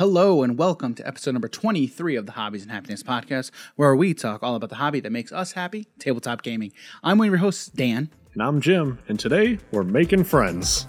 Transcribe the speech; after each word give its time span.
Hello 0.00 0.42
and 0.42 0.56
welcome 0.56 0.94
to 0.94 1.06
episode 1.06 1.32
number 1.32 1.46
23 1.46 2.16
of 2.16 2.24
the 2.24 2.32
Hobbies 2.32 2.62
and 2.62 2.70
Happiness 2.70 3.02
podcast, 3.02 3.50
where 3.76 3.94
we 3.94 4.14
talk 4.14 4.42
all 4.42 4.54
about 4.54 4.70
the 4.70 4.76
hobby 4.76 4.98
that 5.00 5.12
makes 5.12 5.30
us 5.30 5.52
happy, 5.52 5.88
tabletop 5.98 6.40
gaming. 6.40 6.72
I'm 7.02 7.18
one 7.18 7.28
of 7.28 7.32
your 7.32 7.38
hosts, 7.40 7.66
Dan. 7.66 8.08
And 8.32 8.42
I'm 8.42 8.62
Jim, 8.62 8.98
and 9.08 9.20
today 9.20 9.58
we're 9.72 9.82
making 9.82 10.24
friends. 10.24 10.86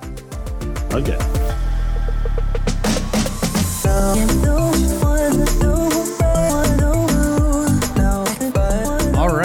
Again. 0.92 1.20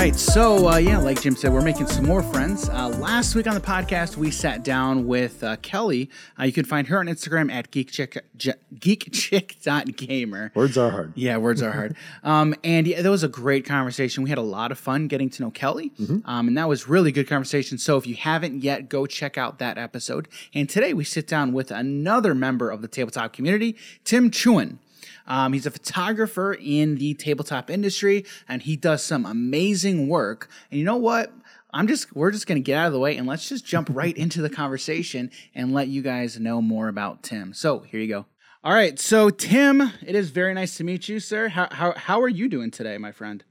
Right, 0.06 0.14
so 0.14 0.68
uh, 0.68 0.76
yeah, 0.76 0.98
like 0.98 1.20
Jim 1.20 1.34
said, 1.34 1.52
we're 1.52 1.62
making 1.62 1.88
some 1.88 2.06
more 2.06 2.22
friends. 2.22 2.68
Uh, 2.68 2.90
last 2.90 3.34
week 3.34 3.48
on 3.48 3.54
the 3.54 3.60
podcast, 3.60 4.16
we 4.16 4.30
sat 4.30 4.62
down 4.62 5.08
with 5.08 5.42
uh, 5.42 5.56
Kelly. 5.62 6.10
Uh, 6.38 6.44
you 6.44 6.52
can 6.52 6.64
find 6.64 6.86
her 6.86 7.00
on 7.00 7.06
Instagram 7.06 7.50
at 7.50 7.72
geekchick, 7.72 8.16
j- 8.36 8.54
geekchick.gamer. 8.76 10.52
Words 10.54 10.78
are 10.78 10.90
hard. 10.92 11.12
Yeah, 11.16 11.38
words 11.38 11.60
are 11.60 11.72
hard. 11.72 11.96
Um, 12.22 12.54
and 12.62 12.86
yeah, 12.86 13.02
that 13.02 13.10
was 13.10 13.24
a 13.24 13.28
great 13.28 13.64
conversation. 13.64 14.22
We 14.22 14.30
had 14.30 14.38
a 14.38 14.42
lot 14.42 14.70
of 14.70 14.78
fun 14.78 15.08
getting 15.08 15.28
to 15.30 15.42
know 15.42 15.50
Kelly, 15.50 15.92
um, 16.24 16.48
and 16.48 16.56
that 16.56 16.68
was 16.68 16.88
really 16.88 17.10
good 17.10 17.28
conversation. 17.28 17.78
So 17.78 17.96
if 17.96 18.06
you 18.06 18.14
haven't 18.14 18.62
yet, 18.62 18.88
go 18.88 19.06
check 19.06 19.36
out 19.36 19.58
that 19.58 19.76
episode. 19.76 20.28
And 20.54 20.68
today 20.68 20.92
we 20.92 21.02
sit 21.04 21.26
down 21.26 21.52
with 21.52 21.70
another 21.70 22.34
member 22.34 22.70
of 22.70 22.80
the 22.82 22.88
tabletop 22.88 23.32
community, 23.32 23.76
Tim 24.04 24.30
Chuon. 24.30 24.78
Um, 25.26 25.52
he's 25.52 25.66
a 25.66 25.70
photographer 25.70 26.56
in 26.58 26.96
the 26.96 27.14
tabletop 27.14 27.70
industry, 27.70 28.24
and 28.48 28.62
he 28.62 28.76
does 28.76 29.02
some 29.02 29.26
amazing 29.26 30.08
work. 30.08 30.48
And 30.70 30.78
you 30.78 30.84
know 30.84 30.96
what? 30.96 31.32
I'm 31.72 31.88
just 31.88 32.14
we're 32.16 32.30
just 32.30 32.46
gonna 32.46 32.60
get 32.60 32.78
out 32.78 32.86
of 32.86 32.92
the 32.92 32.98
way 32.98 33.16
and 33.16 33.26
let's 33.26 33.48
just 33.48 33.66
jump 33.66 33.88
right 33.92 34.16
into 34.16 34.40
the 34.40 34.50
conversation 34.50 35.30
and 35.54 35.74
let 35.74 35.88
you 35.88 36.02
guys 36.02 36.40
know 36.40 36.62
more 36.62 36.88
about 36.88 37.22
Tim. 37.22 37.52
So 37.52 37.80
here 37.80 38.00
you 38.00 38.08
go. 38.08 38.26
All 38.64 38.72
right, 38.72 38.98
so 38.98 39.30
Tim, 39.30 39.92
it 40.04 40.16
is 40.16 40.30
very 40.30 40.52
nice 40.52 40.76
to 40.78 40.84
meet 40.84 41.08
you, 41.08 41.20
sir. 41.20 41.48
How 41.48 41.68
how 41.70 41.92
how 41.92 42.20
are 42.20 42.28
you 42.28 42.48
doing 42.48 42.70
today, 42.70 42.98
my 42.98 43.12
friend? 43.12 43.44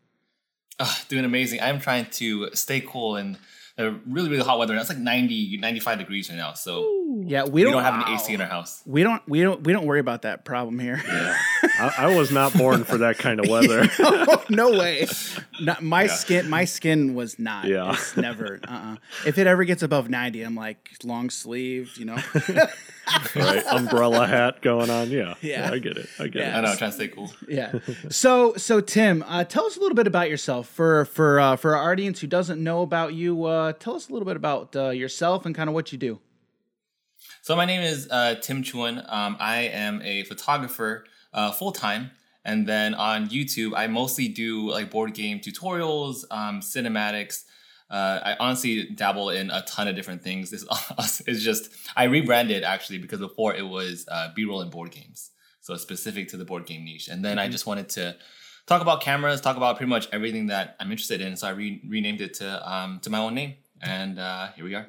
Uh, 0.77 0.93
doing 1.07 1.23
amazing. 1.23 1.61
I'm 1.61 1.79
trying 1.79 2.07
to 2.07 2.49
stay 2.53 2.81
cool 2.81 3.15
in 3.15 3.37
the 3.77 3.99
really, 4.07 4.29
really 4.29 4.43
hot 4.43 4.59
weather. 4.59 4.75
It's 4.75 4.89
like 4.89 4.97
90, 4.97 5.57
95 5.57 5.99
degrees 5.99 6.29
right 6.29 6.35
now. 6.35 6.53
So 6.53 7.04
Yeah, 7.23 7.43
we 7.43 7.49
we 7.51 7.63
don't, 7.63 7.73
don't 7.73 7.83
have 7.83 8.07
an 8.07 8.13
AC 8.13 8.33
in 8.33 8.41
our 8.41 8.47
house. 8.47 8.81
we 8.85 9.03
don't 9.03 9.21
we 9.27 9.41
don't 9.41 9.63
we 9.63 9.71
don't 9.71 9.85
worry 9.85 9.99
about 9.99 10.23
that 10.23 10.43
problem 10.43 10.79
here. 10.79 11.01
I, 11.07 11.93
I 11.97 12.15
was 12.17 12.31
not 12.31 12.53
born 12.53 12.83
for 12.83 12.97
that 12.99 13.17
kind 13.17 13.39
of 13.39 13.49
weather. 13.49 13.87
no 14.49 14.71
way. 14.71 15.07
Not, 15.61 15.81
my 15.81 16.07
skin 16.07 16.49
my 16.49 16.65
skin 16.65 17.15
was 17.15 17.39
not. 17.39 17.65
Yeah. 17.65 17.93
It's 17.93 18.17
never. 18.17 18.59
Uh-uh. 18.67 18.97
If 19.25 19.37
it 19.37 19.47
ever 19.47 19.63
gets 19.63 19.83
above 19.83 20.09
90, 20.09 20.41
I'm 20.41 20.55
like 20.55 20.91
long 21.03 21.29
sleeved, 21.29 21.97
you 21.97 22.05
know. 22.05 22.17
right? 23.35 23.65
Umbrella 23.67 24.27
hat 24.27 24.61
going 24.61 24.89
on. 24.89 25.09
Yeah. 25.09 25.35
Yeah. 25.41 25.69
I 25.71 25.79
get 25.79 25.97
it. 25.97 26.09
I 26.19 26.27
get 26.27 26.41
Yeah. 26.41 26.57
I 26.57 26.61
know, 26.61 26.71
I'm 26.71 26.77
trying 26.77 26.91
to 26.91 26.95
stay 26.95 27.07
cool. 27.07 27.31
yeah. 27.47 27.79
So 28.09 28.55
so 28.55 28.81
Tim, 28.81 29.23
uh, 29.27 29.43
tell 29.45 29.65
us 29.65 29.77
a 29.77 29.79
little 29.79 29.95
bit 29.95 30.07
about 30.07 30.29
yourself 30.29 30.67
for 30.67 31.05
for 31.05 31.39
uh, 31.39 31.55
for 31.55 31.75
our 31.75 31.91
audience 31.91 32.19
who 32.19 32.27
doesn't 32.27 32.61
know 32.61 32.81
about 32.81 33.13
you. 33.13 33.45
Uh, 33.45 33.73
tell 33.73 33.95
us 33.95 34.09
a 34.09 34.13
little 34.13 34.25
bit 34.25 34.35
about 34.35 34.75
uh, 34.75 34.89
yourself 34.89 35.45
and 35.45 35.55
kind 35.55 35.69
of 35.69 35.73
what 35.73 35.91
you 35.91 35.97
do. 35.97 36.19
So 37.41 37.55
my 37.55 37.65
name 37.65 37.81
is 37.81 38.07
uh, 38.09 38.35
Tim 38.41 38.63
Chuon. 38.63 38.97
Um, 39.11 39.37
I 39.39 39.57
am 39.63 40.01
a 40.03 40.23
photographer 40.23 41.05
uh, 41.33 41.51
full 41.51 41.71
time, 41.71 42.11
and 42.43 42.67
then 42.67 42.93
on 42.95 43.29
YouTube, 43.29 43.73
I 43.75 43.87
mostly 43.87 44.27
do 44.27 44.71
like 44.71 44.89
board 44.89 45.13
game 45.13 45.39
tutorials, 45.39 46.23
um, 46.31 46.61
cinematics. 46.61 47.43
Uh, 47.89 48.19
I 48.23 48.35
honestly 48.39 48.89
dabble 48.89 49.29
in 49.29 49.51
a 49.51 49.61
ton 49.63 49.87
of 49.87 49.95
different 49.95 50.23
things. 50.23 50.49
This 50.49 50.65
is 51.27 51.43
just 51.43 51.69
I 51.95 52.05
rebranded 52.05 52.63
actually 52.63 52.97
because 52.97 53.19
before 53.19 53.53
it 53.53 53.67
was 53.67 54.05
uh, 54.11 54.29
B-roll 54.35 54.61
and 54.61 54.71
board 54.71 54.91
games, 54.91 55.31
so 55.61 55.75
specific 55.75 56.29
to 56.29 56.37
the 56.37 56.45
board 56.45 56.65
game 56.65 56.83
niche. 56.83 57.07
And 57.07 57.23
then 57.23 57.37
I 57.37 57.47
just 57.47 57.67
wanted 57.67 57.89
to 57.89 58.15
talk 58.65 58.81
about 58.81 59.01
cameras, 59.01 59.41
talk 59.41 59.57
about 59.57 59.77
pretty 59.77 59.89
much 59.89 60.07
everything 60.11 60.47
that 60.47 60.75
I'm 60.79 60.91
interested 60.91 61.21
in. 61.21 61.35
So 61.35 61.47
I 61.47 61.51
re- 61.51 61.81
renamed 61.87 62.21
it 62.21 62.33
to 62.35 62.71
um, 62.71 62.99
to 63.01 63.09
my 63.09 63.19
own 63.19 63.35
name, 63.35 63.55
and 63.81 64.19
uh, 64.19 64.47
here 64.55 64.65
we 64.65 64.73
are. 64.73 64.87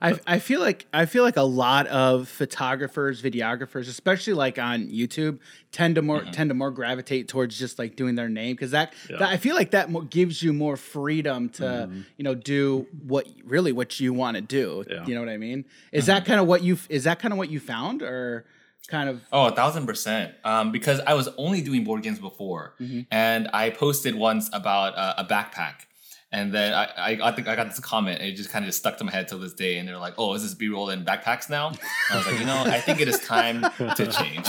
I, 0.00 0.12
uh, 0.12 0.16
I 0.26 0.38
feel 0.38 0.60
like 0.60 0.86
I 0.92 1.06
feel 1.06 1.22
like 1.22 1.36
a 1.36 1.42
lot 1.42 1.86
of 1.88 2.28
photographers, 2.28 3.22
videographers, 3.22 3.88
especially 3.88 4.34
like 4.34 4.58
on 4.58 4.88
YouTube, 4.88 5.38
tend 5.70 5.96
to 5.96 6.02
more 6.02 6.20
mm-hmm. 6.20 6.30
tend 6.30 6.50
to 6.50 6.54
more 6.54 6.70
gravitate 6.70 7.28
towards 7.28 7.58
just 7.58 7.78
like 7.78 7.96
doing 7.96 8.14
their 8.14 8.28
name 8.28 8.54
because 8.54 8.70
that, 8.72 8.92
that 9.08 9.22
I 9.22 9.36
feel 9.36 9.54
like 9.54 9.72
that 9.72 10.10
gives 10.10 10.42
you 10.42 10.52
more 10.52 10.76
freedom 10.76 11.48
to 11.50 11.62
mm-hmm. 11.62 12.00
you 12.16 12.24
know 12.24 12.34
do 12.34 12.86
what 13.06 13.28
really 13.44 13.72
what 13.72 14.00
you 14.00 14.12
want 14.12 14.36
to 14.36 14.40
do. 14.40 14.84
Yeah. 14.88 15.04
You 15.06 15.14
know 15.14 15.20
what 15.20 15.30
I 15.30 15.36
mean? 15.36 15.64
Is 15.90 16.06
that 16.06 16.22
mm-hmm. 16.22 16.30
kind 16.30 16.40
of 16.40 16.46
what 16.46 16.62
you 16.62 16.78
is 16.88 17.04
that 17.04 17.18
kind 17.18 17.32
of 17.32 17.38
what 17.38 17.50
you 17.50 17.60
found 17.60 18.02
or 18.02 18.44
kind 18.88 19.08
of 19.08 19.22
Oh, 19.32 19.46
a 19.46 19.52
thousand 19.52 19.86
percent. 19.86 20.34
Um, 20.44 20.72
because 20.72 21.00
I 21.00 21.14
was 21.14 21.28
only 21.36 21.60
doing 21.60 21.84
board 21.84 22.02
games 22.02 22.18
before, 22.18 22.74
and 23.10 23.48
I 23.52 23.70
posted 23.70 24.14
once 24.14 24.50
about 24.52 24.96
uh, 24.96 25.14
a 25.18 25.24
backpack, 25.24 25.86
and 26.32 26.52
then 26.52 26.72
I, 26.72 26.84
I, 26.96 27.18
I 27.28 27.32
think 27.32 27.46
I 27.46 27.54
got 27.56 27.68
this 27.68 27.78
comment. 27.78 28.20
And 28.20 28.28
it 28.28 28.36
just 28.36 28.48
kind 28.50 28.64
of 28.64 28.68
just 28.68 28.78
stuck 28.78 28.96
to 28.98 29.04
my 29.04 29.12
head 29.12 29.28
till 29.28 29.38
this 29.38 29.52
day. 29.52 29.76
And 29.76 29.86
they're 29.86 29.98
like, 29.98 30.14
"Oh, 30.16 30.32
is 30.34 30.42
this 30.42 30.54
B-roll 30.54 30.88
in 30.90 31.04
backpacks 31.04 31.50
now?" 31.50 31.68
And 31.68 31.78
I 32.10 32.16
was 32.16 32.26
like, 32.26 32.40
"You 32.40 32.46
know, 32.46 32.62
I 32.66 32.80
think 32.80 33.00
it 33.00 33.08
is 33.08 33.20
time 33.20 33.60
to 33.78 34.06
change." 34.06 34.46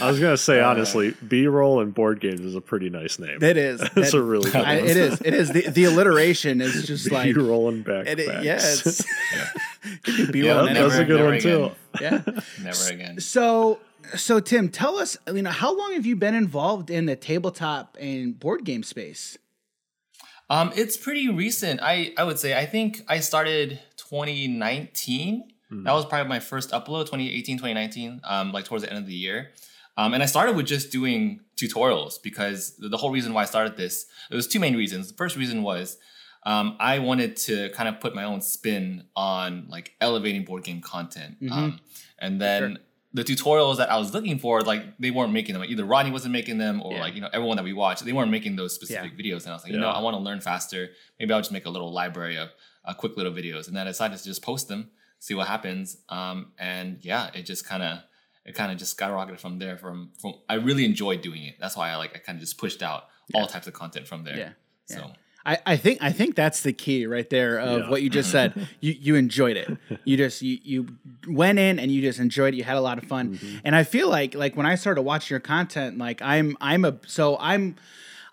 I 0.00 0.08
was 0.08 0.20
gonna 0.20 0.36
say 0.36 0.60
uh, 0.60 0.70
honestly, 0.70 1.14
B-roll 1.26 1.80
in 1.80 1.90
board 1.90 2.20
games 2.20 2.40
is 2.40 2.54
a 2.54 2.60
pretty 2.60 2.90
nice 2.90 3.18
name. 3.18 3.42
It 3.42 3.56
is. 3.56 3.80
it's 3.96 4.12
that, 4.12 4.14
a 4.14 4.22
really. 4.22 4.50
Good 4.50 4.64
I, 4.64 4.74
it 4.76 4.96
is. 4.96 5.20
It 5.20 5.34
is. 5.34 5.50
The, 5.50 5.68
the 5.68 5.84
alliteration 5.84 6.60
is 6.60 6.82
just 6.86 7.10
like 7.10 7.34
B-roll 7.34 7.68
and 7.70 7.84
backpacks. 7.84 8.06
it, 8.06 8.20
it, 8.20 8.44
yes. 8.44 9.04
B 10.30 10.42
Yeah, 10.44 10.54
roll 10.54 10.66
that 10.66 10.76
and 10.76 10.84
was 10.84 10.98
a 10.98 11.04
good 11.04 11.16
never 11.16 11.30
one 11.30 11.40
too. 11.40 11.70
again. 11.94 12.22
yeah. 12.24 12.40
Never 12.62 12.88
again. 12.92 13.20
So, 13.20 13.80
so 14.14 14.38
Tim, 14.38 14.68
tell 14.68 14.96
us, 14.98 15.16
you 15.26 15.42
know, 15.42 15.50
how 15.50 15.76
long 15.76 15.94
have 15.94 16.06
you 16.06 16.14
been 16.16 16.34
involved 16.34 16.88
in 16.88 17.06
the 17.06 17.16
tabletop 17.16 17.96
and 18.00 18.38
board 18.38 18.64
game 18.64 18.82
space? 18.84 19.38
Um, 20.52 20.70
it's 20.76 20.98
pretty 20.98 21.30
recent. 21.30 21.80
I 21.82 22.12
I 22.18 22.24
would 22.24 22.38
say 22.38 22.56
I 22.56 22.66
think 22.66 23.02
I 23.08 23.20
started 23.20 23.80
2019. 23.96 25.44
That 25.84 25.92
was 25.94 26.04
probably 26.04 26.28
my 26.28 26.40
first 26.40 26.72
upload, 26.72 27.06
2018, 27.06 27.56
2019, 27.56 28.20
um, 28.24 28.52
like 28.52 28.66
towards 28.66 28.84
the 28.84 28.90
end 28.90 28.98
of 28.98 29.06
the 29.06 29.14
year. 29.14 29.52
Um, 29.96 30.12
and 30.12 30.22
I 30.22 30.26
started 30.26 30.54
with 30.54 30.66
just 30.66 30.92
doing 30.92 31.40
tutorials 31.56 32.22
because 32.22 32.74
the 32.78 32.98
whole 32.98 33.10
reason 33.10 33.32
why 33.32 33.42
I 33.42 33.44
started 33.46 33.78
this, 33.78 34.04
there 34.28 34.36
was 34.36 34.46
two 34.46 34.60
main 34.60 34.76
reasons. 34.76 35.08
The 35.08 35.14
first 35.14 35.34
reason 35.36 35.62
was 35.62 35.96
um, 36.44 36.76
I 36.78 36.98
wanted 36.98 37.36
to 37.48 37.70
kind 37.70 37.88
of 37.88 38.00
put 38.00 38.14
my 38.14 38.24
own 38.24 38.42
spin 38.42 39.04
on 39.16 39.66
like 39.70 39.94
elevating 40.02 40.44
board 40.44 40.64
game 40.64 40.82
content. 40.82 41.36
Um, 41.50 41.80
and 42.18 42.38
then 42.38 42.78
the 43.14 43.22
tutorials 43.24 43.76
that 43.76 43.90
I 43.90 43.98
was 43.98 44.14
looking 44.14 44.38
for, 44.38 44.62
like 44.62 44.96
they 44.98 45.10
weren't 45.10 45.32
making 45.32 45.52
them. 45.54 45.64
Either 45.64 45.84
Rodney 45.84 46.10
wasn't 46.12 46.32
making 46.32 46.58
them, 46.58 46.80
or 46.82 46.94
Yeah. 46.94 47.00
like 47.00 47.14
you 47.14 47.20
know 47.20 47.28
everyone 47.32 47.56
that 47.58 47.64
we 47.64 47.72
watched, 47.72 48.04
they 48.04 48.12
weren't 48.12 48.30
making 48.30 48.56
those 48.56 48.74
specific 48.74 49.16
videos. 49.18 49.42
And 49.44 49.48
I 49.48 49.54
was 49.54 49.64
like, 49.64 49.72
you 49.72 49.78
know, 49.78 49.88
I 49.88 50.00
want 50.00 50.14
to 50.14 50.18
learn 50.22 50.40
faster. 50.40 50.90
Maybe 51.18 51.32
I'll 51.32 51.40
just 51.40 51.52
make 51.52 51.66
a 51.66 51.70
little 51.70 51.92
library 51.92 52.36
of 52.38 52.48
uh, 52.84 52.94
quick 52.94 53.16
little 53.16 53.32
videos, 53.32 53.68
and 53.68 53.76
then 53.76 53.86
I 53.86 53.90
decided 53.90 54.18
to 54.18 54.24
just 54.24 54.42
post 54.42 54.68
them, 54.68 54.90
see 55.18 55.34
what 55.34 55.46
happens. 55.48 55.98
Um, 56.08 56.52
and 56.58 56.98
yeah, 57.04 57.30
it 57.34 57.42
just 57.44 57.66
kind 57.66 57.82
of 57.82 57.98
it 58.44 58.54
kind 58.54 58.72
of 58.72 58.78
just 58.78 58.96
skyrocketed 58.98 59.38
from 59.40 59.58
there. 59.58 59.76
From 59.76 60.12
from 60.20 60.34
I 60.48 60.54
really 60.54 60.84
enjoyed 60.84 61.20
doing 61.20 61.42
it. 61.44 61.56
That's 61.60 61.76
why 61.76 61.90
I 61.90 61.96
like 61.96 62.14
I 62.16 62.18
kind 62.18 62.36
of 62.36 62.40
just 62.40 62.56
pushed 62.58 62.82
out 62.82 63.04
all 63.34 63.46
types 63.46 63.66
of 63.66 63.72
content 63.74 64.06
from 64.08 64.24
there. 64.24 64.36
Yeah. 64.36 64.52
Yeah. 64.90 64.96
So. 64.96 65.12
I, 65.44 65.58
I 65.66 65.76
think 65.76 65.98
I 66.00 66.12
think 66.12 66.34
that's 66.34 66.62
the 66.62 66.72
key 66.72 67.06
right 67.06 67.28
there 67.28 67.58
of 67.58 67.80
Yeah. 67.80 67.90
what 67.90 68.02
you 68.02 68.10
just 68.10 68.30
said. 68.30 68.68
You 68.80 68.92
you 68.92 69.14
enjoyed 69.14 69.56
it. 69.56 69.76
You 70.04 70.16
just 70.16 70.42
you, 70.42 70.58
you 70.62 70.86
went 71.28 71.58
in 71.58 71.78
and 71.78 71.90
you 71.90 72.00
just 72.00 72.18
enjoyed 72.18 72.54
it. 72.54 72.56
You 72.56 72.64
had 72.64 72.76
a 72.76 72.80
lot 72.80 72.98
of 72.98 73.04
fun. 73.04 73.34
Mm-hmm. 73.34 73.58
And 73.64 73.76
I 73.76 73.84
feel 73.84 74.08
like 74.08 74.34
like 74.34 74.56
when 74.56 74.66
I 74.66 74.74
started 74.74 75.02
watching 75.02 75.34
your 75.34 75.40
content, 75.40 75.98
like 75.98 76.20
I'm 76.22 76.56
I'm 76.60 76.84
a 76.84 76.98
so 77.06 77.36
I'm 77.38 77.76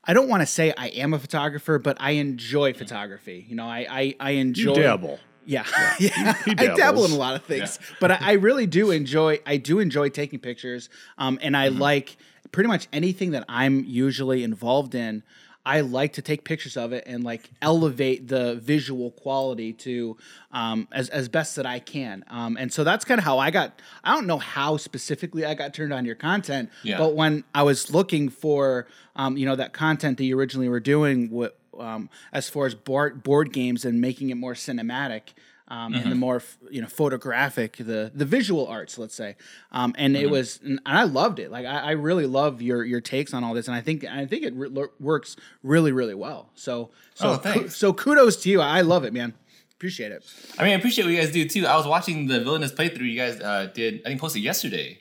I 0.03 0.13
don't 0.13 0.27
want 0.27 0.41
to 0.41 0.47
say 0.47 0.73
I 0.75 0.87
am 0.87 1.13
a 1.13 1.19
photographer, 1.19 1.77
but 1.77 1.97
I 1.99 2.11
enjoy 2.11 2.73
mm. 2.73 2.77
photography. 2.77 3.45
You 3.47 3.55
know, 3.55 3.65
I 3.65 3.85
I, 3.89 4.15
I 4.19 4.31
enjoy 4.31 4.75
You 4.75 4.81
dabble. 4.81 5.19
Yeah, 5.45 5.65
yeah. 5.99 6.33
he 6.45 6.51
I 6.51 6.75
dabble 6.75 7.05
in 7.05 7.11
a 7.11 7.15
lot 7.15 7.35
of 7.35 7.43
things, 7.43 7.79
but 7.99 8.11
I, 8.11 8.17
I 8.21 8.31
really 8.33 8.67
do 8.67 8.91
enjoy. 8.91 9.39
I 9.45 9.57
do 9.57 9.79
enjoy 9.79 10.09
taking 10.09 10.39
pictures, 10.39 10.89
um, 11.17 11.39
and 11.41 11.57
I 11.57 11.69
mm-hmm. 11.69 11.79
like 11.79 12.17
pretty 12.51 12.67
much 12.67 12.88
anything 12.94 13.31
that 13.31 13.45
I'm 13.50 13.83
usually 13.85 14.44
involved 14.44 14.95
in. 14.95 15.23
I 15.69 15.81
like 15.81 16.13
to 16.13 16.24
take 16.24 16.44
pictures 16.45 16.75
of 16.77 16.94
it 16.94 17.04
and 17.06 17.24
like 17.24 17.48
elevate 17.62 18.27
the 18.27 18.56
visual 18.56 19.12
quality 19.12 19.71
to 19.74 20.18
um, 20.51 20.88
as 20.92 21.10
as 21.10 21.30
best 21.30 21.56
that 21.57 21.68
I 21.68 21.77
can. 21.77 22.25
Um, 22.27 22.57
and 22.57 22.74
so 22.74 22.83
that's 22.83 23.06
kind 23.06 23.19
of 23.19 23.25
how 23.25 23.38
I 23.38 23.51
got. 23.51 23.80
I 24.04 24.16
don't 24.16 24.25
know 24.25 24.39
how 24.39 24.77
specifically 24.77 25.45
I 25.45 25.54
got 25.54 25.75
turned 25.75 25.94
on 25.94 26.06
your 26.06 26.16
content, 26.16 26.71
Yeah. 26.83 26.98
but 26.98 27.13
when 27.13 27.44
I 27.54 27.62
was 27.62 27.92
looking 27.94 28.30
for 28.30 28.88
um, 29.16 29.38
you 29.38 29.45
know 29.45 29.56
that 29.57 29.74
content 29.74 30.18
that 30.18 30.24
you 30.24 30.39
originally 30.39 30.69
were 30.69 30.80
doing, 30.80 31.30
what 31.30 31.60
um, 31.80 32.10
as 32.33 32.50
far 32.50 32.65
as 32.65 32.74
board 32.74 33.22
board 33.24 33.54
games 33.54 33.86
and 33.86 34.01
making 34.01 34.31
it 34.31 34.36
more 34.38 34.56
cinematic 34.56 35.33
um, 35.69 35.94
and 35.94 36.12
the 36.12 36.16
more 36.16 36.42
you 36.71 36.81
know 36.81 36.88
photographic 36.88 37.77
the 37.77 38.12
the 38.13 38.25
visual 38.25 38.68
arts 38.68 38.98
let's 38.98 39.16
say 39.16 39.36
um, 39.71 39.94
and 39.98 40.16
it 40.18 40.30
was 40.30 40.60
and 40.63 40.80
I 40.86 41.04
loved 41.04 41.39
it 41.39 41.51
like 41.51 41.66
I, 41.66 41.77
I 41.80 41.92
really 41.92 42.25
love 42.25 42.62
your 42.62 42.83
your 42.83 43.01
takes 43.01 43.33
on 43.33 43.44
all 43.44 43.54
this 43.54 43.68
and 43.68 43.75
I 43.75 43.81
think 43.81 44.04
I 44.06 44.25
think 44.25 44.44
it 44.44 44.54
re- 44.56 44.88
works 45.00 45.36
really 45.63 45.92
really 45.92 46.16
well 46.16 46.50
so 46.56 46.92
so 47.13 47.30
Oh, 47.31 47.36
thanks. 47.38 47.75
so 47.75 47.94
kudos 47.94 48.38
to 48.44 48.50
you 48.50 48.62
I 48.62 48.81
love 48.81 49.04
it 49.06 49.13
man 49.13 49.33
appreciate 49.75 50.12
it 50.12 50.24
I 50.57 50.63
mean, 50.63 50.74
I 50.74 50.75
appreciate 50.75 51.06
what 51.06 51.12
you 51.13 51.19
guys 51.21 51.31
do 51.31 51.48
too. 51.48 51.66
I 51.66 51.75
was 51.77 51.88
watching 51.88 52.27
the 52.27 52.39
villainous 52.42 52.74
playthrough 52.74 53.10
you 53.10 53.18
guys 53.18 53.39
uh, 53.39 53.69
did. 53.74 54.01
I 54.06 54.10
think 54.10 54.19
posted 54.19 54.42
yesterday, 54.44 55.00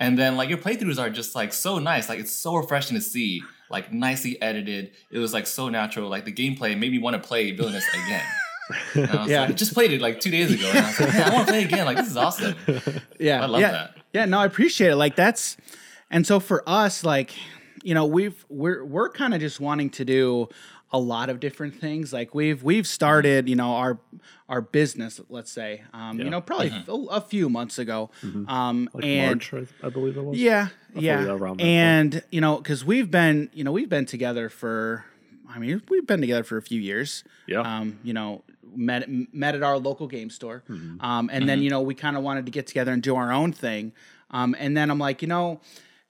And 0.00 0.18
then 0.18 0.36
like 0.36 0.48
your 0.48 0.58
playthroughs 0.58 0.98
are 0.98 1.10
just 1.10 1.36
like 1.36 1.52
so 1.52 1.78
nice. 1.78 2.08
Like 2.08 2.18
it's 2.18 2.32
so 2.34 2.56
refreshing 2.56 2.96
to 2.96 3.00
see. 3.00 3.40
Like 3.70 3.92
nicely 3.92 4.40
edited. 4.42 4.90
It 5.12 5.18
was 5.18 5.32
like 5.32 5.46
so 5.46 5.68
natural. 5.68 6.08
Like 6.10 6.24
the 6.24 6.32
gameplay 6.32 6.76
made 6.76 6.90
me 6.92 6.98
want 6.98 7.14
to 7.14 7.26
play 7.28 7.52
Villainous 7.52 7.86
again. 7.94 8.24
And 8.94 9.10
I 9.10 9.26
Yeah. 9.26 9.40
like, 9.42 9.50
I 9.50 9.52
just 9.52 9.74
played 9.74 9.92
it 9.92 10.00
like 10.00 10.20
two 10.20 10.30
days 10.30 10.52
ago. 10.52 10.66
And 10.68 10.78
I 10.78 10.90
like, 10.90 11.14
I 11.14 11.34
want 11.34 11.46
to 11.46 11.52
play 11.52 11.60
it 11.62 11.64
again. 11.66 11.84
Like 11.86 11.96
this 11.98 12.08
is 12.08 12.16
awesome. 12.16 12.54
Yeah, 13.18 13.42
I 13.42 13.46
love 13.46 13.60
yeah. 13.60 13.70
that. 13.72 13.96
Yeah, 14.12 14.24
no, 14.26 14.38
I 14.38 14.46
appreciate 14.46 14.90
it. 14.90 14.96
Like 14.96 15.16
that's, 15.16 15.56
and 16.10 16.26
so 16.26 16.40
for 16.40 16.62
us, 16.68 17.04
like, 17.04 17.32
you 17.82 17.94
know, 17.94 18.06
we've 18.06 18.44
we're 18.48 18.84
we're 18.84 19.10
kind 19.10 19.34
of 19.34 19.40
just 19.40 19.60
wanting 19.60 19.90
to 19.90 20.04
do 20.04 20.48
a 20.92 20.98
lot 20.98 21.28
of 21.28 21.40
different 21.40 21.74
things. 21.80 22.12
Like 22.12 22.34
we've 22.34 22.62
we've 22.62 22.86
started, 22.86 23.48
you 23.48 23.56
know, 23.56 23.72
our 23.74 23.98
our 24.48 24.60
business, 24.60 25.20
let's 25.28 25.50
say, 25.50 25.82
um, 25.92 26.18
you 26.20 26.30
know, 26.30 26.40
probably 26.40 26.70
Mm-hmm. 26.70 26.90
a, 26.90 26.94
a 27.16 27.20
few 27.20 27.48
months 27.48 27.78
ago, 27.78 28.10
um, 28.48 28.88
Like 28.94 29.04
and 29.04 29.40
March, 29.50 29.52
I, 29.82 29.86
I 29.86 29.90
believe 29.90 30.16
it 30.16 30.24
was. 30.24 30.38
yeah, 30.38 30.68
Roughly 30.94 31.06
yeah, 31.06 31.24
around 31.26 31.58
that 31.60 31.64
and 31.64 32.22
you 32.30 32.40
know, 32.40 32.56
because 32.58 32.84
we've 32.84 33.10
been, 33.10 33.50
you 33.52 33.64
know, 33.64 33.72
we've 33.72 33.88
been 33.88 34.06
together 34.06 34.48
for, 34.48 35.04
I 35.48 35.58
mean, 35.58 35.82
we've 35.88 36.06
been 36.06 36.20
together 36.20 36.44
for 36.44 36.56
a 36.56 36.62
few 36.62 36.80
years. 36.80 37.24
Yeah. 37.46 37.60
Um, 37.60 37.98
you 38.04 38.12
know, 38.12 38.44
met 38.76 39.08
met 39.32 39.54
at 39.54 39.62
our 39.62 39.78
local 39.78 40.06
game 40.06 40.30
store, 40.30 40.62
Mm-hmm. 40.68 41.04
um, 41.04 41.30
and 41.32 41.48
then 41.48 41.62
you 41.62 41.70
know 41.70 41.80
we 41.80 41.94
kind 41.94 42.16
of 42.16 42.22
wanted 42.22 42.46
to 42.46 42.52
get 42.52 42.66
together 42.66 42.92
and 42.92 43.02
do 43.02 43.16
our 43.16 43.32
own 43.32 43.52
thing, 43.52 43.92
um, 44.30 44.54
and 44.58 44.76
then 44.76 44.90
I'm 44.90 44.98
like, 44.98 45.22
you 45.22 45.28
know. 45.28 45.60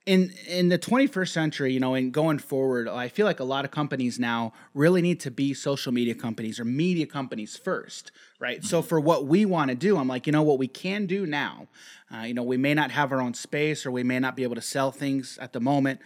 In, 0.07 0.31
in 0.47 0.69
the 0.69 0.77
21st 0.77 1.29
century, 1.29 1.73
you 1.73 1.79
know, 1.79 1.95
and 1.95 2.11
going 2.13 2.37
forward, 2.37 2.87
I 2.87 3.07
feel 3.07 3.25
like 3.25 3.39
a 3.39 3.43
lot 3.43 3.65
of 3.65 3.71
companies 3.71 4.19
now 4.19 4.53
really 4.75 5.01
need 5.01 5.19
to 5.21 5.31
be 5.31 5.55
social 5.55 5.91
media 5.91 6.13
companies 6.13 6.59
or 6.59 6.63
media 6.63 7.07
companies 7.07 7.57
first, 7.57 8.11
right? 8.39 8.63
So 8.63 8.83
for 8.83 8.99
what 8.99 9.25
we 9.25 9.45
want 9.45 9.69
to 9.71 9.75
do, 9.75 9.97
I'm 9.97 10.07
like, 10.07 10.27
you 10.27 10.31
know, 10.31 10.43
what 10.43 10.59
we 10.59 10.67
can 10.67 11.07
do 11.07 11.25
now, 11.25 11.69
uh, 12.13 12.19
you 12.19 12.35
know, 12.35 12.43
we 12.43 12.55
may 12.55 12.75
not 12.75 12.91
have 12.91 13.11
our 13.11 13.19
own 13.19 13.33
space 13.33 13.83
or 13.83 13.89
we 13.89 14.03
may 14.03 14.19
not 14.19 14.35
be 14.35 14.43
able 14.43 14.53
to 14.53 14.61
sell 14.61 14.91
things 14.91 15.39
at 15.41 15.53
the 15.53 15.59
moment, 15.59 15.99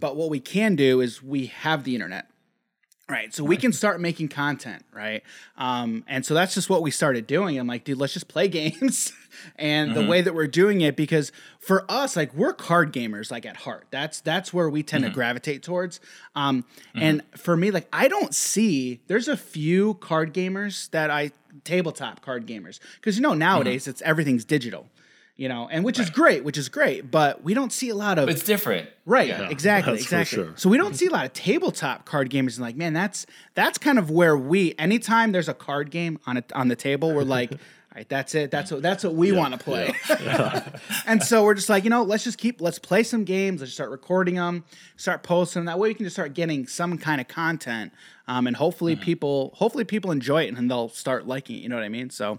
but 0.00 0.16
what 0.16 0.28
we 0.28 0.38
can 0.38 0.76
do 0.76 1.00
is 1.00 1.22
we 1.22 1.46
have 1.46 1.84
the 1.84 1.94
internet. 1.94 2.28
Right. 3.08 3.32
So 3.32 3.44
we 3.44 3.56
can 3.56 3.72
start 3.72 4.00
making 4.00 4.28
content, 4.30 4.84
right? 4.92 5.22
Um, 5.56 6.02
and 6.08 6.26
so 6.26 6.34
that's 6.34 6.54
just 6.54 6.68
what 6.68 6.82
we 6.82 6.90
started 6.90 7.28
doing. 7.28 7.56
I'm 7.56 7.68
like, 7.68 7.84
dude, 7.84 7.98
let's 7.98 8.12
just 8.12 8.26
play 8.26 8.48
games. 8.48 9.12
and 9.54 9.94
the 9.94 10.04
way 10.04 10.22
that 10.22 10.34
we're 10.34 10.48
doing 10.48 10.80
it, 10.80 10.96
because 10.96 11.30
for 11.60 11.84
us, 11.88 12.16
like 12.16 12.34
we're 12.34 12.52
card 12.52 12.92
gamers, 12.92 13.30
like 13.30 13.46
at 13.46 13.58
heart. 13.58 13.86
That's 13.92 14.20
that's 14.20 14.52
where 14.52 14.68
we 14.68 14.82
tend 14.82 15.04
to 15.04 15.10
gravitate 15.10 15.62
towards. 15.62 16.00
Um, 16.34 16.64
and 16.96 17.22
for 17.36 17.56
me, 17.56 17.70
like 17.70 17.86
I 17.92 18.08
don't 18.08 18.34
see 18.34 19.00
there's 19.06 19.28
a 19.28 19.36
few 19.36 19.94
card 19.94 20.34
gamers 20.34 20.90
that 20.90 21.08
I 21.08 21.30
tabletop 21.62 22.22
card 22.22 22.44
gamers. 22.46 22.80
Because 22.96 23.16
you 23.16 23.22
know, 23.22 23.34
nowadays 23.34 23.86
it's 23.86 24.02
everything's 24.02 24.44
digital. 24.44 24.88
You 25.38 25.50
know, 25.50 25.68
and 25.70 25.84
which 25.84 25.98
is 25.98 26.08
great, 26.08 26.44
which 26.44 26.56
is 26.56 26.70
great, 26.70 27.10
but 27.10 27.44
we 27.44 27.52
don't 27.52 27.70
see 27.70 27.90
a 27.90 27.94
lot 27.94 28.18
of 28.18 28.26
It's 28.30 28.42
different. 28.42 28.88
Right, 29.04 29.28
Yeah. 29.28 29.50
exactly, 29.50 29.92
that's 29.96 30.06
for 30.06 30.16
exactly. 30.16 30.44
sure. 30.44 30.52
So 30.56 30.70
we 30.70 30.78
don't 30.78 30.94
see 30.96 31.08
a 31.08 31.10
lot 31.10 31.26
of 31.26 31.34
tabletop 31.34 32.06
card 32.06 32.30
gamers, 32.30 32.54
and 32.56 32.60
like, 32.60 32.74
man, 32.76 32.94
that's 32.94 33.26
that's 33.54 33.76
kind 33.76 33.98
of 33.98 34.10
where 34.10 34.34
we. 34.34 34.74
Anytime 34.78 35.32
there's 35.32 35.50
a 35.50 35.54
card 35.54 35.90
game 35.90 36.18
on 36.26 36.38
it 36.38 36.50
on 36.54 36.68
the 36.68 36.76
table, 36.76 37.12
we're 37.12 37.22
like, 37.22 37.52
all 37.52 37.58
right, 37.94 38.08
that's 38.08 38.34
it. 38.34 38.50
That's 38.50 38.70
what 38.70 38.80
that's 38.80 39.04
what 39.04 39.14
we 39.14 39.30
want 39.32 39.52
to 39.52 39.58
play. 39.62 39.94
and 41.06 41.22
so 41.22 41.44
we're 41.44 41.52
just 41.52 41.68
like, 41.68 41.84
you 41.84 41.90
know, 41.90 42.02
let's 42.02 42.24
just 42.24 42.38
keep 42.38 42.62
let's 42.62 42.78
play 42.78 43.02
some 43.02 43.24
games. 43.24 43.60
Let's 43.60 43.74
start 43.74 43.90
recording 43.90 44.36
them, 44.36 44.64
start 44.96 45.22
posting 45.22 45.60
them. 45.60 45.66
That 45.66 45.78
way, 45.78 45.88
we 45.88 45.94
can 45.94 46.06
just 46.06 46.16
start 46.16 46.32
getting 46.32 46.66
some 46.66 46.96
kind 46.96 47.20
of 47.20 47.28
content, 47.28 47.92
um, 48.26 48.46
and 48.46 48.56
hopefully 48.56 48.96
people 48.96 49.52
hopefully 49.56 49.84
people 49.84 50.12
enjoy 50.12 50.44
it 50.44 50.56
and 50.56 50.70
they'll 50.70 50.88
start 50.88 51.26
liking 51.26 51.56
it. 51.56 51.58
You 51.58 51.68
know 51.68 51.76
what 51.76 51.84
I 51.84 51.90
mean? 51.90 52.08
So 52.08 52.38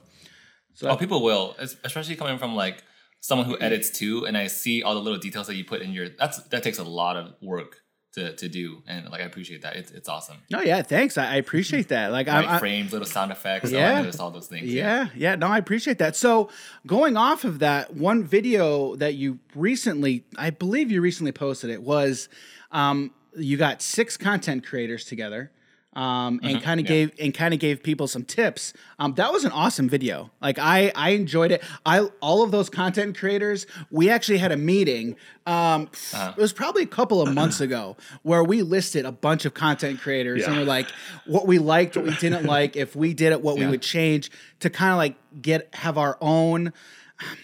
Oh, 0.83 0.95
people 0.95 1.23
will, 1.23 1.55
especially 1.59 2.15
coming 2.15 2.37
from 2.37 2.55
like 2.55 2.83
someone 3.27 3.45
who 3.45 3.57
edits 3.59 3.89
too, 3.89 4.25
and 4.25 4.37
I 4.37 4.47
see 4.47 4.83
all 4.83 4.93
the 4.93 5.01
little 5.01 5.19
details 5.19 5.47
that 5.47 5.55
you 5.55 5.65
put 5.65 5.81
in 5.81 5.91
your. 5.91 6.07
That's 6.07 6.41
that 6.43 6.63
takes 6.63 6.79
a 6.79 6.83
lot 6.83 7.17
of 7.17 7.33
work 7.41 7.83
to 8.13 8.33
to 8.37 8.47
do, 8.47 8.81
and 8.87 9.09
like 9.09 9.19
I 9.19 9.25
appreciate 9.25 9.63
that. 9.63 9.75
It's 9.75 9.91
it's 9.91 10.07
awesome. 10.07 10.37
no, 10.49 10.61
yeah, 10.61 10.81
thanks. 10.81 11.17
I, 11.17 11.33
I 11.33 11.35
appreciate 11.35 11.89
that. 11.89 12.13
Like, 12.13 12.29
I, 12.29 12.39
Right 12.39 12.49
I, 12.51 12.59
frames, 12.59 12.93
little 12.93 13.05
sound 13.07 13.33
effects. 13.33 13.69
Yeah. 13.69 13.79
Yeah, 13.79 13.99
noticed 13.99 14.21
all 14.21 14.31
those 14.31 14.47
things. 14.47 14.73
Yeah, 14.73 15.09
yeah, 15.13 15.35
no, 15.35 15.47
I 15.47 15.57
appreciate 15.57 15.97
that. 15.99 16.15
So, 16.15 16.49
going 16.85 17.17
off 17.17 17.43
of 17.43 17.59
that, 17.59 17.93
one 17.93 18.23
video 18.23 18.95
that 18.95 19.15
you 19.15 19.39
recently, 19.53 20.23
I 20.37 20.51
believe 20.51 20.89
you 20.89 21.01
recently 21.01 21.33
posted 21.33 21.69
it, 21.69 21.83
was 21.83 22.29
um, 22.71 23.11
you 23.35 23.57
got 23.57 23.81
six 23.81 24.15
content 24.15 24.65
creators 24.65 25.03
together. 25.03 25.51
Um, 25.97 26.39
and 26.43 26.61
kind 26.61 26.79
of 26.79 26.85
Mm-hmm. 26.85 26.93
yeah. 26.93 27.05
gave 27.07 27.11
and 27.19 27.33
kind 27.33 27.53
of 27.55 27.59
gave 27.59 27.81
people 27.81 28.07
some 28.07 28.23
tips. 28.23 28.71
Um, 28.99 29.15
that 29.15 29.33
was 29.33 29.43
an 29.45 29.51
awesome 29.51 29.89
video. 29.89 30.29
Like 30.41 30.59
I, 30.59 30.91
I 30.95 31.09
enjoyed 31.11 31.51
it. 31.51 31.63
I 31.87 32.01
all 32.21 32.43
of 32.43 32.51
those 32.51 32.69
content 32.69 33.17
creators. 33.17 33.65
We 33.89 34.09
actually 34.11 34.37
had 34.37 34.51
a 34.51 34.57
meeting. 34.57 35.15
Um, 35.47 35.89
Uh-huh. 36.13 36.33
It 36.37 36.41
was 36.41 36.53
probably 36.53 36.83
a 36.83 36.87
couple 36.87 37.19
of 37.19 37.33
months 37.33 37.59
ago 37.61 37.97
where 38.21 38.43
we 38.43 38.61
listed 38.61 39.05
a 39.05 39.11
bunch 39.11 39.45
of 39.45 39.55
content 39.55 39.99
creators 39.99 40.45
and 40.45 40.55
we're 40.57 40.65
like, 40.65 40.87
what 41.25 41.47
we 41.47 41.57
liked, 41.57 41.95
what 41.97 42.05
we 42.05 42.15
didn't 42.17 42.45
like, 42.55 42.75
if 42.75 42.95
we 42.95 43.15
did 43.15 43.31
it, 43.31 43.41
what 43.41 43.57
we 43.57 43.65
would 43.65 43.81
change 43.81 44.29
to 44.59 44.69
kind 44.69 44.91
of 44.91 44.97
like 44.97 45.15
get 45.41 45.67
have 45.73 45.97
our 45.97 46.17
own 46.21 46.73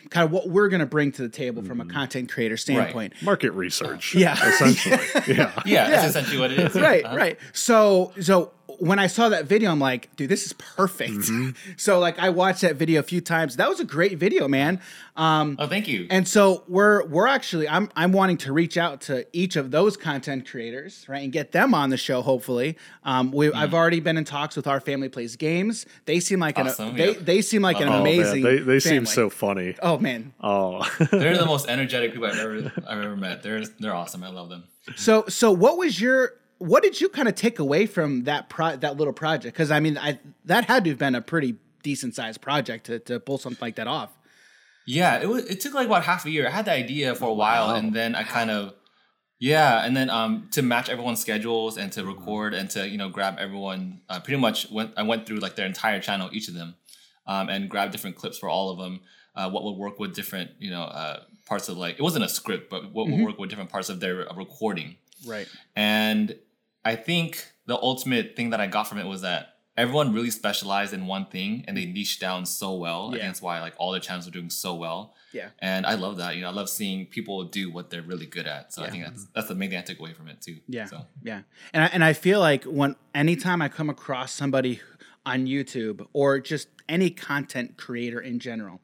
kind 0.09 0.25
of 0.25 0.31
what 0.31 0.49
we're 0.49 0.69
going 0.69 0.79
to 0.81 0.85
bring 0.85 1.11
to 1.13 1.21
the 1.21 1.29
table 1.29 1.63
from 1.63 1.81
a 1.81 1.85
content 1.85 2.31
creator 2.31 2.57
standpoint. 2.57 3.13
Market 3.21 3.51
research. 3.51 4.13
Yeah. 4.15 4.33
Essentially. 4.47 4.97
yeah. 5.35 5.51
Yeah, 5.65 5.89
that's 5.89 6.07
essentially 6.09 6.37
what 6.37 6.51
it 6.51 6.59
is. 6.59 6.75
Right, 6.75 7.03
Uh-huh. 7.03 7.15
right. 7.17 7.39
So, 7.53 8.13
so 8.21 8.51
when 8.79 8.99
I 8.99 9.07
saw 9.07 9.29
that 9.29 9.45
video, 9.45 9.71
I'm 9.71 9.79
like, 9.79 10.15
dude, 10.15 10.29
this 10.29 10.45
is 10.45 10.53
perfect. 10.53 11.29
so, 11.77 11.99
like, 11.99 12.19
I 12.19 12.29
watched 12.29 12.61
that 12.61 12.75
video 12.75 12.99
a 12.99 13.03
few 13.03 13.21
times. 13.21 13.55
That 13.57 13.69
was 13.69 13.79
a 13.79 13.85
great 13.85 14.17
video, 14.17 14.47
man. 14.47 14.81
Um, 15.15 15.57
Oh, 15.59 15.67
thank 15.67 15.87
you. 15.87 16.07
and 16.09 16.27
so 16.27 16.63
we're 16.67 17.05
we're 17.05 17.27
actually 17.27 17.69
I'm 17.69 17.89
I'm 17.95 18.11
wanting 18.13 18.37
to 18.37 18.53
reach 18.53 18.77
out 18.77 19.01
to 19.01 19.25
each 19.31 19.55
of 19.55 19.69
those 19.71 19.95
content 19.95 20.49
creators, 20.49 21.05
right, 21.07 21.23
and 21.23 21.31
get 21.31 21.51
them 21.51 21.73
on 21.75 21.89
the 21.91 21.97
show. 21.97 22.21
Hopefully, 22.23 22.77
um, 23.03 23.31
we 23.31 23.47
Mm-hmm. 23.47 23.57
I've 23.57 23.73
already 23.75 23.99
been 23.99 24.17
in 24.17 24.23
talks 24.25 24.55
with 24.55 24.65
our 24.67 24.79
family 24.79 25.09
plays 25.09 25.35
games. 25.35 25.85
They 26.05 26.19
seem 26.19 26.39
like 26.39 26.57
Awesome, 26.57 26.89
an 26.89 26.95
they 26.95 27.11
yeah. 27.13 27.19
they 27.21 27.41
seem 27.43 27.61
like 27.61 27.79
an 27.79 27.89
Oh, 27.89 27.91
man, 27.91 27.99
Oh, 27.99 28.03
man, 28.03 28.13
amazing. 28.15 28.43
they 28.43 28.57
they 28.59 28.79
seem 28.79 29.05
so 29.05 29.29
funny. 29.29 29.75
Oh 29.83 29.99
man, 29.99 30.33
Oh. 30.41 30.81
they're 31.11 31.37
the 31.37 31.45
most 31.45 31.69
energetic 31.69 32.13
people 32.13 32.27
I've 32.27 32.39
ever 32.39 32.71
I've 32.87 33.03
ever 33.03 33.15
met. 33.15 33.43
They're 33.43 33.63
they're 33.79 33.93
awesome. 33.93 34.23
I 34.23 34.29
love 34.29 34.49
them. 34.49 34.63
So 34.95 35.25
so 35.27 35.51
what 35.51 35.77
was 35.77 36.01
your 36.01 36.33
what 36.63 36.81
did 36.81 37.01
you 37.01 37.09
kind 37.09 37.27
of 37.27 37.35
take 37.35 37.59
away 37.59 37.85
from 37.85 38.23
that 38.23 38.47
pro 38.47 38.77
that 38.77 38.95
little 38.95 39.13
project? 39.13 39.53
Because 39.53 39.69
I 39.69 39.81
mean, 39.81 39.97
I 39.97 40.19
that 40.45 40.65
had 40.65 40.85
to 40.85 40.91
have 40.91 40.99
been 40.99 41.13
a 41.13 41.21
pretty 41.21 41.55
decent 41.83 42.15
sized 42.15 42.39
project 42.39 42.85
to 42.85 42.99
to 42.99 43.19
pull 43.19 43.37
something 43.37 43.59
like 43.61 43.75
that 43.75 43.87
off. 43.87 44.11
Yeah, 44.87 45.21
it 45.21 45.27
was. 45.27 45.45
It 45.45 45.59
took 45.59 45.73
like 45.73 45.87
about 45.87 46.03
half 46.03 46.25
a 46.25 46.29
year. 46.29 46.47
I 46.47 46.51
had 46.51 46.65
the 46.65 46.71
idea 46.71 47.15
for 47.15 47.25
a 47.25 47.33
while, 47.33 47.75
and 47.75 47.93
then 47.93 48.15
I 48.15 48.23
kind 48.23 48.49
of, 48.49 48.73
yeah, 49.39 49.85
and 49.85 49.95
then 49.95 50.09
um 50.09 50.47
to 50.51 50.61
match 50.61 50.89
everyone's 50.89 51.19
schedules 51.19 51.77
and 51.77 51.91
to 51.93 52.05
record 52.05 52.53
and 52.53 52.69
to 52.71 52.87
you 52.87 52.97
know 52.97 53.09
grab 53.09 53.35
everyone. 53.39 53.99
Uh, 54.07 54.21
pretty 54.21 54.39
much 54.39 54.71
went. 54.71 54.93
I 54.95 55.03
went 55.03 55.25
through 55.25 55.39
like 55.39 55.57
their 55.57 55.67
entire 55.67 55.99
channel, 55.99 56.29
each 56.31 56.47
of 56.47 56.53
them, 56.53 56.75
um, 57.27 57.49
and 57.49 57.69
grabbed 57.69 57.91
different 57.91 58.15
clips 58.15 58.37
for 58.37 58.47
all 58.47 58.69
of 58.69 58.77
them. 58.77 59.01
Uh, 59.35 59.49
what 59.49 59.63
would 59.63 59.75
work 59.75 59.99
with 59.99 60.15
different 60.15 60.51
you 60.59 60.69
know 60.69 60.83
uh, 60.83 61.23
parts 61.45 61.67
of 61.67 61.77
like 61.77 61.95
it 61.95 62.01
wasn't 62.01 62.23
a 62.23 62.29
script, 62.29 62.69
but 62.69 62.93
what 62.93 63.09
would 63.09 63.21
work 63.21 63.37
with 63.37 63.49
different 63.49 63.69
parts 63.69 63.89
of 63.89 63.99
their 63.99 64.31
uh, 64.31 64.35
recording. 64.35 64.95
Right. 65.25 65.47
And 65.75 66.35
I 66.85 66.95
think 66.95 67.53
the 67.65 67.75
ultimate 67.75 68.35
thing 68.35 68.49
that 68.51 68.59
I 68.59 68.67
got 68.67 68.87
from 68.87 68.97
it 68.99 69.05
was 69.05 69.21
that 69.21 69.53
everyone 69.75 70.13
really 70.13 70.29
specialized 70.29 70.93
in 70.93 71.07
one 71.07 71.25
thing 71.25 71.63
and 71.67 71.75
they 71.75 71.85
mm. 71.85 71.93
niched 71.93 72.21
down 72.21 72.45
so 72.45 72.75
well. 72.75 73.09
Yeah. 73.11 73.19
And 73.19 73.29
that's 73.29 73.41
why 73.41 73.59
like 73.61 73.73
all 73.77 73.91
their 73.91 74.01
channels 74.01 74.27
are 74.27 74.31
doing 74.31 74.49
so 74.49 74.75
well. 74.75 75.15
Yeah. 75.31 75.49
And 75.59 75.85
I 75.85 75.95
love 75.95 76.17
that. 76.17 76.35
You 76.35 76.41
know, 76.41 76.49
I 76.49 76.51
love 76.51 76.69
seeing 76.69 77.07
people 77.07 77.43
do 77.45 77.71
what 77.71 77.89
they're 77.89 78.03
really 78.03 78.27
good 78.27 78.45
at. 78.45 78.73
So 78.73 78.81
Yeah. 78.81 78.87
I 78.87 78.91
think 78.91 79.05
that's 79.05 79.27
that's 79.33 79.47
the 79.47 79.55
main 79.55 79.69
thing 79.69 79.79
I 79.79 79.81
took 79.81 79.99
away 79.99 80.13
from 80.13 80.27
it 80.27 80.41
too. 80.41 80.57
Yeah. 80.67 80.85
So 80.85 81.05
Yeah. 81.23 81.41
And 81.73 81.83
I, 81.83 81.87
and 81.87 82.03
I 82.03 82.13
feel 82.13 82.39
like 82.39 82.65
when 82.65 82.95
anytime 83.15 83.61
I 83.61 83.69
come 83.69 83.89
across 83.89 84.31
somebody 84.31 84.79
on 85.25 85.47
YouTube 85.47 86.05
or 86.13 86.39
just 86.39 86.67
any 86.87 87.09
content 87.09 87.77
creator 87.77 88.19
in 88.19 88.39
general, 88.39 88.79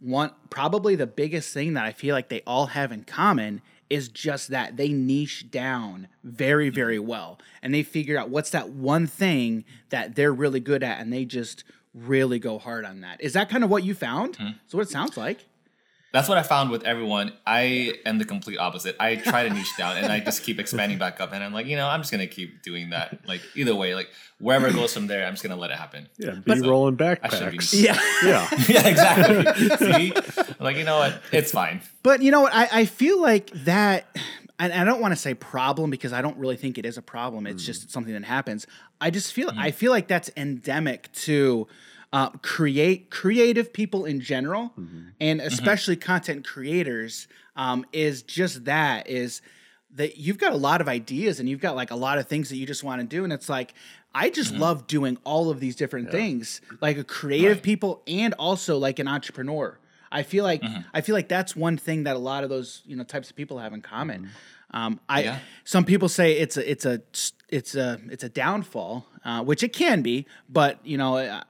one 0.00 0.32
probably 0.50 0.96
the 0.96 1.06
biggest 1.06 1.54
thing 1.54 1.74
that 1.74 1.84
I 1.86 1.92
feel 1.92 2.14
like 2.14 2.28
they 2.28 2.42
all 2.46 2.66
have 2.66 2.92
in 2.92 3.04
common 3.04 3.62
is 3.88 4.08
just 4.08 4.48
that 4.48 4.76
they 4.76 4.88
niche 4.88 5.50
down 5.50 6.08
very 6.24 6.68
very 6.68 6.98
well 6.98 7.38
and 7.62 7.72
they 7.72 7.82
figure 7.82 8.18
out 8.18 8.30
what's 8.30 8.50
that 8.50 8.70
one 8.70 9.06
thing 9.06 9.64
that 9.90 10.14
they're 10.14 10.32
really 10.32 10.60
good 10.60 10.82
at 10.82 11.00
and 11.00 11.12
they 11.12 11.24
just 11.24 11.64
really 11.96 12.38
go 12.38 12.58
hard 12.58 12.84
on 12.84 13.00
that. 13.00 13.20
Is 13.20 13.32
that 13.32 13.48
kind 13.48 13.64
of 13.64 13.70
what 13.70 13.82
you 13.82 13.94
found? 13.94 14.36
Hmm. 14.36 14.50
So 14.66 14.78
what 14.78 14.86
it 14.86 14.90
sounds 14.90 15.16
like. 15.16 15.46
That's 16.16 16.30
what 16.30 16.38
I 16.38 16.42
found 16.42 16.70
with 16.70 16.84
everyone. 16.84 17.34
I 17.46 17.92
am 18.06 18.16
the 18.16 18.24
complete 18.24 18.56
opposite. 18.56 18.96
I 18.98 19.16
try 19.16 19.46
to 19.46 19.52
niche 19.52 19.76
down 19.76 19.98
and 19.98 20.10
I 20.10 20.20
just 20.20 20.44
keep 20.44 20.58
expanding 20.64 20.96
back 20.96 21.20
up. 21.20 21.34
And 21.34 21.44
I'm 21.44 21.52
like, 21.52 21.66
you 21.66 21.76
know, 21.76 21.86
I'm 21.86 22.00
just 22.00 22.10
gonna 22.10 22.26
keep 22.26 22.62
doing 22.62 22.90
that. 22.90 23.28
Like 23.28 23.42
either 23.54 23.74
way, 23.74 23.94
like 23.94 24.08
wherever 24.38 24.66
it 24.66 24.74
goes 24.74 24.94
from 24.94 25.08
there, 25.08 25.26
I'm 25.26 25.34
just 25.34 25.42
gonna 25.42 25.60
let 25.60 25.70
it 25.70 25.76
happen. 25.76 26.08
Yeah. 26.16 26.36
Be 26.42 26.60
rolling 26.60 26.98
I 26.98 27.28
should 27.28 27.50
be- 27.50 27.58
backpacks. 27.58 27.82
Yeah. 27.82 28.00
Yeah. 28.24 28.48
yeah, 28.66 28.88
exactly. 28.88 29.76
See, 29.76 30.12
I'm 30.38 30.54
like 30.58 30.76
you 30.78 30.84
know 30.84 30.96
what? 30.96 31.20
It's 31.32 31.52
fine. 31.52 31.82
But 32.02 32.22
you 32.22 32.30
know 32.30 32.40
what? 32.40 32.54
I, 32.54 32.68
I 32.72 32.84
feel 32.86 33.20
like 33.20 33.50
that, 33.64 34.06
and 34.58 34.72
I 34.72 34.84
don't 34.84 35.02
want 35.02 35.12
to 35.12 35.16
say 35.16 35.34
problem 35.34 35.90
because 35.90 36.14
I 36.14 36.22
don't 36.22 36.38
really 36.38 36.56
think 36.56 36.78
it 36.78 36.86
is 36.86 36.96
a 36.96 37.02
problem. 37.02 37.46
It's 37.46 37.62
mm. 37.62 37.66
just 37.66 37.90
something 37.90 38.14
that 38.14 38.24
happens. 38.24 38.66
I 39.02 39.10
just 39.10 39.34
feel 39.34 39.50
mm. 39.50 39.58
I 39.58 39.70
feel 39.70 39.92
like 39.92 40.08
that's 40.08 40.30
endemic 40.34 41.12
to 41.12 41.68
uh, 42.12 42.30
create 42.42 43.10
creative 43.10 43.72
people 43.72 44.04
in 44.04 44.20
general, 44.20 44.72
Mm-hmm. 44.78 45.00
and 45.20 45.40
especially 45.40 45.96
content 45.96 46.46
creators, 46.46 47.26
um, 47.56 47.84
is 47.92 48.22
just 48.22 48.64
that 48.66 49.08
is 49.08 49.42
that 49.94 50.18
you've 50.18 50.36
got 50.38 50.52
a 50.52 50.56
lot 50.56 50.80
of 50.82 50.88
ideas 50.88 51.40
and 51.40 51.48
you've 51.48 51.60
got 51.60 51.74
like 51.74 51.90
a 51.90 51.96
lot 51.96 52.18
of 52.18 52.26
things 52.28 52.50
that 52.50 52.56
you 52.56 52.66
just 52.66 52.84
want 52.84 53.00
to 53.00 53.06
do, 53.06 53.24
and 53.24 53.32
it's 53.32 53.48
like 53.48 53.72
I 54.14 54.30
just 54.30 54.54
love 54.54 54.86
doing 54.86 55.18
all 55.24 55.50
of 55.50 55.60
these 55.60 55.76
different 55.76 56.10
things, 56.10 56.60
like 56.80 56.96
a 56.98 57.04
creative 57.04 57.58
Right. 57.58 57.62
people 57.62 58.02
and 58.06 58.32
also 58.34 58.78
like 58.78 58.98
an 58.98 59.08
entrepreneur. 59.08 59.78
I 60.12 60.22
feel 60.22 60.44
like 60.44 60.62
I 60.94 61.00
feel 61.00 61.14
like 61.14 61.28
that's 61.28 61.54
one 61.56 61.76
thing 61.76 62.04
that 62.04 62.14
a 62.16 62.18
lot 62.18 62.44
of 62.44 62.50
those 62.50 62.82
you 62.86 62.96
know 62.96 63.04
types 63.04 63.28
of 63.30 63.36
people 63.36 63.58
have 63.58 63.72
in 63.74 63.82
common. 63.82 64.30
Um, 64.70 65.00
I 65.08 65.22
Yeah. 65.22 65.38
some 65.64 65.84
people 65.84 66.08
say 66.08 66.32
it's 66.38 66.56
a 66.56 66.70
it's 66.70 66.84
a 66.86 67.02
it's 67.48 67.74
a 67.74 68.00
it's 68.10 68.24
a 68.24 68.28
downfall, 68.28 69.06
uh, 69.24 69.42
which 69.44 69.62
it 69.62 69.72
can 69.72 70.02
be, 70.02 70.26
but 70.48 70.78
you 70.84 70.96
know, 70.98 71.16
uh, 71.18 71.42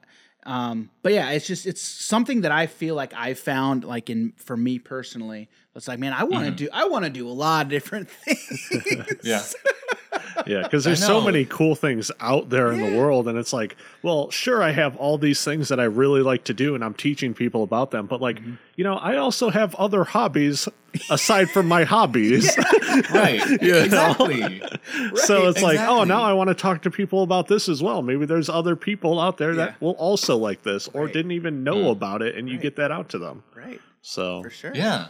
um, 0.47 0.89
but 1.03 1.11
yeah, 1.11 1.31
it's 1.31 1.45
just 1.45 1.65
it's 1.65 1.81
something 1.81 2.41
that 2.41 2.53
I 2.53 2.67
feel 2.67 2.95
like 2.95 3.13
I 3.13 3.33
found 3.33 3.83
like 3.83 4.09
in 4.09 4.31
for 4.37 4.55
me 4.55 4.79
personally. 4.79 5.49
It's 5.77 5.87
like, 5.87 5.99
man, 5.99 6.11
I 6.13 6.23
want 6.25 6.45
to 6.45 6.51
do 6.51 6.67
I 6.73 6.85
want 6.85 7.05
to 7.05 7.09
do 7.11 7.27
a 7.27 7.31
lot 7.31 7.65
of 7.65 7.69
different 7.69 8.09
things. 8.25 9.13
Yeah. 9.23 9.41
Yeah, 10.45 10.61
because 10.63 10.83
there's 10.85 11.03
so 11.05 11.21
many 11.21 11.45
cool 11.45 11.75
things 11.75 12.11
out 12.19 12.49
there 12.49 12.71
in 12.71 12.79
the 12.81 12.97
world, 12.97 13.27
and 13.27 13.37
it's 13.37 13.53
like, 13.53 13.75
well, 14.03 14.29
sure, 14.31 14.61
I 14.63 14.71
have 14.71 14.95
all 14.97 15.17
these 15.17 15.43
things 15.43 15.69
that 15.69 15.79
I 15.79 15.83
really 15.85 16.21
like 16.21 16.43
to 16.45 16.53
do, 16.53 16.73
and 16.75 16.83
I'm 16.83 16.93
teaching 16.93 17.33
people 17.33 17.63
about 17.63 17.91
them, 17.91 18.05
but 18.07 18.21
like, 18.21 18.39
you 18.75 18.83
know, 18.83 18.95
I 18.95 19.17
also 19.17 19.49
have 19.49 19.73
other 19.75 20.03
hobbies 20.03 20.67
aside 21.09 21.49
from 21.49 21.67
my 21.67 21.83
hobbies. 21.83 22.55
Right. 23.13 23.41
Exactly. 23.61 24.59
so 25.15 25.47
it's 25.47 25.61
like, 25.61 25.79
oh, 25.79 26.03
now 26.03 26.23
I 26.23 26.33
want 26.33 26.47
to 26.47 26.55
talk 26.55 26.81
to 26.83 26.91
people 26.91 27.21
about 27.21 27.47
this 27.47 27.69
as 27.69 27.83
well. 27.83 28.01
Maybe 28.01 28.25
there's 28.25 28.49
other 28.49 28.75
people 28.75 29.19
out 29.19 29.37
there 29.37 29.51
Yeah. 29.51 29.65
that 29.65 29.81
will 29.81 29.91
also 29.91 30.35
like 30.35 30.63
this 30.63 30.87
or 30.93 31.03
Right. 31.05 31.13
didn't 31.13 31.31
even 31.33 31.63
know 31.63 31.75
Mm. 31.75 31.91
about 31.91 32.21
it, 32.23 32.35
and 32.35 32.49
you 32.49 32.57
get 32.57 32.75
that 32.77 32.91
out 32.91 33.09
to 33.09 33.19
them. 33.19 33.43
right, 33.55 33.79
So 34.01 34.41
for 34.43 34.49
sure. 34.49 34.71
Yeah. 34.73 35.07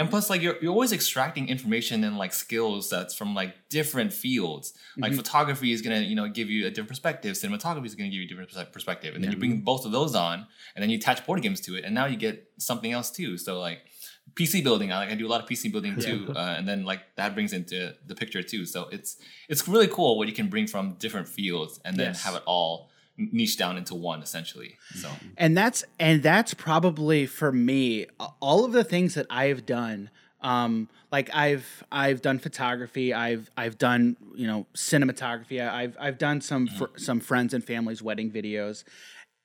And 0.00 0.10
plus, 0.10 0.30
like 0.30 0.40
you're, 0.42 0.56
you're 0.62 0.72
always 0.72 0.92
extracting 0.92 1.48
information 1.48 2.02
and 2.04 2.16
like 2.18 2.32
skill 2.32 2.80
sets 2.82 3.14
from 3.14 3.34
like 3.34 3.68
different 3.68 4.12
fields. 4.12 4.72
Like 4.96 5.12
photography 5.14 5.72
is 5.72 5.82
gonna, 5.82 6.00
you 6.00 6.14
know, 6.14 6.28
give 6.28 6.48
you 6.50 6.66
a 6.66 6.70
different 6.70 6.88
perspective. 6.88 7.36
Cinematography 7.36 7.86
is 7.86 7.94
gonna 7.94 8.08
give 8.08 8.20
you 8.20 8.24
a 8.24 8.28
different 8.28 8.72
perspective, 8.72 9.14
and 9.14 9.22
then 9.22 9.30
you 9.30 9.36
bring 9.38 9.60
both 9.60 9.84
of 9.84 9.92
those 9.92 10.14
on, 10.14 10.46
and 10.74 10.82
then 10.82 10.90
you 10.90 10.98
attach 10.98 11.24
board 11.26 11.42
games 11.42 11.60
to 11.62 11.76
it, 11.76 11.84
and 11.84 11.94
now 11.94 12.06
you 12.06 12.16
get 12.16 12.50
something 12.58 12.90
else 12.92 13.10
too. 13.10 13.36
So 13.38 13.60
like 13.60 13.80
PC 14.34 14.62
building, 14.62 14.92
I 14.92 14.98
like 14.98 15.10
I 15.10 15.14
do 15.14 15.26
a 15.26 15.32
lot 15.34 15.40
of 15.42 15.48
PC 15.48 15.70
building 15.72 15.98
too, 15.98 16.32
uh, 16.36 16.54
and 16.58 16.66
then 16.68 16.84
like 16.84 17.02
that 17.16 17.34
brings 17.34 17.52
into 17.52 17.94
the 18.06 18.14
picture 18.14 18.42
too. 18.42 18.64
So 18.66 18.88
it's 18.90 19.16
it's 19.48 19.66
really 19.68 19.88
cool 19.88 20.16
what 20.18 20.28
you 20.28 20.34
can 20.34 20.48
bring 20.48 20.66
from 20.66 20.94
different 20.94 21.28
fields, 21.28 21.80
and 21.84 21.96
then 21.96 22.08
Yes. 22.08 22.22
have 22.24 22.34
it 22.36 22.42
all 22.46 22.89
niche 23.32 23.56
down 23.56 23.76
into 23.76 23.94
one 23.94 24.22
essentially. 24.22 24.76
So 24.94 25.10
and 25.36 25.56
that's 25.56 25.84
and 25.98 26.22
that's 26.22 26.54
probably 26.54 27.26
for 27.26 27.52
me 27.52 28.06
all 28.40 28.64
of 28.64 28.72
the 28.72 28.84
things 28.84 29.14
that 29.14 29.26
I've 29.30 29.66
done. 29.66 30.10
Um, 30.42 30.88
like 31.12 31.28
I've 31.34 31.84
I've 31.92 32.22
done 32.22 32.38
photography. 32.38 33.12
I've 33.12 33.50
I've 33.56 33.76
done 33.76 34.16
you 34.34 34.46
know 34.46 34.66
cinematography. 34.74 35.60
I've 35.66 35.96
I've 36.00 36.18
done 36.18 36.40
some 36.40 36.66
fr- 36.66 36.96
some 36.96 37.20
friends 37.20 37.52
and 37.54 37.62
families 37.62 38.02
wedding 38.02 38.30
videos. 38.30 38.84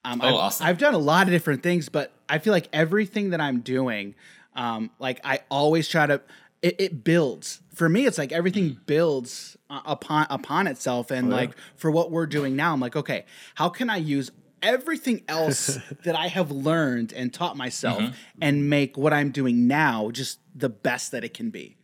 Um, 0.05 0.21
Oh, 0.21 0.27
I've, 0.27 0.33
awesome. 0.35 0.67
I've 0.67 0.77
done 0.77 0.93
a 0.93 0.99
lot 0.99 1.27
of 1.27 1.31
different 1.31 1.63
things, 1.63 1.89
but 1.89 2.11
I 2.29 2.37
feel 2.37 2.53
like 2.53 2.69
everything 2.71 3.31
that 3.31 3.41
I'm 3.41 3.61
doing, 3.61 4.13
um, 4.55 4.91
like 4.99 5.19
I 5.23 5.39
always 5.49 5.87
try 5.89 6.05
to, 6.05 6.21
it, 6.61 6.75
it 6.79 7.03
builds. 7.03 7.61
For 7.73 7.89
me, 7.89 8.05
it's 8.05 8.17
like 8.17 8.31
everything 8.31 8.79
builds 8.85 9.57
uh, 9.69 9.81
upon 9.85 10.27
upon 10.29 10.67
itself, 10.67 11.11
and 11.11 11.29
like 11.29 11.51
for 11.75 11.91
what 11.91 12.11
we're 12.11 12.25
doing 12.25 12.55
now, 12.55 12.73
I'm 12.73 12.79
like, 12.79 12.95
okay, 12.95 13.25
how 13.55 13.69
can 13.69 13.89
I 13.89 13.97
use 13.97 14.31
everything 14.61 15.23
else 15.27 15.77
that 16.03 16.15
I 16.15 16.27
have 16.27 16.51
learned 16.51 17.13
and 17.13 17.33
taught 17.33 17.57
myself, 17.57 18.03
and 18.41 18.69
make 18.69 18.97
what 18.97 19.13
I'm 19.13 19.31
doing 19.31 19.67
now 19.67 20.11
just 20.11 20.39
the 20.55 20.69
best 20.69 21.11
that 21.11 21.23
it 21.23 21.33
can 21.33 21.49
be, 21.49 21.77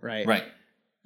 right? 0.00 0.26
right. 0.26 0.44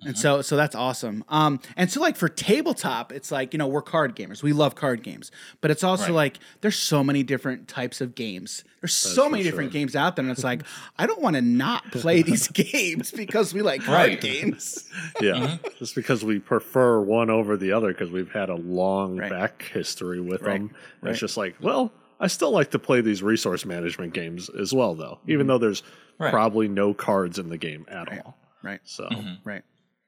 And 0.03 0.19
so 0.19 0.43
so 0.43 0.57
that's 0.57 0.75
awesome. 0.75 1.25
Um 1.29 1.61
and 1.77 1.91
so 1.91 2.01
like 2.01 2.17
for 2.17 2.29
tabletop, 2.29 3.11
it's 3.13 3.31
like, 3.31 3.55
you 3.55 3.59
know, 3.59 3.67
we're 3.69 3.81
card 3.81 4.15
gamers. 4.17 4.43
We 4.43 4.53
love 4.53 4.75
card 4.75 5.03
games. 5.03 5.31
But 5.61 5.71
it's 5.71 5.83
also 5.85 6.07
Right. 6.07 6.15
like 6.15 6.39
there's 6.61 6.77
so 6.77 7.03
many 7.03 7.23
different 7.23 7.69
types 7.69 8.01
of 8.01 8.15
games. 8.15 8.65
There's 8.83 8.93
so 8.93 9.31
many 9.31 9.43
different 9.45 9.73
games 9.73 9.97
out 9.97 10.17
there 10.17 10.25
and 10.25 10.33
it's 10.33 10.45
like 10.45 10.63
I 10.99 11.07
don't 11.07 11.23
want 11.23 11.37
to 11.37 11.43
not 11.43 11.91
play 11.93 12.23
these 12.23 12.49
games 12.53 13.13
because 13.13 13.55
we 13.55 13.63
like 13.63 13.83
card 13.83 14.11
Right. 14.11 14.21
games. 14.21 14.91
yeah, 15.23 15.33
Mm-hmm. 15.35 15.69
just 15.79 15.95
because 15.95 16.25
we 16.25 16.39
prefer 16.39 17.01
one 17.01 17.31
over 17.31 17.57
the 17.57 17.73
other 17.73 17.89
because 17.89 18.11
we've 18.11 18.31
had 18.33 18.51
a 18.51 18.57
long 18.57 19.17
Right. 19.17 19.31
back 19.31 19.63
history 19.73 20.21
with 20.21 20.43
Right. 20.43 20.55
them. 20.59 20.75
Right. 21.01 21.13
It's 21.13 21.21
just 21.21 21.37
like, 21.37 21.55
well, 21.61 21.93
I 22.21 22.27
still 22.27 22.51
like 22.51 22.71
to 22.73 22.79
play 22.79 23.01
these 23.01 23.23
resource 23.23 23.65
management 23.65 24.13
games 24.13 24.51
as 24.51 24.73
well, 24.75 24.95
though, 24.95 25.19
Mm-hmm. 25.23 25.31
even 25.31 25.47
though 25.47 25.59
there's 25.59 25.83
Right. 26.19 26.31
probably 26.31 26.69
no 26.69 26.93
cards 26.95 27.39
in 27.39 27.49
the 27.49 27.59
game 27.59 27.87
at 27.89 28.09
all. 28.13 28.37
Right. 28.63 28.81
So 28.85 29.05
Mm-hmm. 29.11 29.49
Right. 29.49 29.63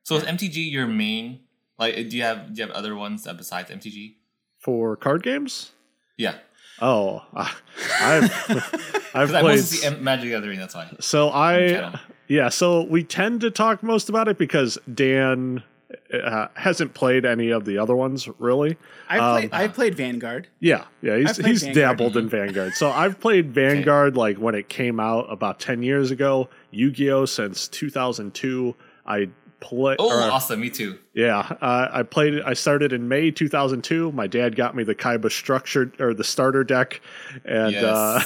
So 0.06 0.14
is 0.14 0.22
MTG 0.22 0.70
your 0.70 0.86
main? 0.86 1.40
Like, 1.80 1.96
do 1.96 2.16
you 2.16 2.22
have 2.22 2.54
do 2.54 2.60
you 2.60 2.66
have 2.68 2.76
other 2.76 2.94
ones 2.94 3.26
besides 3.36 3.70
MTG? 3.70 4.14
for 4.60 4.94
card 4.96 5.22
games, 5.24 5.72
Yeah, 6.16 6.36
oh, 6.80 7.22
uh, 7.34 7.50
I've 8.00 8.22
I've 9.14 9.28
because 9.28 9.34
I 9.34 9.40
played. 9.40 9.56
mostly 9.56 9.78
see 9.78 9.86
M- 9.88 10.04
Magic 10.04 10.24
the 10.24 10.30
Gathering. 10.30 10.58
That's 10.60 10.74
why. 10.76 10.90
So 11.00 11.30
I, 11.30 11.98
yeah, 12.28 12.48
so 12.50 12.82
we 12.84 13.02
tend 13.02 13.40
to 13.40 13.50
talk 13.50 13.82
most 13.82 14.08
about 14.08 14.28
it 14.28 14.38
because 14.38 14.78
Dan 14.92 15.64
uh, 16.14 16.46
hasn't 16.54 16.94
played 16.94 17.24
any 17.24 17.50
of 17.50 17.64
the 17.64 17.78
other 17.78 17.96
ones 17.96 18.28
really. 18.38 18.76
I've 19.08 19.20
Um, 19.20 19.32
played 19.38 19.52
I've 19.52 19.74
played 19.74 19.94
Vanguard. 19.96 20.46
Yeah, 20.60 20.84
yeah, 21.02 21.16
he's 21.18 21.36
he's 21.36 21.62
Vanguard. 21.64 21.74
dabbled 21.98 22.16
in 22.16 22.28
Vanguard. 22.28 22.74
So 22.74 22.90
I've 22.90 23.18
played 23.20 23.50
Vanguard 23.52 24.16
like 24.16 24.36
when 24.36 24.54
it 24.54 24.68
came 24.68 25.00
out 25.00 25.26
about 25.32 25.58
ten 25.58 25.82
years 25.82 26.12
ago. 26.12 26.48
Yu 26.70 26.92
Gi 26.92 27.10
Oh 27.10 27.24
since 27.24 27.66
two 27.66 27.90
thousand 27.90 28.34
two. 28.34 28.76
I 29.04 29.28
play. 29.60 29.96
Oh, 29.98 30.08
or- 30.10 30.30
awesome! 30.30 30.60
Me 30.60 30.70
too. 30.70 30.98
Yeah, 31.14 31.38
uh, 31.60 31.88
I 31.92 32.02
played. 32.02 32.40
I 32.42 32.54
started 32.54 32.92
in 32.92 33.08
May 33.08 33.30
2002. 33.30 34.12
My 34.12 34.26
dad 34.26 34.56
got 34.56 34.74
me 34.76 34.84
the 34.84 34.94
Kaiba 34.94 35.30
structured 35.30 35.98
or 36.00 36.12
the 36.14 36.24
starter 36.24 36.64
deck, 36.64 37.00
and 37.44 37.72
Yes. 37.72 37.84
uh, 37.84 38.22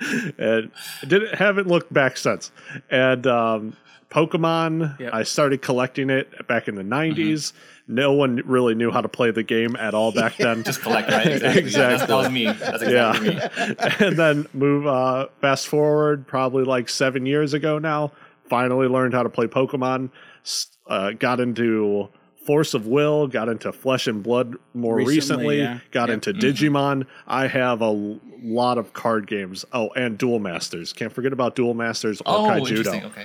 and 0.38 0.70
didn't 1.06 1.34
haven't 1.34 1.68
looked 1.68 1.92
back 1.92 2.16
since. 2.16 2.50
And 2.90 3.26
um, 3.26 3.76
Pokemon, 4.10 4.98
Yep. 5.00 5.14
I 5.14 5.22
started 5.24 5.62
collecting 5.62 6.10
it 6.10 6.46
back 6.46 6.68
in 6.68 6.74
the 6.76 6.82
90s. 6.84 7.52
No 7.86 8.12
one 8.12 8.36
really 8.46 8.74
knew 8.74 8.90
how 8.90 9.00
to 9.02 9.08
play 9.08 9.30
the 9.30 9.42
game 9.42 9.76
at 9.76 9.92
all 9.92 10.10
back 10.12 10.36
then. 10.38 10.62
Just 10.64 10.80
collect, 10.80 11.10
right? 11.10 11.26
Exactly. 11.32 11.58
Exactly. 11.60 12.06
That 12.06 12.14
was 12.16 12.30
me. 12.30 12.44
That's 12.46 12.82
exactly 12.82 13.28
me. 13.30 13.34
yeah. 13.36 14.06
and 14.06 14.16
then 14.16 14.46
move 14.54 14.86
uh, 14.86 15.26
fast 15.40 15.66
forward 15.68 16.26
probably 16.26 16.64
like 16.64 16.88
seven 16.88 17.26
years 17.26 17.52
ago 17.54 17.78
now. 17.78 18.12
Finally 18.48 18.88
learned 18.88 19.12
how 19.14 19.22
to 19.22 19.28
play 19.28 19.46
Pokemon. 19.46 20.10
S- 20.44 20.68
Uh, 20.86 21.12
got 21.12 21.40
into 21.40 22.08
Force 22.46 22.74
of 22.74 22.86
Will. 22.86 23.26
Got 23.26 23.48
into 23.48 23.72
Flesh 23.72 24.06
and 24.06 24.22
Blood 24.22 24.56
more 24.74 24.96
Recently, 24.96 25.14
recently. 25.16 25.58
yeah. 25.58 25.78
Got 25.92 26.08
Yep. 26.10 26.14
into 26.14 26.32
Digimon. 26.34 27.06
I 27.26 27.46
have 27.46 27.80
a 27.80 28.18
lot 28.42 28.76
of 28.76 28.92
card 28.92 29.26
games. 29.26 29.64
Oh, 29.72 29.88
and 29.96 30.18
Duel 30.18 30.38
Masters. 30.40 30.92
Can't 30.92 31.10
forget 31.12 31.32
about 31.32 31.56
Duel 31.56 31.72
Masters 31.72 32.20
or 32.20 32.24
Oh, 32.26 32.42
Kaijudo. 32.50 32.68
interesting. 32.68 33.04
Okay. 33.04 33.24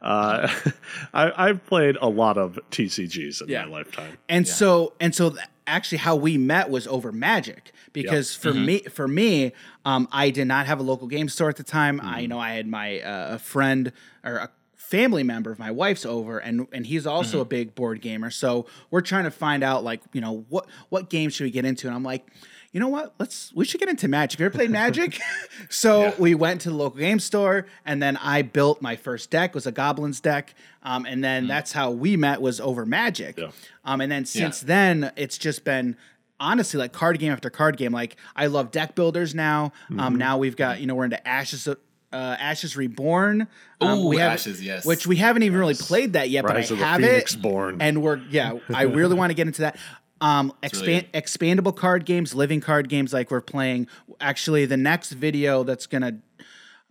Uh, 0.00 0.48
I, 1.12 1.48
I've 1.48 1.66
played 1.66 1.96
a 2.00 2.08
lot 2.08 2.38
of 2.38 2.60
TCGs 2.70 3.42
in 3.42 3.48
Yeah. 3.48 3.64
my 3.64 3.72
lifetime. 3.78 4.16
And 4.28 4.46
so 4.46 4.92
and 5.00 5.12
so 5.14 5.30
th- 5.30 5.42
actually 5.66 5.98
how 5.98 6.14
we 6.14 6.38
met 6.38 6.70
was 6.70 6.86
over 6.86 7.10
Magic 7.10 7.72
because 7.92 8.34
for 8.36 8.52
Mm-hmm. 8.52 8.64
me 8.66 8.78
for 8.84 9.08
me 9.08 9.52
um, 9.84 10.06
I 10.12 10.30
did 10.30 10.46
not 10.46 10.66
have 10.66 10.78
a 10.78 10.82
local 10.84 11.08
game 11.08 11.28
store 11.28 11.48
at 11.48 11.56
the 11.56 11.64
time. 11.64 11.98
Mm-hmm. 11.98 12.08
I 12.14 12.20
you 12.20 12.28
know 12.28 12.38
I 12.38 12.52
had 12.52 12.68
my 12.68 13.00
uh, 13.00 13.34
a 13.34 13.38
friend 13.40 13.92
or 14.24 14.36
a 14.36 14.50
family 14.90 15.22
member 15.22 15.50
of 15.52 15.58
my 15.58 15.70
wife's 15.70 16.04
over 16.04 16.38
and 16.38 16.66
and 16.72 16.84
he's 16.86 17.06
also 17.06 17.36
Mm-hmm. 17.38 17.42
a 17.42 17.44
big 17.44 17.74
board 17.76 18.00
gamer. 18.00 18.30
So 18.30 18.66
we're 18.90 19.00
trying 19.02 19.24
to 19.24 19.30
find 19.30 19.62
out 19.62 19.84
like, 19.84 20.00
you 20.12 20.20
know, 20.20 20.44
what 20.48 20.66
what 20.88 21.08
game 21.08 21.30
should 21.30 21.44
we 21.44 21.50
get 21.50 21.64
into 21.64 21.86
and 21.86 21.94
I'm 21.96 22.02
like 22.02 22.26
you 22.72 22.78
know 22.78 22.86
what? 22.86 23.14
Let's 23.18 23.52
we 23.52 23.64
should 23.64 23.80
get 23.80 23.88
into 23.88 24.06
Magic. 24.06 24.38
Have 24.38 24.40
you 24.40 24.46
ever 24.46 24.54
played 24.56 24.70
Magic? 24.70 25.18
so 25.68 26.02
Yeah. 26.02 26.14
we 26.20 26.36
went 26.36 26.60
to 26.60 26.70
the 26.70 26.76
local 26.76 27.00
game 27.00 27.18
store, 27.18 27.66
and 27.84 28.00
then 28.00 28.16
I 28.18 28.42
built 28.42 28.80
my 28.80 28.94
first 28.94 29.28
deck. 29.28 29.56
was 29.56 29.66
a 29.66 29.72
Goblins 29.72 30.20
deck, 30.20 30.54
um, 30.84 31.04
and 31.04 31.22
then 31.24 31.48
that's 31.48 31.72
how 31.72 31.90
we 31.90 32.16
met 32.16 32.40
was 32.40 32.60
over 32.60 32.86
Magic. 32.86 33.38
Yeah. 33.38 33.50
Um, 33.84 34.00
and 34.00 34.12
then 34.12 34.24
since 34.24 34.60
then, 34.60 35.10
it's 35.16 35.36
just 35.36 35.64
been 35.64 35.96
honestly 36.38 36.78
like 36.78 36.92
card 36.92 37.18
game 37.18 37.32
after 37.32 37.50
card 37.50 37.76
game. 37.76 37.90
Like 37.92 38.14
I 38.36 38.46
love 38.46 38.70
deck 38.70 38.94
builders 38.94 39.34
now. 39.34 39.72
Um, 39.98 40.14
now 40.14 40.38
we've 40.38 40.54
got 40.56 40.78
you 40.80 40.86
know 40.86 40.94
we're 40.94 41.06
into 41.06 41.26
Ashes. 41.26 41.66
Uh, 42.12 42.36
Ashes 42.40 42.76
Reborn. 42.76 43.46
Um, 43.80 43.98
Ooh, 44.00 44.08
we 44.08 44.16
have- 44.16 44.32
Ashes, 44.32 44.62
yes. 44.62 44.84
Which 44.84 45.06
we 45.06 45.16
haven't 45.16 45.44
even 45.44 45.58
really 45.58 45.74
played 45.74 46.14
that 46.14 46.28
yet, 46.28 46.44
Rise 46.44 46.68
but 46.70 46.74
of 46.74 46.78
I 46.78 46.80
the 46.80 46.86
have 46.86 47.00
Phoenix 47.00 47.34
it. 47.34 47.42
Born. 47.42 47.76
And 47.80 48.02
we're 48.02 48.16
yeah, 48.30 48.54
I 48.74 48.82
really 48.82 49.14
want 49.14 49.30
to 49.30 49.34
get 49.34 49.46
into 49.46 49.62
that. 49.62 49.76
Um, 50.20 50.52
expand 50.62 51.06
really 51.14 51.24
expandable 51.24 51.74
card 51.74 52.04
games, 52.04 52.34
living 52.34 52.60
card 52.60 52.88
games 52.88 53.12
like 53.12 53.30
we're 53.30 53.40
playing. 53.40 53.86
Actually, 54.20 54.66
the 54.66 54.76
next 54.76 55.12
video 55.12 55.62
that's 55.62 55.86
gonna 55.86 56.18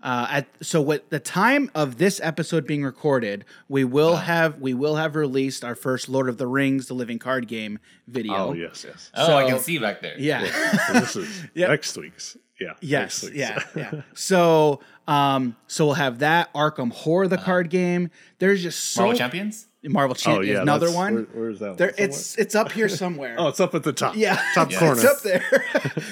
uh, 0.01 0.27
at 0.29 0.47
so 0.61 0.81
what 0.81 1.09
the 1.09 1.19
time 1.19 1.69
of 1.75 1.97
this 1.97 2.21
episode 2.23 2.65
being 2.65 2.83
recorded, 2.85 3.43
we 3.67 3.83
will 3.83 4.13
Uh-huh. 4.13 4.23
have 4.23 4.59
we 4.61 4.73
will 4.73 4.95
have 4.95 5.15
released 5.15 5.63
our 5.65 5.75
first 5.75 6.07
Lord 6.09 6.29
of 6.29 6.37
the 6.37 6.47
Rings: 6.47 6.87
The 6.87 6.93
Living 6.93 7.19
Card 7.19 7.47
Game 7.47 7.77
video. 8.07 8.33
Oh 8.35 8.53
yes, 8.53 8.85
yes. 8.87 9.11
Oh, 9.13 9.35
I 9.35 9.49
can 9.49 9.59
see 9.59 9.77
back 9.77 10.01
there. 10.01 10.15
Yeah. 10.17 10.45
So 10.87 10.93
this 10.93 11.15
is 11.17 11.43
Yep. 11.53 11.69
next 11.69 11.97
week's. 11.97 12.37
Yeah. 12.59 12.73
Yes. 12.81 13.23
next. 13.23 13.35
Yeah. 13.35 13.63
Yeah. 13.75 14.01
So, 14.13 14.81
um, 15.07 15.55
so 15.67 15.85
we'll 15.85 15.95
have 15.95 16.19
that 16.19 16.53
Arkham 16.53 16.91
Horror, 16.91 17.27
the 17.27 17.37
card 17.37 17.69
game. 17.69 18.09
There's 18.39 18.61
just 18.61 18.79
so 18.83 19.01
Marvel 19.03 19.17
Champions. 19.17 19.65
Marvel 19.83 20.13
Champions, 20.15 20.27
Oh 20.27 20.31
Champions, 20.41 20.55
yeah. 20.57 20.61
another 20.61 20.87
that's- 20.87 20.95
one. 20.95 21.13
Where, 21.15 21.23
where's 21.33 21.59
that? 21.59 21.77
there, 21.77 21.87
one? 21.87 21.95
It's 21.97 22.37
it's 22.37 22.55
up 22.55 22.71
here 22.71 22.89
somewhere. 22.89 23.35
Oh, 23.39 23.47
it's 23.47 23.59
up 23.61 23.73
at 23.75 23.83
the 23.83 23.93
top. 23.93 24.15
Yeah, 24.17 24.35
Top 24.53 24.71
Yeah. 24.71 24.79
corner. 24.79 24.93
it's 25.01 25.05
up 25.05 25.21
there. 25.21 25.43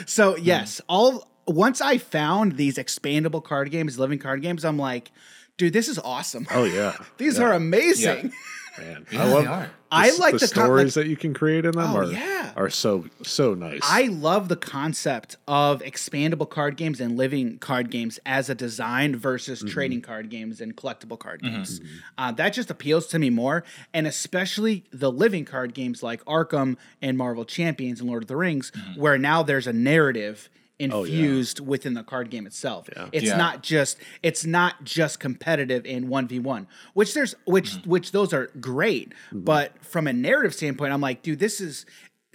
so 0.05 0.37
yes, 0.37 0.79
all 0.87 1.29
once 1.47 1.81
I 1.81 1.97
found 1.97 2.57
these 2.57 2.77
expandable 2.77 3.43
card 3.43 3.69
games, 3.71 3.99
living 3.99 4.19
card 4.19 4.41
games, 4.41 4.63
I'm 4.65 4.77
like, 4.77 5.11
dude, 5.57 5.73
this 5.73 5.87
is 5.89 5.99
awesome. 5.99 6.47
Oh 6.51 6.63
yeah. 6.63 6.93
These 7.17 7.39
Yeah, 7.39 7.45
are 7.45 7.53
amazing. 7.53 8.31
Man. 8.77 9.05
Yeah, 9.11 9.23
I 9.23 9.25
love 9.27 9.43
they 9.43 9.49
are. 9.49 9.71
I 9.89 10.11
like 10.17 10.33
the, 10.33 10.39
the, 10.47 10.53
con- 10.53 10.65
stories 10.65 10.97
like, 10.97 11.05
that 11.05 11.09
you 11.09 11.15
can 11.15 11.33
create 11.33 11.63
in 11.63 11.71
them 11.71 11.91
Oh, 11.95 11.97
are 11.99 12.03
yeah. 12.11 12.51
are 12.57 12.69
so 12.69 13.05
so 13.23 13.53
nice. 13.53 13.79
I 13.83 14.03
love 14.07 14.49
the 14.49 14.57
concept 14.57 15.37
of 15.47 15.81
expandable 15.81 16.49
card 16.49 16.75
games 16.75 16.99
and 16.99 17.15
living 17.17 17.57
card 17.59 17.89
games 17.89 18.19
as 18.25 18.49
a 18.49 18.55
design 18.55 19.15
versus 19.15 19.59
Mm-hmm. 19.59 19.69
trading 19.69 20.01
card 20.01 20.29
games 20.29 20.59
and 20.59 20.75
collectible 20.75 21.17
card 21.17 21.41
games. 21.41 21.79
Uh, 22.17 22.31
that 22.33 22.49
just 22.53 22.69
appeals 22.69 23.07
to 23.07 23.19
me 23.19 23.29
more, 23.29 23.63
and 23.93 24.05
especially 24.05 24.83
the 24.91 25.11
living 25.11 25.45
card 25.45 25.73
games 25.73 26.03
like 26.03 26.23
Arkham 26.25 26.75
and 27.01 27.17
Marvel 27.17 27.45
Champions 27.45 28.01
and 28.01 28.09
Lord 28.09 28.23
of 28.23 28.27
the 28.27 28.35
Rings, 28.35 28.71
where 28.97 29.17
now 29.17 29.41
there's 29.41 29.67
a 29.67 29.73
narrative 29.73 30.49
Oh, 30.79 31.03
infused 31.03 31.59
within 31.59 31.95
the 31.95 32.03
card 32.03 32.29
game 32.29 32.45
itself. 32.45 32.87
It's 33.11 33.25
Yeah. 33.25 33.37
not 33.37 33.63
just 33.63 33.97
it's 34.21 34.45
not 34.45 34.83
just 34.83 35.19
competitive 35.19 35.85
in 35.87 36.07
one 36.07 36.27
v 36.27 36.37
one, 36.37 36.67
which 36.93 37.15
there's 37.15 37.33
which 37.45 37.71
mm. 37.71 37.87
which 37.87 38.11
those 38.11 38.31
are 38.31 38.51
great, 38.59 39.09
mm-hmm. 39.09 39.41
but 39.41 39.83
from 39.83 40.05
a 40.05 40.13
narrative 40.13 40.53
standpoint, 40.53 40.93
I'm 40.93 41.01
like, 41.01 41.23
dude, 41.23 41.39
this 41.39 41.59
is 41.59 41.87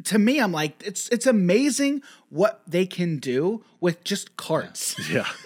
to 0.05 0.19
me. 0.19 0.41
I'm 0.41 0.51
like, 0.51 0.83
it's 0.85 1.09
it's 1.11 1.27
amazing 1.27 2.03
what 2.31 2.63
they 2.67 2.85
can 2.85 3.19
do 3.19 3.65
with 3.81 4.03
just 4.03 4.37
cards. 4.37 4.97
yeah. 5.11 5.29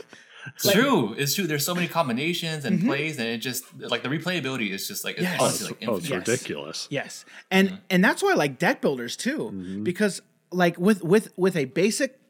It's 0.55 0.71
true. 0.71 1.13
It's 1.15 1.35
true. 1.35 1.49
There's 1.49 1.65
so 1.65 1.75
many 1.75 1.89
combinations 1.89 2.65
and 2.65 2.79
mm-hmm. 2.79 2.87
plays, 2.89 3.19
and 3.19 3.27
it 3.27 3.39
just 3.39 3.65
like 3.81 4.05
the 4.05 4.09
replayability 4.09 4.71
is 4.71 4.87
just 4.87 5.05
like 5.05 5.17
it's 5.17 5.25
Yes. 5.25 5.41
Oh, 5.41 5.47
it's, 5.49 5.63
like 5.65 5.85
oh, 5.89 5.97
it's 5.97 6.05
infinite. 6.05 6.29
ridiculous. 6.29 6.87
Yes, 6.89 7.25
and 7.51 7.69
mm-hmm. 7.69 7.77
and 7.91 8.05
that's 8.05 8.23
why 8.23 8.31
I 8.31 8.35
like 8.35 8.57
deck 8.57 8.81
builders 8.81 9.17
too, 9.17 9.81
because 9.83 10.23
like 10.53 10.79
with 10.79 11.03
with 11.03 11.33
with 11.37 11.57
a 11.57 11.65
basic 11.65 12.21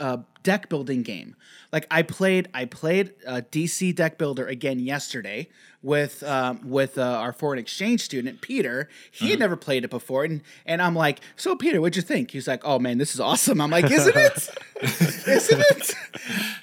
uh, 0.00 0.18
deck 0.42 0.68
building 0.68 1.02
game, 1.02 1.36
like 1.72 1.86
I 1.90 2.02
played 2.02 2.48
I 2.54 2.64
played 2.64 3.12
a 3.26 3.42
DC 3.42 3.94
deck 3.94 4.18
builder 4.18 4.46
again 4.46 4.78
yesterday 4.78 5.48
with 5.82 6.22
um, 6.22 6.60
with 6.68 6.98
uh, 6.98 7.02
our 7.02 7.32
foreign 7.32 7.58
exchange 7.58 8.00
student 8.02 8.40
Peter. 8.40 8.88
He 9.10 9.30
had 9.30 9.38
never 9.38 9.56
played 9.56 9.84
it 9.84 9.90
before, 9.90 10.24
and 10.24 10.42
and 10.66 10.82
I'm 10.82 10.94
like, 10.94 11.20
so 11.36 11.56
Peter, 11.56 11.80
what'd 11.80 11.96
you 11.96 12.02
think? 12.02 12.30
He's 12.30 12.48
like, 12.48 12.62
oh 12.64 12.78
man, 12.78 12.98
this 12.98 13.14
is 13.14 13.20
awesome. 13.20 13.60
I'm 13.60 13.70
like, 13.70 13.90
isn't 13.90 14.16
it? 14.16 14.48
isn't 15.28 15.60
it? 15.70 15.94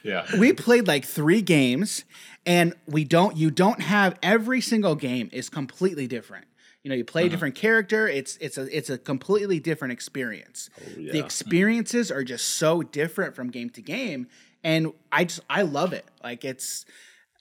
Yeah. 0.03 0.25
we 0.37 0.53
played 0.53 0.87
like 0.87 1.05
three 1.05 1.41
games 1.41 2.05
and 2.45 2.73
we 2.87 3.03
don't 3.03 3.37
you 3.37 3.51
don't 3.51 3.81
have 3.81 4.17
every 4.23 4.61
single 4.61 4.95
game 4.95 5.29
is 5.31 5.49
completely 5.49 6.07
different 6.07 6.45
you 6.83 6.89
know 6.89 6.95
you 6.95 7.03
play 7.03 7.23
a 7.23 7.25
uh-huh. 7.25 7.31
different 7.31 7.55
character 7.55 8.07
it's 8.07 8.37
it's 8.37 8.57
a 8.57 8.75
it's 8.75 8.89
a 8.89 8.97
completely 8.97 9.59
different 9.59 9.91
experience. 9.91 10.69
Oh, 10.79 10.95
the 10.95 11.19
experiences 11.19 12.11
are 12.11 12.23
just 12.23 12.45
so 12.47 12.81
different 12.83 13.35
from 13.35 13.49
game 13.49 13.69
to 13.71 13.81
game 13.81 14.27
and 14.63 14.93
i 15.11 15.25
just 15.25 15.41
i 15.49 15.61
love 15.61 15.93
it. 15.93 16.05
Like 16.23 16.45
it's 16.45 16.85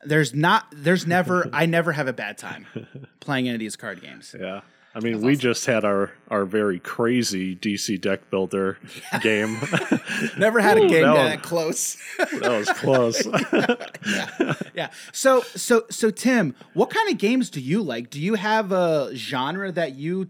there's 0.04 0.34
not 0.34 0.66
there's 0.72 1.06
never 1.06 1.48
i 1.52 1.66
never 1.66 1.92
have 1.92 2.08
a 2.08 2.12
bad 2.12 2.38
time 2.38 2.66
playing 3.20 3.48
any 3.48 3.54
of 3.54 3.60
these 3.60 3.76
card 3.76 4.00
games. 4.00 4.34
Yeah. 4.38 4.62
I 4.94 5.00
mean, 5.00 5.20
we 5.20 5.36
just 5.36 5.66
had 5.66 5.84
our 5.84 6.12
our 6.28 6.44
very 6.44 6.78
crazy 6.80 7.54
DC 7.54 8.00
deck 8.00 8.30
builder 8.30 8.78
game. 9.22 9.58
never 10.38 10.60
had 10.60 10.78
a 10.78 10.88
game 10.88 11.02
that 11.02 11.14
that 11.14 11.30
one- 11.30 11.40
close 11.40 11.96
that 12.18 12.50
was 12.50 12.68
close. 12.70 13.26
yeah. 14.06 14.54
yeah. 14.74 14.90
So 15.12 15.42
so 15.42 15.84
so 15.90 16.10
Tim, 16.10 16.54
what 16.74 16.90
kind 16.90 17.10
of 17.10 17.18
games 17.18 17.50
do 17.50 17.60
you 17.60 17.82
like? 17.82 18.10
Do 18.10 18.20
you 18.20 18.34
have 18.34 18.72
a 18.72 19.10
genre 19.14 19.70
that 19.72 19.94
you 19.94 20.28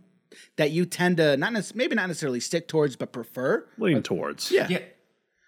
that 0.56 0.70
you 0.70 0.84
tend 0.86 1.16
to 1.18 1.36
not 1.36 1.52
nec- 1.52 1.74
maybe 1.74 1.94
not 1.94 2.08
necessarily 2.08 2.40
stick 2.40 2.68
towards 2.68 2.96
but 2.96 3.12
prefer? 3.12 3.66
Lean 3.78 4.02
towards. 4.02 4.50
Yeah. 4.50 4.66
Yeah. 4.68 4.80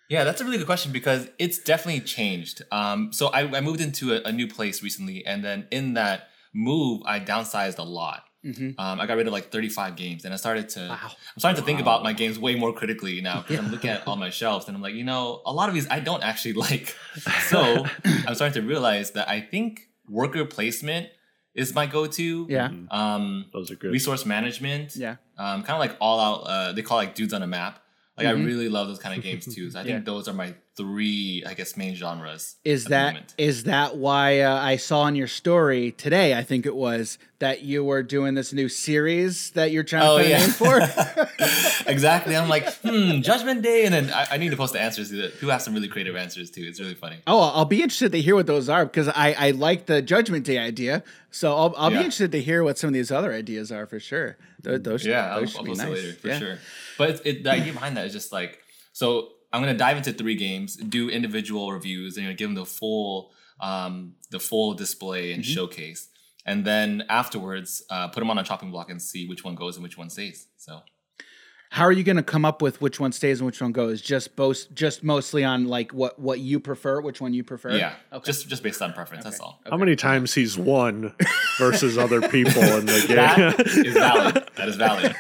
Yeah, 0.08 0.24
that's 0.24 0.40
a 0.40 0.44
really 0.44 0.58
good 0.58 0.66
question 0.66 0.90
because 0.90 1.28
it's 1.38 1.58
definitely 1.60 2.00
changed. 2.00 2.62
Um, 2.72 3.12
so 3.12 3.28
I, 3.28 3.58
I 3.58 3.60
moved 3.60 3.80
into 3.80 4.12
a, 4.12 4.20
a 4.24 4.32
new 4.32 4.48
place 4.48 4.82
recently, 4.82 5.24
and 5.24 5.44
then 5.44 5.68
in 5.70 5.94
that 5.94 6.30
move, 6.52 7.02
I 7.06 7.20
downsized 7.20 7.78
a 7.78 7.84
lot. 7.84 8.24
Um, 8.42 8.74
I 8.78 9.06
got 9.06 9.16
rid 9.16 9.26
of 9.26 9.32
like 9.32 9.50
35 9.52 9.96
games, 9.96 10.24
and 10.24 10.32
I 10.32 10.36
started 10.38 10.68
to. 10.70 10.80
Wow. 10.88 10.98
I'm 11.02 11.38
starting 11.38 11.60
to 11.60 11.66
think 11.66 11.80
about 11.80 12.02
my 12.02 12.12
games 12.12 12.38
way 12.38 12.54
more 12.54 12.72
critically 12.72 13.20
now 13.20 13.42
because 13.42 13.58
I'm 13.58 13.70
looking 13.70 13.90
at 13.90 14.06
all 14.06 14.16
my 14.16 14.30
shelves, 14.30 14.66
and 14.66 14.76
I'm 14.76 14.82
like, 14.82 14.94
you 14.94 15.04
know, 15.04 15.42
a 15.44 15.52
lot 15.52 15.68
of 15.68 15.74
these 15.74 15.86
I 15.90 16.00
don't 16.00 16.22
actually 16.22 16.52
like. 16.66 16.96
So 17.48 17.84
I'm 18.04 18.34
starting 18.34 18.54
to 18.60 18.66
realize 18.66 19.10
that 19.12 19.28
I 19.28 19.40
think 19.40 19.88
worker 20.08 20.44
placement 20.44 21.08
is 21.54 21.74
my 21.74 21.84
go-to. 21.86 22.46
Yeah. 22.48 22.70
Um, 22.90 23.46
Those 23.52 23.70
are 23.70 23.76
good. 23.76 23.90
resource 23.92 24.24
management. 24.24 24.96
Yeah. 24.96 25.16
Um, 25.36 25.62
kind 25.62 25.74
of 25.74 25.80
like 25.80 25.96
all 26.00 26.20
out. 26.20 26.40
Uh, 26.46 26.72
they 26.72 26.82
call 26.82 26.98
it 27.00 27.06
like 27.06 27.14
dudes 27.14 27.34
on 27.34 27.42
a 27.42 27.46
map. 27.46 27.82
Like 28.16 28.26
Mm-hmm. 28.26 28.42
I 28.42 28.44
really 28.44 28.68
love 28.68 28.86
those 28.88 28.98
kind 28.98 29.16
of 29.16 29.22
games 29.24 29.52
too. 29.54 29.70
So 29.72 29.80
I 29.80 29.84
think 29.84 30.04
those 30.04 30.28
are 30.28 30.34
my 30.34 30.54
three, 30.80 31.42
I 31.46 31.54
guess, 31.54 31.76
main 31.76 31.94
genres. 31.94 32.56
Is 32.64 32.84
that 32.84 32.84
is 32.84 32.84
that 32.88 33.12
moment. 33.12 33.34
is 33.38 33.64
that 33.64 33.96
why 33.96 34.40
uh, 34.40 34.54
I 34.54 34.76
saw 34.76 35.06
in 35.06 35.14
your 35.14 35.26
story 35.28 35.92
today? 35.92 36.34
I 36.34 36.42
think 36.42 36.66
it 36.66 36.74
was 36.74 37.18
that 37.38 37.62
you 37.62 37.82
were 37.84 38.02
doing 38.02 38.34
this 38.34 38.52
new 38.52 38.68
series 38.68 39.50
that 39.52 39.70
you're 39.70 39.82
trying 39.84 40.02
Oh, 40.04 40.18
to 40.18 40.24
find 40.24 40.30
yeah. 40.30 40.46
for. 40.48 41.86
exactly? 41.90 42.36
I'm 42.36 42.48
like, 42.48 42.72
hmm, 42.82 43.20
Judgment 43.20 43.62
Day, 43.62 43.84
and 43.84 43.94
then 43.94 44.10
I, 44.12 44.26
I 44.32 44.36
need 44.36 44.50
to 44.50 44.56
post 44.56 44.72
the 44.72 44.80
answers. 44.80 45.10
To 45.10 45.16
that. 45.22 45.34
People 45.34 45.50
have 45.50 45.62
some 45.62 45.74
really 45.74 45.88
creative 45.88 46.16
answers 46.16 46.50
too. 46.50 46.62
It's 46.66 46.80
really 46.80 46.94
funny. 46.94 47.16
oh, 47.26 47.40
I'll 47.54 47.64
be 47.64 47.82
interested 47.82 48.12
to 48.12 48.20
hear 48.20 48.34
what 48.34 48.46
those 48.46 48.68
are 48.68 48.84
because 48.84 49.08
I 49.08 49.34
I 49.38 49.50
like 49.52 49.86
the 49.86 50.02
Judgment 50.02 50.44
Day 50.46 50.58
idea. 50.58 51.02
So 51.30 51.54
I'll 51.56 51.74
I'll 51.76 51.90
be 51.90 51.96
interested 51.96 52.32
to 52.32 52.40
hear 52.42 52.62
what 52.64 52.78
some 52.78 52.88
of 52.88 52.94
these 52.94 53.10
other 53.12 53.32
ideas 53.32 53.70
are 53.70 53.86
for 53.86 54.00
sure. 54.00 54.36
Those, 54.62 54.82
those 54.82 55.06
Yeah, 55.06 55.32
I'll, 55.34 55.40
those 55.40 55.56
I'll 55.56 55.62
be 55.62 55.70
post 55.70 55.78
nice. 55.82 55.88
it 55.88 55.92
later 55.94 56.12
for 56.14 56.28
Yeah. 56.28 56.38
sure. 56.38 56.58
But 56.98 57.10
it, 57.10 57.20
it, 57.24 57.44
the 57.44 57.50
idea 57.50 57.72
behind 57.72 57.96
that 57.96 58.06
is 58.06 58.12
just 58.12 58.30
like, 58.32 58.58
so 58.92 59.28
I'm 59.52 59.60
gonna 59.60 59.74
dive 59.76 59.96
into 59.96 60.12
three 60.12 60.36
games, 60.36 60.76
do 60.76 61.08
individual 61.10 61.72
reviews, 61.72 62.16
and 62.16 62.24
you 62.24 62.30
know, 62.32 62.36
give 62.36 62.48
them 62.48 62.54
the 62.54 62.64
full, 62.66 63.32
um, 63.60 64.14
the 64.30 64.40
full 64.40 64.74
display 64.74 65.32
and 65.32 65.42
Mm-hmm. 65.42 65.52
showcase, 65.52 66.08
and 66.46 66.64
then 66.64 67.04
afterwards, 67.08 67.82
uh, 67.90 68.08
put 68.08 68.20
them 68.20 68.30
on 68.30 68.38
a 68.38 68.44
chopping 68.44 68.70
block 68.70 68.90
and 68.90 69.00
see 69.02 69.26
which 69.26 69.44
one 69.44 69.54
goes 69.54 69.76
and 69.76 69.82
which 69.82 69.98
one 69.98 70.08
stays. 70.10 70.46
So. 70.56 70.80
How 71.72 71.84
are 71.84 71.92
you 71.92 72.02
going 72.02 72.16
to 72.16 72.24
come 72.24 72.44
up 72.44 72.62
with 72.62 72.80
which 72.80 72.98
one 72.98 73.12
stays 73.12 73.38
and 73.38 73.46
which 73.46 73.62
one 73.62 73.70
goes? 73.70 74.02
Just 74.02 74.34
both, 74.34 74.74
just 74.74 75.04
mostly 75.04 75.44
on 75.44 75.68
like 75.68 75.92
what 75.92 76.18
what 76.18 76.40
you 76.40 76.58
prefer, 76.58 77.00
which 77.00 77.20
one 77.20 77.32
you 77.32 77.44
prefer. 77.44 77.76
Yeah, 77.76 77.92
Okay. 78.12 78.24
just 78.26 78.48
just 78.48 78.64
based 78.64 78.82
on 78.82 78.92
preference. 78.92 79.22
That's 79.22 79.38
all. 79.38 79.60
How 79.70 79.76
many 79.76 79.94
times 79.94 80.34
he's 80.34 80.58
won 80.58 81.14
versus 81.58 81.96
other 81.96 82.22
people 82.28 82.60
in 82.60 82.86
the 82.86 83.04
game? 83.06 83.16
That 83.16 83.60
is 83.68 83.94
valid. 83.94 84.48
That 84.56 84.68
is 84.68 84.76
valid. 84.76 85.14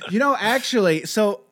you 0.10 0.18
know, 0.18 0.36
actually, 0.36 1.04
so 1.04 1.42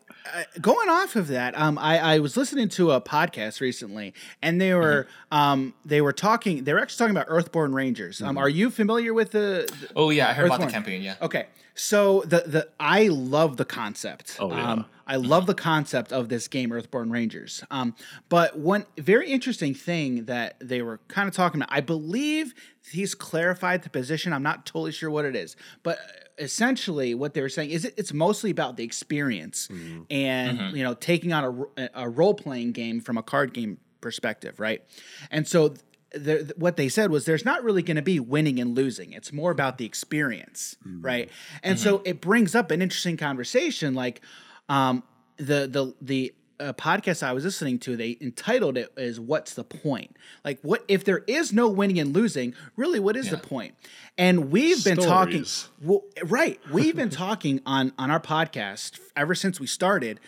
going 0.60 0.88
off 0.88 1.16
of 1.16 1.28
that, 1.28 1.56
um, 1.58 1.78
I, 1.78 1.98
I 1.98 2.18
was 2.18 2.36
listening 2.36 2.68
to 2.70 2.92
a 2.92 3.00
podcast 3.00 3.60
recently, 3.60 4.14
and 4.42 4.60
they 4.60 4.74
were 4.74 5.04
Mm-hmm. 5.32 5.36
um, 5.36 5.74
they 5.84 6.00
were 6.00 6.12
talking. 6.12 6.64
They 6.64 6.72
were 6.72 6.80
actually 6.80 6.98
talking 6.98 7.16
about 7.16 7.26
Earthborn 7.28 7.74
Rangers. 7.74 8.18
Mm-hmm. 8.18 8.28
Um, 8.28 8.38
are 8.38 8.48
you 8.48 8.70
familiar 8.70 9.12
with 9.14 9.30
the? 9.32 9.68
the- 9.80 9.88
Oh 9.96 10.10
yeah, 10.10 10.28
I 10.28 10.32
heard 10.32 10.46
about 10.46 10.60
the 10.60 10.66
campaign. 10.66 11.02
Yeah. 11.02 11.14
Okay, 11.22 11.46
so 11.74 12.22
the 12.26 12.42
the 12.46 12.68
I 12.80 13.08
love 13.08 13.56
the 13.56 13.64
concept. 13.64 14.36
Oh, 14.40 14.50
yeah. 14.50 14.82
I 15.06 15.16
love 15.16 15.46
the 15.46 15.54
concept 15.54 16.12
of 16.12 16.28
this 16.28 16.48
game, 16.48 16.72
Earthborn 16.72 17.10
Rangers. 17.10 17.62
Um, 17.70 17.94
but 18.28 18.58
one 18.58 18.86
very 18.98 19.30
interesting 19.30 19.74
thing 19.74 20.24
that 20.24 20.56
they 20.60 20.82
were 20.82 20.98
kind 21.08 21.28
of 21.28 21.34
talking 21.34 21.60
about, 21.60 21.72
I 21.72 21.80
believe 21.80 22.54
he's 22.90 23.14
clarified 23.14 23.82
the 23.82 23.90
position. 23.90 24.32
I'm 24.32 24.42
not 24.42 24.66
totally 24.66 24.92
sure 24.92 25.10
what 25.10 25.24
it 25.24 25.36
is, 25.36 25.56
but 25.82 25.98
essentially 26.38 27.14
what 27.14 27.34
they 27.34 27.40
were 27.40 27.48
saying 27.48 27.70
is 27.70 27.84
it, 27.84 27.94
it's 27.96 28.12
mostly 28.12 28.50
about 28.50 28.76
the 28.76 28.84
experience 28.84 29.68
mm-hmm. 29.68 30.02
and 30.10 30.58
mm-hmm. 30.58 30.76
you 30.76 30.84
know 30.84 30.92
taking 30.92 31.32
on 31.32 31.66
a 31.78 31.88
a 31.94 32.08
role 32.08 32.34
playing 32.34 32.72
game 32.72 33.00
from 33.00 33.16
a 33.16 33.22
card 33.22 33.54
game 33.54 33.78
perspective, 34.00 34.60
right? 34.60 34.82
And 35.30 35.48
so 35.48 35.74
the, 36.12 36.54
what 36.56 36.76
they 36.76 36.88
said 36.88 37.10
was 37.10 37.24
there's 37.24 37.44
not 37.44 37.62
really 37.64 37.82
going 37.82 37.96
to 37.96 38.02
be 38.02 38.20
winning 38.20 38.60
and 38.60 38.74
losing. 38.74 39.12
It's 39.12 39.32
more 39.32 39.50
about 39.50 39.78
the 39.78 39.84
experience, 39.84 40.76
mm-hmm. 40.86 41.02
right? 41.02 41.30
And 41.62 41.78
so 41.78 42.02
it 42.04 42.20
brings 42.20 42.54
up 42.54 42.70
an 42.70 42.80
interesting 42.82 43.16
conversation. 43.16 43.94
Like 43.94 44.20
um, 44.68 45.02
the 45.36 45.66
the 45.66 45.94
the 46.00 46.34
uh, 46.58 46.72
podcast 46.72 47.22
I 47.22 47.32
was 47.32 47.44
listening 47.44 47.78
to, 47.80 47.96
they 47.96 48.16
entitled 48.20 48.78
it 48.78 48.92
as 48.96 49.20
"What's 49.20 49.54
the 49.54 49.64
point?" 49.64 50.16
Like, 50.44 50.58
what 50.62 50.84
if 50.88 51.04
there 51.04 51.22
is 51.26 51.52
no 51.52 51.68
winning 51.68 51.98
and 51.98 52.14
losing? 52.14 52.54
Really, 52.76 52.98
what 52.98 53.16
is 53.16 53.30
the 53.30 53.38
point? 53.38 53.74
And 54.16 54.50
we've 54.50 54.82
been 54.82 54.96
talking, 54.96 55.44
well, 55.82 56.02
right? 56.24 56.58
We've 56.72 56.96
been 56.96 57.10
talking 57.10 57.60
on 57.66 57.92
on 57.98 58.10
our 58.10 58.20
podcast 58.20 58.98
ever 59.14 59.34
since 59.34 59.60
we 59.60 59.66
started 59.66 60.20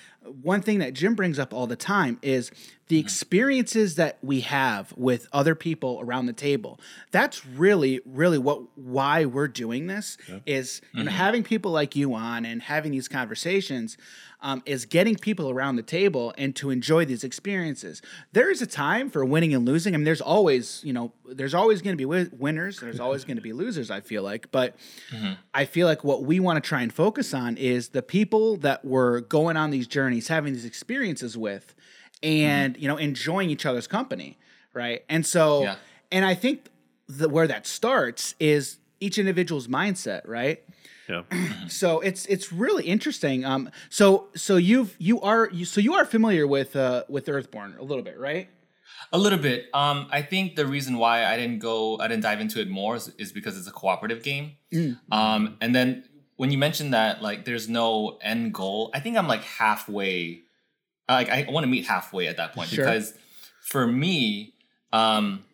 one 0.43 0.63
thing 0.63 0.81
that 0.81 0.95
Jim 0.95 1.15
brings 1.15 1.39
up 1.39 1.55
all 1.55 1.67
the 1.67 1.77
time 1.77 2.19
is 2.23 2.51
the 2.89 2.99
mm-hmm. 2.99 3.07
experiences 3.07 3.95
that 3.97 4.19
we 4.23 4.41
have 4.41 4.93
with 4.97 5.29
other 5.33 5.55
people 5.55 6.01
around 6.03 6.27
the 6.27 6.33
table. 6.33 6.81
That's 7.11 7.47
really, 7.47 8.01
really 8.05 8.39
what 8.39 8.63
why 8.77 9.25
we're 9.25 9.49
doing 9.49 9.87
this 9.87 10.17
is 10.47 10.81
you 10.93 11.05
know, 11.05 11.11
mm-hmm. 11.11 11.17
having 11.17 11.43
people 11.45 11.71
like 11.71 11.95
you 11.95 12.15
on 12.15 12.45
and 12.45 12.63
having 12.63 12.93
these 12.93 13.09
conversations 13.09 13.97
um, 14.41 14.63
is 14.67 14.85
getting 14.85 15.17
people 15.17 15.51
around 15.51 15.77
the 15.77 15.83
table 15.83 16.33
and 16.39 16.55
to 16.57 16.71
enjoy 16.71 17.05
these 17.05 17.25
experiences. 17.25 18.01
There 18.33 18.51
is 18.51 18.63
a 18.63 18.67
time 18.67 19.11
for 19.11 19.25
winning 19.25 19.53
and 19.53 19.67
losing. 19.67 19.95
I 19.95 19.97
mean, 19.97 20.05
there's 20.05 20.21
always, 20.21 20.81
you 20.85 20.93
know, 20.93 21.13
there's 21.27 21.55
always 21.55 21.83
going 21.83 21.95
to 21.95 21.97
be 21.97 22.05
wi- 22.05 22.31
winners. 22.33 22.79
There's 22.79 23.01
always 23.01 23.25
going 23.25 23.37
to 23.37 23.43
be 23.43 23.53
losers. 23.53 23.91
I 23.91 24.01
feel 24.01 24.23
like, 24.23 24.51
but 24.53 24.77
mm-hmm. 25.11 25.33
I 25.53 25.65
feel 25.65 25.87
like 25.87 26.05
what 26.05 26.23
we 26.23 26.39
want 26.39 26.63
to 26.63 26.67
try 26.67 26.83
and 26.83 26.93
focus 26.93 27.35
on 27.35 27.57
is 27.57 27.89
the 27.89 28.03
people 28.03 28.57
that 28.59 28.85
we're 28.85 29.21
going 29.21 29.57
on 29.57 29.71
these 29.71 29.89
journeys, 29.89 30.18
having 30.27 30.53
these 30.55 30.65
experiences 30.65 31.37
with, 31.37 31.77
and 32.25 32.77
you 32.77 32.89
know, 32.89 32.97
enjoying 32.97 33.51
each 33.51 33.65
other's 33.65 33.87
company, 33.87 34.37
right? 34.75 35.05
And 35.09 35.25
so, 35.25 35.63
Yeah. 35.63 35.77
and 36.11 36.25
I 36.25 36.35
think 36.35 36.67
the, 37.09 37.29
where 37.29 37.47
that 37.47 37.65
starts 37.69 38.35
is 38.41 38.79
each 38.99 39.19
individual's 39.19 39.69
mindset, 39.69 40.23
right? 40.27 40.61
Yeah. 41.09 41.23
so 41.69 42.01
it's 42.01 42.27
it's 42.27 42.53
really 42.53 42.85
interesting. 42.85 43.45
Um, 43.45 43.71
so 43.89 44.27
so 44.35 44.57
you've 44.57 44.97
you 44.99 45.21
are 45.21 45.49
you 45.53 45.65
so 45.65 45.81
you 45.81 45.95
are 45.95 46.05
familiar 46.05 46.47
with 46.47 46.75
uh 46.75 47.05
with 47.09 47.29
Earthborn 47.29 47.77
a 47.79 47.83
little 47.85 48.03
bit, 48.03 48.19
right? 48.19 48.49
A 49.13 49.17
little 49.19 49.39
bit. 49.39 49.67
Um, 49.73 50.09
I 50.11 50.21
think 50.23 50.57
the 50.57 50.67
reason 50.67 50.99
why 50.99 51.25
I 51.25 51.37
didn't 51.37 51.61
go, 51.61 51.99
I 51.99 52.09
didn't 52.09 52.25
dive 52.25 52.41
into 52.41 52.61
it 52.61 52.69
more 52.69 52.97
is, 52.97 53.09
is 53.17 53.33
because 53.33 53.57
it's 53.57 53.69
a 53.69 53.71
cooperative 53.71 54.23
game. 54.23 54.57
Um, 55.11 55.57
and 55.63 55.75
then 55.75 56.05
when 56.39 56.51
you 56.51 56.57
mentioned 56.59 56.95
that, 56.95 57.21
like, 57.23 57.45
there's 57.45 57.69
no 57.69 58.17
end 58.23 58.55
goal, 58.55 58.91
I 58.95 59.01
think 59.01 59.17
I'm 59.19 59.29
like 59.29 59.43
halfway. 59.45 60.41
Like, 61.09 61.29
I 61.29 61.47
want 61.51 61.65
to 61.65 61.69
meet 61.69 61.85
halfway 61.87 62.27
at 62.29 62.37
that 62.39 62.55
point 62.55 62.71
Sure. 62.71 62.85
because 62.85 63.13
for 63.61 63.87
me, 63.87 64.55
um, 64.93 65.45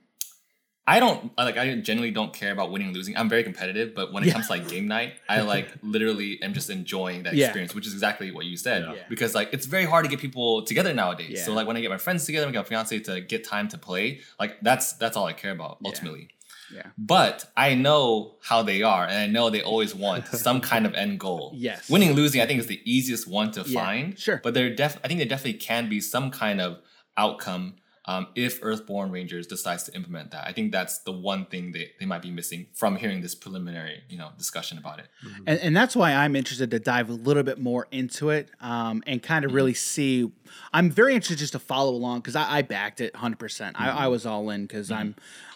I 0.87 1.01
don't 1.01 1.33
like. 1.38 1.57
I 1.57 1.77
generally 1.77 2.11
don't 2.11 2.35
care 2.35 2.53
about 2.53 2.70
winning, 2.70 2.92
losing. 2.92 3.16
I'm 3.16 3.31
very 3.31 3.42
competitive, 3.42 3.94
but 3.94 4.12
when 4.12 4.23
it 4.23 4.27
Yeah. 4.27 4.33
comes 4.35 4.49
to 4.49 4.53
like 4.53 4.68
game 4.68 4.87
night, 4.87 5.14
I 5.31 5.40
like 5.40 5.68
literally 5.83 6.42
am 6.42 6.53
just 6.53 6.68
enjoying 6.68 7.23
that 7.23 7.33
Yeah. 7.35 7.47
experience, 7.47 7.75
which 7.75 7.87
is 7.87 7.94
exactly 7.94 8.31
what 8.31 8.44
you 8.44 8.59
said. 8.59 8.83
Yeah. 8.83 8.92
Yeah. 8.92 9.03
Because 9.09 9.35
like 9.35 9.49
it's 9.55 9.64
very 9.64 9.87
hard 9.87 10.05
to 10.05 10.11
get 10.11 10.20
people 10.20 10.61
together 10.62 10.92
nowadays. 10.92 11.42
So 11.42 11.55
like 11.55 11.66
when 11.66 11.79
I 11.79 11.81
get 11.81 11.90
my 11.90 11.97
friends 11.97 12.27
together, 12.27 12.47
I 12.47 12.51
get 12.51 12.59
my 12.59 12.64
fiance 12.64 12.99
to 13.01 13.23
get 13.23 13.44
time 13.44 13.68
to 13.68 13.79
play. 13.79 14.20
Like 14.38 14.61
that's 14.61 14.92
that's 14.92 15.16
all 15.16 15.25
I 15.25 15.33
care 15.33 15.53
about 15.53 15.79
Yeah. 15.81 15.88
ultimately. 15.88 16.29
Yeah. 16.74 16.88
But 16.98 17.50
I 17.56 17.74
know 17.74 18.37
how 18.42 18.62
they 18.62 18.82
are, 18.82 19.04
and 19.04 19.16
I 19.16 19.26
know 19.26 19.48
they 19.50 19.62
always 19.62 19.94
want 19.94 20.26
some 20.46 20.60
kind 20.60 20.84
of 20.87 20.94
end 20.94 21.20
goal. 21.20 21.52
Yes. 21.54 21.88
Winning, 21.88 22.12
losing, 22.12 22.40
I 22.40 22.46
think 22.46 22.60
is 22.60 22.66
the 22.66 22.80
easiest 22.84 23.28
one 23.28 23.52
to 23.52 23.62
Yeah, 23.66 23.80
find. 23.84 24.18
sure. 24.18 24.40
But 24.42 24.54
there 24.54 24.74
def 24.74 24.98
I 25.04 25.08
think 25.08 25.18
there 25.20 25.28
definitely 25.28 25.58
can 25.60 25.88
be 25.88 26.00
some 26.00 26.30
kind 26.30 26.60
of 26.60 26.78
outcome 27.16 27.76
um, 28.06 28.26
if 28.34 28.62
Earthborn 28.62 29.10
Rangers 29.10 29.46
decides 29.46 29.84
to 29.84 29.94
implement 29.94 30.30
that. 30.32 30.46
I 30.46 30.52
think 30.52 30.72
that's 30.72 30.98
the 30.98 31.12
one 31.12 31.46
thing 31.46 31.72
they, 31.72 31.92
they 31.98 32.04
might 32.04 32.20
be 32.20 32.30
missing 32.30 32.66
from 32.74 32.96
hearing 32.96 33.22
this 33.22 33.34
preliminary, 33.34 34.02
you 34.10 34.18
know, 34.18 34.28
discussion 34.37 34.76
about 34.76 34.98
it. 34.98 35.06
and, 35.46 35.58
and 35.58 35.74
that's 35.74 35.96
why 35.96 36.12
I'm 36.12 36.37
interested 36.37 36.70
to 36.72 36.78
dive 36.78 37.08
a 37.08 37.14
little 37.14 37.42
bit 37.42 37.58
more 37.58 37.88
into 37.90 38.28
it 38.28 38.50
um, 38.60 39.02
and 39.06 39.22
kind 39.22 39.46
of 39.46 39.54
really 39.54 39.72
see. 39.72 40.30
I'm 40.74 40.90
very 40.90 41.14
interested 41.14 41.38
just 41.38 41.52
to 41.54 41.58
follow 41.58 41.92
along 41.94 42.18
because 42.20 42.37
I, 42.37 42.58
I 42.58 42.62
backed 42.62 43.00
it 43.00 43.14
100. 43.14 43.38
percent 43.38 43.80
I, 43.80 43.88
I 43.88 44.08
was 44.08 44.26
all 44.26 44.50
in 44.50 44.66
because 44.66 44.90
I'm 44.90 45.14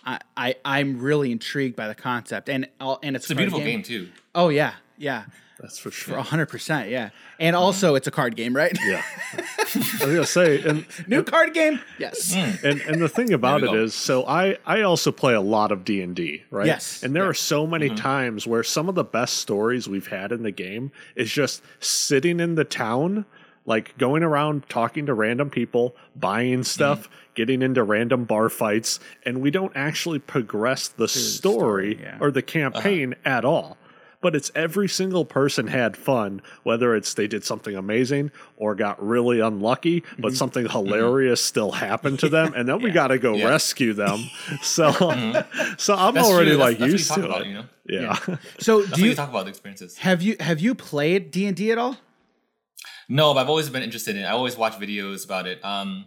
I, 0.08 0.18
I 0.36 0.54
I'm 0.64 0.98
really 1.00 1.30
intrigued 1.30 1.76
by 1.76 1.86
the 1.88 1.94
concept 1.94 2.48
and 2.48 2.66
all 2.80 2.98
and 3.02 3.14
it's, 3.14 3.26
It's 3.26 3.30
a 3.32 3.34
card 3.34 3.50
beautiful 3.50 3.60
game, 3.60 3.82
too. 3.82 4.08
Oh 4.34 4.48
yeah, 4.48 4.74
yeah, 4.96 5.24
That's 5.60 5.78
for 5.78 5.90
for 5.90 5.96
sure. 5.96 6.16
100. 6.16 6.46
percent 6.46 6.88
Yeah, 6.88 7.10
and 7.38 7.54
also 7.54 7.94
it's 7.94 8.06
a 8.06 8.10
card 8.10 8.34
game, 8.34 8.56
right? 8.56 8.76
Yeah. 8.86 9.02
I 9.34 9.74
was 9.74 10.00
gonna 10.00 10.24
say, 10.24 10.62
and 10.62 10.86
New 11.06 11.22
card 11.22 11.52
game. 11.52 11.80
Yes. 11.98 12.32
Hmm. 12.34 12.66
and 12.66 12.80
and 12.82 13.02
the 13.02 13.08
thing 13.08 13.32
about 13.34 13.60
There 13.60 13.70
it 13.70 13.72
go. 13.72 13.82
is, 13.84 13.94
so 13.94 14.24
I 14.26 14.56
I 14.64 14.80
also 14.82 15.12
play 15.12 15.34
a 15.34 15.40
lot 15.42 15.72
of 15.72 15.84
D 15.84 16.00
and 16.00 16.16
D, 16.16 16.44
right? 16.50 16.66
Yes. 16.66 17.02
And 17.02 17.14
there 17.14 17.24
Yeah. 17.24 17.30
are 17.30 17.34
so 17.34 17.66
many 17.66 17.86
mm-hmm. 17.88 17.96
times 17.96 18.46
where 18.46 18.62
some 18.62 18.88
of 18.88 18.94
the 18.94 19.04
best 19.04 19.36
stories 19.36 19.88
we've 19.88 20.06
had 20.08 20.32
in 20.32 20.42
the 20.42 20.52
game 20.52 20.90
is 21.16 21.30
just 21.30 21.62
sitting 21.80 22.40
in 22.40 22.54
the 22.54 22.64
town, 22.64 23.26
like 23.68 23.96
going 23.98 24.22
around 24.22 24.66
talking 24.70 25.04
to 25.04 25.12
random 25.12 25.50
people, 25.50 25.94
buying 26.16 26.64
stuff, 26.64 27.02
mm-hmm. 27.02 27.14
getting 27.34 27.60
into 27.60 27.82
random 27.82 28.24
bar 28.24 28.48
fights, 28.48 28.98
and 29.26 29.42
we 29.42 29.50
don't 29.50 29.72
actually 29.76 30.18
progress 30.18 30.88
the 30.88 31.06
story, 31.06 31.96
story, 31.96 32.00
yeah. 32.00 32.16
or 32.18 32.30
the 32.30 32.40
campaign 32.40 33.12
uh-huh. 33.12 33.36
at 33.36 33.44
all. 33.44 33.76
But 34.22 34.34
it's 34.34 34.50
every 34.54 34.88
single 34.88 35.26
person 35.26 35.66
had 35.66 35.98
fun, 35.98 36.40
whether 36.62 36.96
it's 36.96 37.12
they 37.12 37.26
did 37.26 37.44
something 37.44 37.76
amazing 37.76 38.32
or 38.56 38.74
got 38.74 39.06
really 39.06 39.38
unlucky, 39.38 40.00
but 40.18 40.28
mm-hmm. 40.28 40.34
something 40.34 40.64
mm-hmm. 40.64 40.86
hilarious 40.86 41.44
still 41.44 41.72
happened 41.72 42.20
to 42.20 42.30
them, 42.30 42.54
and 42.56 42.66
then 42.66 42.80
we 42.80 42.90
got 43.02 43.08
to 43.08 43.18
go 43.18 43.34
Mm-hmm. 43.34 43.40
Yeah. 43.42 43.48
rescue 43.48 43.92
them. 43.92 44.18
So, 44.62 44.90
so 45.76 45.94
I'm 45.94 46.14
That's 46.14 46.26
already 46.26 46.52
true. 46.52 46.58
like 46.58 46.78
that's, 46.78 46.90
used 46.90 47.10
that's 47.10 47.18
what 47.18 47.22
you 47.22 47.22
to 47.22 47.28
talk 47.28 47.40
it. 47.42 47.46
about, 47.46 47.46
you 47.46 47.54
know? 47.54 47.64
yeah. 48.30 48.36
So 48.60 48.80
That's 48.80 48.86
do 48.86 48.90
what 48.92 48.98
you 48.98 49.06
you 49.10 49.14
talk 49.14 49.28
about 49.28 49.44
the 49.44 49.50
experiences. 49.50 49.98
have 49.98 50.22
you 50.22 50.36
have 50.40 50.58
you 50.58 50.74
played 50.74 51.30
D 51.30 51.44
and 51.44 51.54
D 51.54 51.70
at 51.70 51.76
all? 51.76 51.98
No, 53.08 53.32
but 53.34 53.40
I've 53.40 53.48
always 53.48 53.70
been 53.70 53.82
interested 53.82 54.16
in 54.16 54.22
it. 54.22 54.26
I 54.26 54.30
always 54.32 54.56
watch 54.56 54.74
videos 54.74 55.24
about 55.24 55.46
it. 55.46 55.64
Um, 55.64 56.06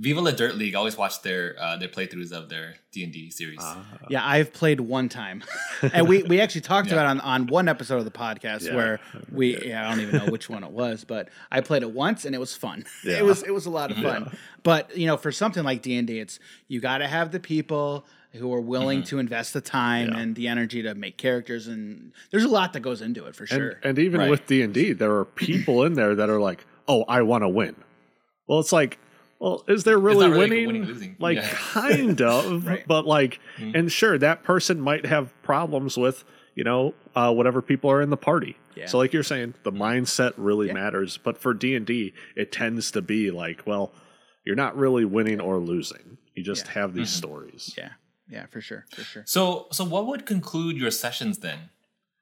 Viva 0.00 0.20
La 0.20 0.32
Dirt 0.32 0.56
League. 0.56 0.74
I 0.74 0.78
always 0.78 0.96
watch 0.96 1.22
their 1.22 1.54
uh, 1.60 1.76
their 1.76 1.86
playthroughs 1.88 2.32
of 2.32 2.48
their 2.48 2.74
D 2.90 3.04
and 3.04 3.12
D 3.12 3.30
series. 3.30 3.60
Yeah, 4.08 4.26
I've 4.26 4.52
played 4.52 4.80
one 4.80 5.08
time, 5.08 5.44
and 5.92 6.08
we 6.08 6.24
we 6.24 6.40
actually 6.40 6.62
talked 6.62 6.88
Yeah. 6.88 6.94
about 6.94 7.04
it 7.06 7.10
on 7.10 7.20
on 7.20 7.46
one 7.46 7.68
episode 7.68 7.98
of 7.98 8.04
the 8.04 8.10
podcast 8.10 8.66
Yeah. 8.66 8.74
where 8.74 9.00
we 9.30 9.56
yeah, 9.64 9.86
I 9.86 9.90
don't 9.94 10.00
even 10.00 10.24
know 10.24 10.32
which 10.32 10.48
one 10.50 10.64
it 10.64 10.72
was, 10.72 11.04
but 11.04 11.28
I 11.52 11.60
played 11.60 11.82
it 11.82 11.92
once 11.92 12.24
and 12.24 12.34
it 12.34 12.38
was 12.38 12.56
fun. 12.56 12.84
Yeah. 13.04 13.18
It 13.18 13.24
was 13.24 13.44
it 13.44 13.52
was 13.54 13.66
a 13.66 13.70
lot 13.70 13.92
of 13.92 13.98
fun. 13.98 14.36
But 14.64 14.96
you 14.96 15.06
know, 15.06 15.16
for 15.16 15.30
something 15.30 15.62
like 15.62 15.80
D 15.82 15.96
and 15.96 16.08
D, 16.08 16.18
it's 16.18 16.40
you 16.66 16.80
got 16.80 16.98
to 16.98 17.06
have 17.06 17.30
the 17.30 17.38
people 17.38 18.04
who 18.34 18.52
are 18.52 18.60
willing 18.60 19.02
to 19.04 19.18
invest 19.18 19.52
the 19.52 19.60
time 19.60 20.08
Yeah. 20.08 20.18
and 20.18 20.34
the 20.36 20.48
energy 20.48 20.82
to 20.82 20.94
make 20.94 21.16
characters, 21.16 21.66
and 21.68 22.12
there's 22.30 22.44
a 22.44 22.48
lot 22.48 22.72
that 22.74 22.80
goes 22.80 23.00
into 23.02 23.24
it 23.26 23.34
for 23.36 23.46
sure. 23.46 23.78
and 23.82 23.98
even 23.98 24.20
Right. 24.20 24.30
with 24.30 24.46
D 24.46 24.62
and 24.62 24.74
D, 24.74 24.92
there 24.92 25.14
are 25.16 25.24
people 25.24 25.84
in 25.84 25.94
there 25.94 26.14
that 26.14 26.28
are 26.28 26.40
like, 26.40 26.64
"Oh, 26.88 27.04
I 27.08 27.22
want 27.22 27.42
to 27.42 27.48
win." 27.48 27.76
Well, 28.46 28.60
it's 28.60 28.72
like, 28.72 28.98
well, 29.38 29.64
is 29.68 29.84
there 29.84 29.98
really, 29.98 30.26
not 30.28 30.32
really 30.36 30.42
like 30.66 30.66
winning? 30.66 30.86
winning. 30.86 31.16
Like, 31.18 31.36
Yeah. 31.38 31.48
kind 31.72 32.20
of, 32.22 32.66
Right. 32.66 32.84
but 32.86 33.06
like, 33.06 33.40
Mm-hmm. 33.58 33.76
and 33.76 33.92
sure, 33.92 34.18
that 34.18 34.42
person 34.42 34.80
might 34.80 35.06
have 35.06 35.32
problems 35.42 35.96
with, 35.96 36.24
you 36.54 36.64
know, 36.64 36.94
uh, 37.16 37.32
whatever 37.32 37.60
people 37.62 37.90
are 37.90 38.00
in 38.02 38.10
the 38.10 38.16
party. 38.16 38.56
Yeah. 38.74 38.86
So, 38.86 38.98
like 38.98 39.12
you're 39.12 39.22
saying, 39.22 39.54
the 39.62 39.72
mindset 39.72 40.32
really 40.36 40.68
Yeah. 40.68 40.74
matters. 40.74 41.16
But 41.18 41.38
for 41.38 41.54
D 41.54 41.74
and 41.76 41.86
D, 41.86 42.12
it 42.36 42.50
tends 42.52 42.90
to 42.92 43.02
be 43.02 43.30
like, 43.30 43.62
well, 43.66 43.92
you're 44.44 44.56
not 44.56 44.76
really 44.76 45.04
winning 45.04 45.40
or 45.40 45.58
losing. 45.58 46.18
You 46.34 46.42
just 46.42 46.66
Yeah. 46.66 46.72
have 46.72 46.94
these 46.94 47.08
Mm-hmm. 47.10 47.18
stories. 47.18 47.74
yeah, 47.78 47.90
yeah, 48.28 48.46
for 48.46 48.60
sure, 48.60 48.86
for 48.90 49.02
sure. 49.02 49.22
So, 49.26 49.66
so 49.72 49.84
what 49.84 50.06
would 50.06 50.26
conclude 50.26 50.76
your 50.76 50.90
sessions 50.90 51.38
then? 51.38 51.70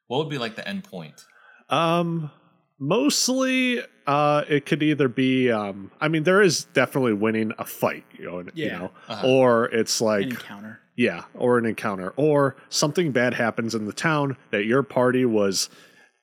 What 0.07 0.19
would 0.19 0.29
be 0.29 0.39
like 0.39 0.57
the 0.57 0.67
end 0.69 0.85
point? 0.85 1.25
Um, 1.69 2.31
mostly, 2.79 3.81
uh, 4.07 4.45
it 4.49 4.67
could 4.67 4.83
either 4.83 5.09
be, 5.09 5.51
um, 5.51 5.91
I 6.01 6.09
mean, 6.09 6.25
there 6.25 6.43
is 6.43 6.65
definitely 6.65 7.15
winning 7.15 7.53
a 7.59 7.65
fight, 7.65 8.05
you 8.19 8.25
know, 8.27 8.45
you 8.55 8.71
know, 8.71 8.91
Uh-huh. 9.09 9.27
or 9.27 9.65
it's 9.67 10.01
like, 10.01 10.25
An 10.27 10.31
encounter. 10.33 10.81
yeah, 10.97 11.25
or 11.35 11.59
an 11.59 11.65
encounter, 11.67 12.11
or 12.17 12.57
something 12.69 13.13
bad 13.13 13.35
happens 13.35 13.75
in 13.75 13.87
the 13.87 13.93
town 13.93 14.37
that 14.51 14.65
your 14.65 14.83
party 14.83 15.25
was 15.25 15.71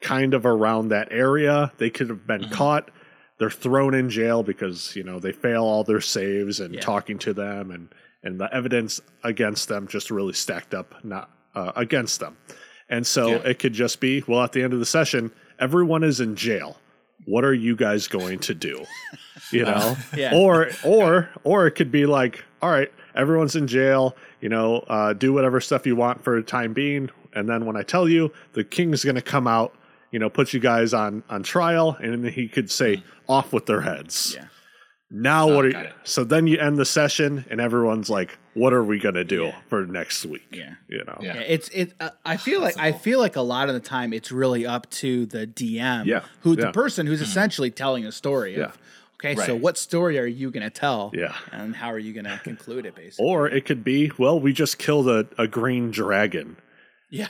kind 0.02 0.34
of 0.34 0.46
around 0.46 0.89
that 0.89 1.08
area. 1.12 1.72
They 1.78 1.89
could 1.89 2.10
have 2.10 2.28
been 2.28 2.50
caught. 2.50 2.92
They're 3.39 3.50
thrown 3.50 3.94
in 3.94 4.10
jail 4.10 4.44
because 4.44 4.96
you 4.96 5.04
know 5.04 5.20
they 5.20 5.32
fail 5.32 5.63
all 5.63 5.84
their 5.84 6.02
saves 6.02 6.60
and 6.60 6.76
Yeah. 6.76 6.82
talking 6.82 7.18
to 7.20 7.34
them, 7.34 7.72
and 7.72 7.89
and 8.23 8.39
the 8.39 8.53
evidence 8.53 9.01
against 9.23 9.67
them 9.69 9.88
just 9.88 10.12
really 10.12 10.34
stacked 10.34 10.73
up, 10.73 10.95
not 11.03 11.29
uh, 11.55 11.71
against 11.75 12.19
them. 12.19 12.38
And 12.89 13.05
so 13.05 13.29
Yeah. 13.29 13.36
it 13.49 13.60
could 13.60 13.73
just 13.73 13.99
be, 13.99 14.23
well, 14.27 14.43
at 14.43 14.51
the 14.51 14.62
end 14.63 14.73
of 14.73 14.79
the 14.79 14.86
session, 14.86 15.32
everyone 15.60 16.03
is 16.03 16.19
in 16.19 16.36
jail. 16.36 16.77
What 17.25 17.43
are 17.45 17.53
you 17.53 17.75
guys 17.75 18.08
going 18.08 18.39
to 18.39 18.53
do? 18.53 18.86
You 19.51 19.63
know, 19.65 19.95
Yeah. 20.15 20.36
or 20.36 20.69
or 20.84 21.29
or 21.43 21.65
it 21.65 21.71
could 21.71 21.91
be 21.91 22.05
like, 22.05 22.43
all 22.62 22.69
right, 22.69 22.91
everyone's 23.15 23.55
in 23.55 23.65
jail. 23.65 24.15
You 24.41 24.49
know, 24.49 24.79
uh, 24.88 25.13
do 25.13 25.34
whatever 25.34 25.60
stuff 25.60 25.88
you 25.88 25.95
want 25.95 26.23
for 26.23 26.36
the 26.36 26.43
time 26.45 26.73
being, 26.73 27.10
and 27.34 27.49
then 27.49 27.65
when 27.65 27.75
I 27.75 27.82
tell 27.82 28.08
you, 28.08 28.32
the 28.53 28.63
king's 28.63 29.03
going 29.03 29.15
to 29.15 29.23
come 29.23 29.47
out. 29.47 29.73
You 30.12 30.19
know, 30.19 30.29
put 30.29 30.53
you 30.53 30.60
guys 30.60 30.93
on 30.93 31.23
on 31.32 31.41
trial, 31.41 31.97
and 31.99 32.23
then 32.25 32.32
he 32.32 32.47
could 32.47 32.69
say, 32.69 33.01
"Off 33.27 33.51
with 33.51 33.65
their 33.65 33.82
heads." 33.82 34.36
Yeah. 34.38 34.45
Now 35.12 35.50
Oh, 35.50 35.56
what 35.56 35.65
are 35.65 35.69
you? 35.69 35.88
So 36.04 36.24
then 36.24 36.45
you 36.45 36.60
end 36.60 36.78
the 36.78 36.86
session, 36.86 37.43
and 37.50 37.60
everyone's 37.60 38.10
like, 38.12 38.38
"What 38.54 38.74
are 38.74 38.84
we 38.84 39.00
gonna 39.00 39.24
do 39.24 39.45
Yeah. 39.45 39.56
for 39.67 39.86
next 39.88 40.24
week?" 40.26 40.45
Yeah. 40.52 40.76
You 40.88 41.04
know. 41.04 41.17
Yeah. 41.19 41.36
Yeah, 41.36 41.41
it's 41.41 41.67
it. 41.69 41.93
Uh, 42.00 42.10
I 42.24 42.38
feel 42.38 42.62
like 42.62 42.78
I 42.78 42.91
feel 42.91 43.19
like 43.19 43.36
a 43.36 43.41
lot 43.41 43.69
of 43.69 43.74
the 43.74 43.80
time 43.82 44.13
it's 44.13 44.32
really 44.32 44.65
up 44.67 44.88
to 44.91 45.26
the 45.26 45.48
DM, 45.48 46.06
Yeah, 46.06 46.22
who 46.41 46.56
yeah. 46.56 46.65
the 46.67 46.72
person 46.72 47.08
who's 47.08 47.22
essentially 47.22 47.72
telling 47.72 48.06
a 48.06 48.12
story. 48.12 48.54
Of, 48.54 48.60
Yeah. 48.60 48.72
Okay, 49.32 49.36
so 49.45 49.54
what 49.56 49.78
story 49.78 50.17
are 50.17 50.26
you 50.26 50.50
going 50.50 50.63
to 50.63 50.69
tell? 50.69 51.12
Yeah. 51.13 51.36
and 51.52 51.76
how 51.76 51.88
are 51.91 52.00
you 52.00 52.13
going 52.13 52.24
to 52.24 52.39
conclude 52.41 52.86
it? 52.86 52.95
Basically, 52.95 53.26
Or 53.26 53.50
it 53.50 53.65
could 53.65 53.84
be, 53.84 54.13
well, 54.17 54.39
we 54.39 54.54
just 54.54 54.78
killed 54.78 55.10
a, 55.10 55.28
a 55.38 55.45
green 55.45 55.91
dragon. 55.91 56.56
yeah, 57.10 57.28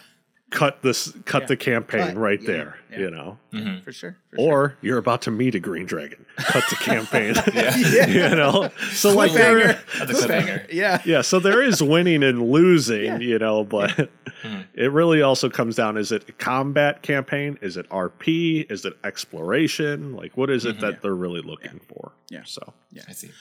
cut 0.50 0.82
this 0.82 1.14
cut 1.26 1.44
Yeah. 1.44 1.48
the 1.48 1.58
campaign 1.58 2.08
Cut, 2.08 2.18
right 2.18 2.42
yeah, 2.42 2.48
there. 2.48 2.78
yeah. 2.92 2.98
You 3.00 3.12
know, 3.12 3.38
mm-hmm. 3.54 3.84
for 3.84 3.92
sure. 3.92 4.18
For 4.30 4.38
sure. 4.38 4.46
or 4.46 4.78
you're 4.82 4.98
about 4.98 5.22
to 5.24 5.32
meet 5.32 5.56
a 5.56 5.60
green 5.60 5.86
dragon. 5.86 6.26
Cut 6.38 6.64
the 6.70 6.76
campaign. 6.76 7.36
Yeah. 7.54 7.76
you 8.08 8.36
know, 8.36 8.70
so 8.92 9.14
like 9.14 9.32
there, 9.34 9.74
Cliffhanger. 9.74 10.08
That's 10.08 10.24
a 10.24 10.28
cliffhanger. 10.28 10.74
Yeah. 10.74 11.02
yeah, 11.06 11.22
so 11.22 11.40
there 11.40 11.62
is 11.62 11.82
winning 11.82 12.24
and 12.24 12.52
losing, 12.52 13.06
Yeah. 13.06 13.18
you 13.20 13.40
know, 13.40 13.64
but 13.64 14.10
it 14.74 14.92
really 14.92 15.22
also 15.22 15.50
comes 15.50 15.76
down: 15.76 15.98
is 15.98 16.12
it 16.12 16.28
a 16.30 16.32
combat 16.34 17.02
campaign? 17.02 17.58
Is 17.62 17.78
it 17.78 17.90
RP? 17.90 18.70
Is 18.72 18.86
it 18.86 18.94
exploration? 19.04 20.16
Like, 20.16 20.38
what 20.38 20.50
is 20.50 20.66
it 20.66 20.78
mm-hmm. 20.78 20.82
that 20.82 21.02
they're 21.02 21.16
really 21.16 21.42
looking 21.42 21.80
for? 21.88 22.12
Yeah. 22.30 22.44
So 22.46 22.74
yeah, 22.92 23.04
I 23.08 23.14
see. 23.14 23.32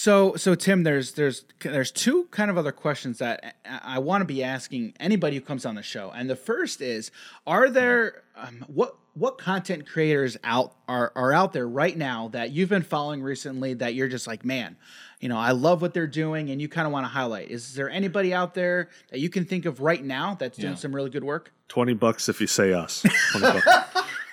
So, 0.00 0.36
so 0.36 0.54
Tim, 0.54 0.84
there's 0.84 1.14
there's 1.14 1.44
there's 1.58 1.90
two 1.90 2.28
kind 2.30 2.52
of 2.52 2.56
other 2.56 2.70
questions 2.70 3.18
that 3.18 3.56
I, 3.66 3.96
I 3.96 3.98
want 3.98 4.20
to 4.20 4.26
be 4.26 4.44
asking 4.44 4.94
anybody 5.00 5.34
who 5.34 5.42
comes 5.42 5.66
on 5.66 5.74
the 5.74 5.82
show, 5.82 6.12
and 6.14 6.30
the 6.30 6.36
first 6.36 6.80
is: 6.80 7.10
Are 7.48 7.68
there 7.68 8.22
um, 8.36 8.64
what 8.68 8.94
what 9.14 9.38
content 9.38 9.88
creators 9.88 10.36
out 10.44 10.76
are 10.86 11.10
are 11.16 11.32
out 11.32 11.52
there 11.52 11.66
right 11.66 11.98
now 11.98 12.28
that 12.28 12.52
you've 12.52 12.68
been 12.68 12.84
following 12.84 13.24
recently 13.24 13.74
that 13.74 13.94
you're 13.94 14.06
just 14.06 14.28
like, 14.28 14.44
man, 14.44 14.76
you 15.18 15.28
know, 15.28 15.36
I 15.36 15.50
love 15.50 15.82
what 15.82 15.94
they're 15.94 16.06
doing, 16.06 16.50
and 16.50 16.62
you 16.62 16.68
kind 16.68 16.86
of 16.86 16.92
want 16.92 17.02
to 17.02 17.08
highlight? 17.08 17.50
Is 17.50 17.74
there 17.74 17.90
anybody 17.90 18.32
out 18.32 18.54
there 18.54 18.90
that 19.10 19.18
you 19.18 19.28
can 19.28 19.46
think 19.46 19.64
of 19.66 19.80
right 19.80 20.04
now 20.04 20.36
that's 20.38 20.58
doing 20.58 20.74
Yeah. 20.74 20.78
some 20.78 20.94
really 20.94 21.10
good 21.10 21.24
work? 21.24 21.52
twenty 21.66 21.94
bucks 21.94 22.28
if 22.28 22.40
you 22.40 22.46
say 22.46 22.72
us. 22.72 23.04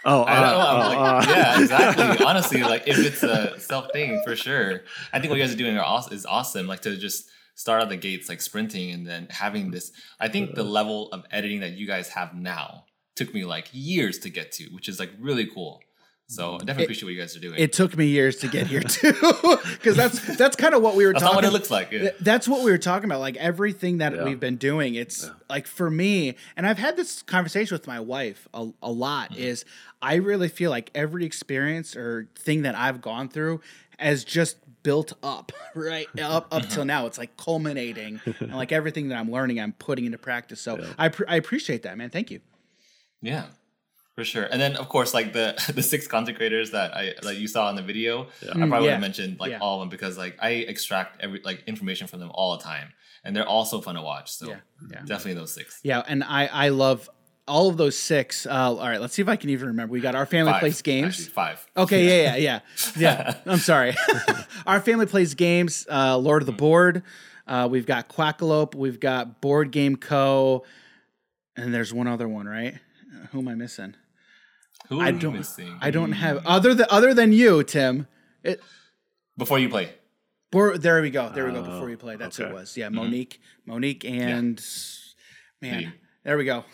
20 0.06 0.26
bucks. 0.26 0.30
Oh, 0.30 0.34
I 0.34 0.40
know. 0.40 0.60
uh, 0.60 0.66
I'm 0.66 0.80
uh, 0.80 0.90
like, 1.20 1.28
uh, 1.28 1.32
yeah, 1.32 1.62
exactly. 1.62 2.26
Honestly, 2.26 2.64
like 2.64 2.88
if 2.88 2.98
it's 3.00 3.24
a 3.24 3.60
self 3.60 3.92
thing, 3.92 4.22
for 4.24 4.36
sure. 4.36 4.82
I 5.12 5.20
think 5.20 5.30
what 5.32 5.38
you 5.38 5.44
guys 5.44 5.54
are 5.54 5.58
doing 5.58 5.78
are 5.78 5.84
aw- 5.84 6.08
is 6.12 6.26
awesome. 6.26 6.68
Like 6.68 6.82
to 6.82 6.96
just 6.98 7.30
start 7.56 7.82
out 7.82 7.90
the 7.90 7.98
gates 7.98 8.30
like 8.30 8.42
sprinting 8.42 8.92
and 8.92 9.08
then 9.08 9.28
having 9.30 9.72
this. 9.72 9.92
I 10.20 10.28
think 10.28 10.56
the 10.56 10.64
level 10.64 11.10
of 11.12 11.26
editing 11.32 11.62
that 11.62 11.72
you 11.74 11.88
guys 11.88 12.10
have 12.10 12.34
now 12.36 12.86
took 13.16 13.34
me 13.34 13.46
like 13.46 13.68
years 13.72 14.20
to 14.20 14.30
get 14.30 14.52
to, 14.54 14.66
which 14.66 14.90
is 14.90 15.00
like 15.00 15.12
really 15.20 15.46
cool. 15.48 15.82
So 16.28 16.56
I 16.56 16.58
definitely 16.58 16.86
appreciate 16.86 17.04
what 17.06 17.14
you 17.14 17.20
guys 17.20 17.38
are 17.38 17.40
doing. 17.40 17.60
It 17.60 17.72
took 17.72 17.96
me 17.96 18.08
years 18.08 18.38
to 18.38 18.48
get 18.48 18.66
here 18.66 18.82
too, 18.82 19.14
because 19.74 19.96
that's 19.96 20.38
that's 20.38 20.56
kind 20.56 20.74
of 20.74 20.82
what 20.82 20.96
we 20.96 21.06
were 21.06 21.14
That's 21.14 21.22
talking. 21.22 21.36
not 21.36 21.44
what 21.44 21.46
it 21.46 21.54
looks 21.54 21.70
like. 21.70 21.92
Yeah. 21.92 22.10
That's 22.20 22.48
what 22.48 22.64
we 22.64 22.72
were 22.72 22.80
talking 22.80 23.06
about. 23.06 23.20
Like 23.20 23.38
everything 23.38 24.00
that 24.00 24.16
Yeah. 24.16 24.24
we've 24.24 24.40
been 24.40 24.56
doing, 24.56 24.96
it's 24.96 25.30
like 25.52 25.68
for 25.68 25.88
me, 25.92 26.36
and 26.58 26.66
I've 26.66 26.80
had 26.80 26.98
this 26.98 27.22
conversation 27.22 27.76
with 27.76 27.86
my 27.86 28.00
wife 28.00 28.48
a, 28.56 28.68
a 28.82 28.92
lot. 28.92 29.34
Mm-hmm. 29.34 29.44
Is 29.44 29.66
I 30.12 30.16
really 30.16 30.50
feel 30.50 30.70
like 30.70 30.92
every 30.94 31.26
experience 31.26 31.96
or 31.96 32.28
thing 32.36 32.62
that 32.62 32.76
I've 32.76 33.02
gone 33.02 33.28
through 33.30 33.62
has 33.98 34.24
just 34.24 34.58
built 34.84 35.14
up, 35.24 35.52
right 35.76 36.08
up 36.20 36.48
up 36.52 36.62
Mm-hmm. 36.64 36.70
till 36.74 36.86
now. 36.86 37.06
It's 37.08 37.18
like 37.18 37.36
culminating, 37.38 38.22
and 38.40 38.56
like 38.56 38.72
everything 38.72 39.10
that 39.10 39.18
I'm 39.18 39.32
learning, 39.32 39.60
I'm 39.60 39.74
putting 39.74 40.06
into 40.06 40.18
practice. 40.20 40.62
So 40.62 40.80
I 40.98 41.10
pr- 41.10 41.26
I 41.28 41.36
appreciate 41.38 41.82
that, 41.84 41.98
man. 41.98 42.10
Thank 42.12 42.30
you. 42.32 42.40
Yeah, 43.22 43.46
for 44.16 44.24
sure. 44.24 44.44
And 44.52 44.62
then 44.62 44.76
of 44.76 44.88
course, 44.90 45.14
like 45.14 45.34
the 45.34 45.48
the 45.74 45.82
six 45.84 46.08
content 46.08 46.38
creators 46.38 46.72
that 46.72 46.96
I 46.96 47.14
like 47.24 47.38
you 47.40 47.48
saw 47.48 47.70
in 47.72 47.76
the 47.76 47.82
video, 47.82 48.28
I 48.54 48.68
probably 48.68 48.80
would 48.82 48.88
Mm, 48.90 48.92
have 48.92 49.02
mentioned 49.02 49.40
like 49.40 49.52
Yeah. 49.52 49.60
all 49.60 49.76
of 49.76 49.82
them 49.82 49.90
because 49.90 50.18
like 50.18 50.38
I 50.42 50.50
extract 50.74 51.22
every 51.22 51.42
like 51.44 51.64
information 51.68 52.08
from 52.08 52.20
them 52.20 52.32
all 52.34 52.56
the 52.58 52.64
time, 52.64 52.90
and 53.24 53.36
they're 53.36 53.48
all 53.48 53.66
so 53.66 53.82
fun 53.82 53.96
to 53.96 54.02
watch. 54.02 54.32
So 54.32 54.48
Yeah, 54.50 54.60
yeah. 54.92 55.00
definitely 55.06 55.34
those 55.42 55.54
six. 55.54 55.80
Yeah, 55.84 56.04
and 56.08 56.24
I 56.24 56.46
I 56.66 56.70
love 56.70 57.10
all 57.48 57.70
of 57.70 57.78
those 57.78 57.98
six. 57.98 58.46
Uh, 58.46 58.52
all 58.52 58.78
right, 58.78 59.00
let's 59.00 59.14
see 59.14 59.22
if 59.22 59.28
I 59.28 59.36
can 59.36 59.50
even 59.50 59.68
remember. 59.70 59.94
We 59.94 60.00
got 60.02 60.16
our 60.16 60.26
family 60.26 60.52
Five, 60.54 60.60
plays 60.62 60.82
games. 60.82 61.20
Actually, 61.20 61.30
five. 61.30 61.68
Okay, 61.78 62.06
yeah, 62.06 62.36
yeah, 62.36 62.38
yeah, 62.38 62.60
yeah. 62.98 63.36
I'm 63.46 63.60
sorry. 63.60 63.96
Our 64.66 64.80
family 64.80 65.06
plays 65.06 65.34
games. 65.36 65.86
Uh, 65.90 66.18
Lord 66.18 66.42
of 66.42 66.46
the 66.48 66.52
Board. 66.52 67.04
Uh, 67.48 67.68
we've 67.70 67.86
got 67.86 68.10
Quackalope. 68.10 68.74
We've 68.74 69.00
got 69.00 69.42
Board 69.42 69.72
Game 69.72 69.96
Co. 69.96 70.64
And 71.56 71.74
there's 71.74 71.94
one 71.94 72.08
other 72.08 72.28
one, 72.28 72.48
right? 72.48 72.74
Uh, 73.14 73.28
who 73.32 73.40
am 73.40 73.48
I 73.48 73.56
missing? 73.56 73.96
Who 74.90 75.00
am 75.00 75.08
I 75.08 75.12
don't. 75.12 75.34
missing? 75.34 75.78
I 75.82 75.92
don't 75.92 76.12
have 76.14 76.46
other 76.46 76.74
than 76.74 76.88
other 76.90 77.14
than 77.14 77.32
you, 77.32 77.64
Tim. 77.64 78.08
It. 78.44 78.62
Before 79.38 79.60
you 79.60 79.70
play. 79.70 79.94
Board, 80.52 80.82
there 80.82 81.02
we 81.02 81.10
go. 81.10 81.30
There 81.30 81.46
we 81.46 81.52
go. 81.52 81.64
Before 81.64 81.90
you 81.90 81.98
play, 81.98 82.16
that's 82.16 82.38
who 82.38 82.46
it 82.46 82.54
was. 82.54 82.78
Yeah, 82.78 82.90
Monique. 82.90 83.42
Monique 83.66 84.06
and 84.06 84.64
man, 85.62 85.78
Me. 85.78 85.92
There 86.26 86.38
we 86.38 86.44
go. 86.44 86.66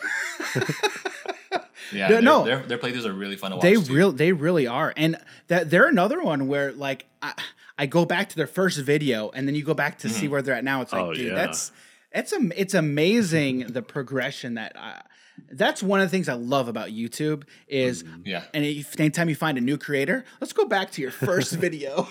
Yeah, 1.94 2.08
No, 2.08 2.14
their, 2.14 2.22
no. 2.22 2.46
their, 2.46 2.60
their 2.64 2.78
playthroughs 2.78 3.06
are 3.06 3.12
really 3.12 3.36
fun 3.36 3.52
to 3.52 3.58
watch. 3.58 3.64
They 3.64 3.74
too. 3.74 3.94
real 3.94 4.12
they 4.14 4.32
really 4.32 4.66
are, 4.66 4.94
and 4.96 5.18
that 5.50 5.70
they're 5.70 5.88
another 5.88 6.24
one 6.24 6.48
where 6.48 6.72
like 6.72 7.06
I, 7.22 7.34
I 7.78 7.86
go 7.86 8.06
back 8.06 8.30
to 8.30 8.36
their 8.38 8.48
first 8.48 8.80
video, 8.80 9.30
and 9.32 9.46
then 9.46 9.56
you 9.56 9.64
go 9.66 9.74
back 9.74 9.98
to 10.00 10.10
see 10.10 10.24
Mm-hmm. 10.24 10.32
where 10.32 10.42
they're 10.42 10.56
at 10.56 10.64
now. 10.64 10.82
It's 10.82 10.94
like, 10.94 11.02
Oh, 11.04 11.14
dude, 11.14 11.28
yeah. 11.28 11.36
that's 11.36 11.74
it's 12.14 12.32
am- 12.32 12.54
it's 12.56 12.74
amazing 12.74 13.68
the 13.68 13.82
progression 13.82 14.54
that. 14.54 14.74
I, 14.78 15.02
that's 15.52 15.82
one 15.84 16.00
of 16.00 16.06
the 16.06 16.10
things 16.10 16.30
I 16.30 16.34
love 16.34 16.68
about 16.68 16.90
YouTube 16.90 17.44
is, 17.68 18.04
mm, 18.04 18.22
Yeah. 18.26 18.44
and 18.54 18.64
if, 18.66 19.00
anytime 19.00 19.30
you 19.30 19.36
find 19.36 19.58
a 19.58 19.62
new 19.62 19.78
creator, 19.78 20.24
let's 20.40 20.54
go 20.54 20.66
back 20.66 20.92
to 20.92 21.02
your 21.02 21.12
first 21.12 21.54
video. 21.66 22.08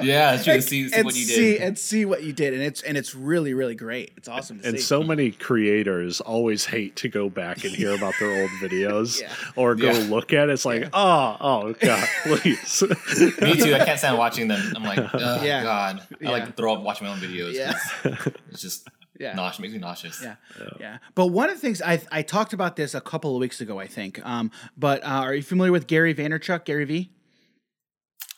Yeah, 0.00 0.34
it's 0.34 0.44
true 0.44 0.54
and, 0.54 0.64
see, 0.64 0.88
see 0.88 0.94
and 0.96 1.04
what 1.04 1.14
you 1.16 1.24
see 1.24 1.52
did. 1.54 1.60
and 1.62 1.78
see 1.78 2.04
what 2.04 2.22
you 2.22 2.32
did, 2.32 2.54
and 2.54 2.62
it's 2.62 2.82
and 2.82 2.96
it's 2.96 3.14
really 3.14 3.54
really 3.54 3.74
great. 3.74 4.12
It's 4.16 4.28
awesome 4.28 4.60
to 4.60 4.68
And 4.68 4.76
see. 4.78 4.82
so 4.82 5.02
many 5.02 5.30
creators 5.30 6.20
always 6.20 6.64
hate 6.66 6.96
to 6.96 7.08
go 7.08 7.28
back 7.30 7.64
and 7.64 7.74
hear 7.74 7.94
about 7.94 8.14
their 8.20 8.42
old 8.42 8.50
videos 8.62 9.20
Yeah. 9.20 9.32
or 9.56 9.74
go 9.74 9.90
Yeah. 9.92 10.06
look 10.10 10.32
at 10.32 10.48
it. 10.48 10.52
It's 10.52 10.64
like, 10.64 10.88
oh, 10.92 11.36
oh, 11.40 11.72
God, 11.80 12.06
please. 12.24 12.82
Me 13.40 13.54
too. 13.56 13.74
I 13.74 13.84
can't 13.84 13.98
stand 13.98 14.18
watching 14.18 14.48
them. 14.48 14.72
I'm 14.76 14.84
like, 14.84 14.98
oh 15.14 15.42
Yeah. 15.44 15.62
god. 15.62 16.00
I 16.00 16.16
Yeah. 16.20 16.30
like 16.30 16.46
to 16.46 16.52
throw 16.52 16.74
up 16.74 16.82
watching 16.82 17.06
my 17.06 17.12
own 17.12 17.18
videos. 17.20 17.54
Yeah. 17.54 17.72
'cause 18.02 18.32
It's 18.50 18.62
just 18.62 18.88
Yeah. 19.18 19.34
nauseous. 19.34 19.60
Makes 19.60 19.74
me 19.74 19.78
nauseous. 19.80 20.22
Yeah, 20.22 20.36
yeah. 20.80 20.98
But 21.14 21.26
one 21.26 21.48
of 21.48 21.56
the 21.56 21.60
things 21.60 21.80
I 21.80 22.00
I 22.10 22.22
talked 22.22 22.52
about 22.52 22.76
this 22.76 22.94
a 22.94 23.00
couple 23.00 23.34
of 23.36 23.40
weeks 23.40 23.60
ago, 23.60 23.78
I 23.78 23.86
think. 23.86 24.24
Um, 24.26 24.50
but 24.76 25.02
uh, 25.04 25.06
are 25.06 25.34
you 25.34 25.42
familiar 25.42 25.72
with 25.72 25.86
Gary 25.86 26.14
Vaynerchuk, 26.14 26.64
Gary 26.64 26.84
V? 26.84 27.10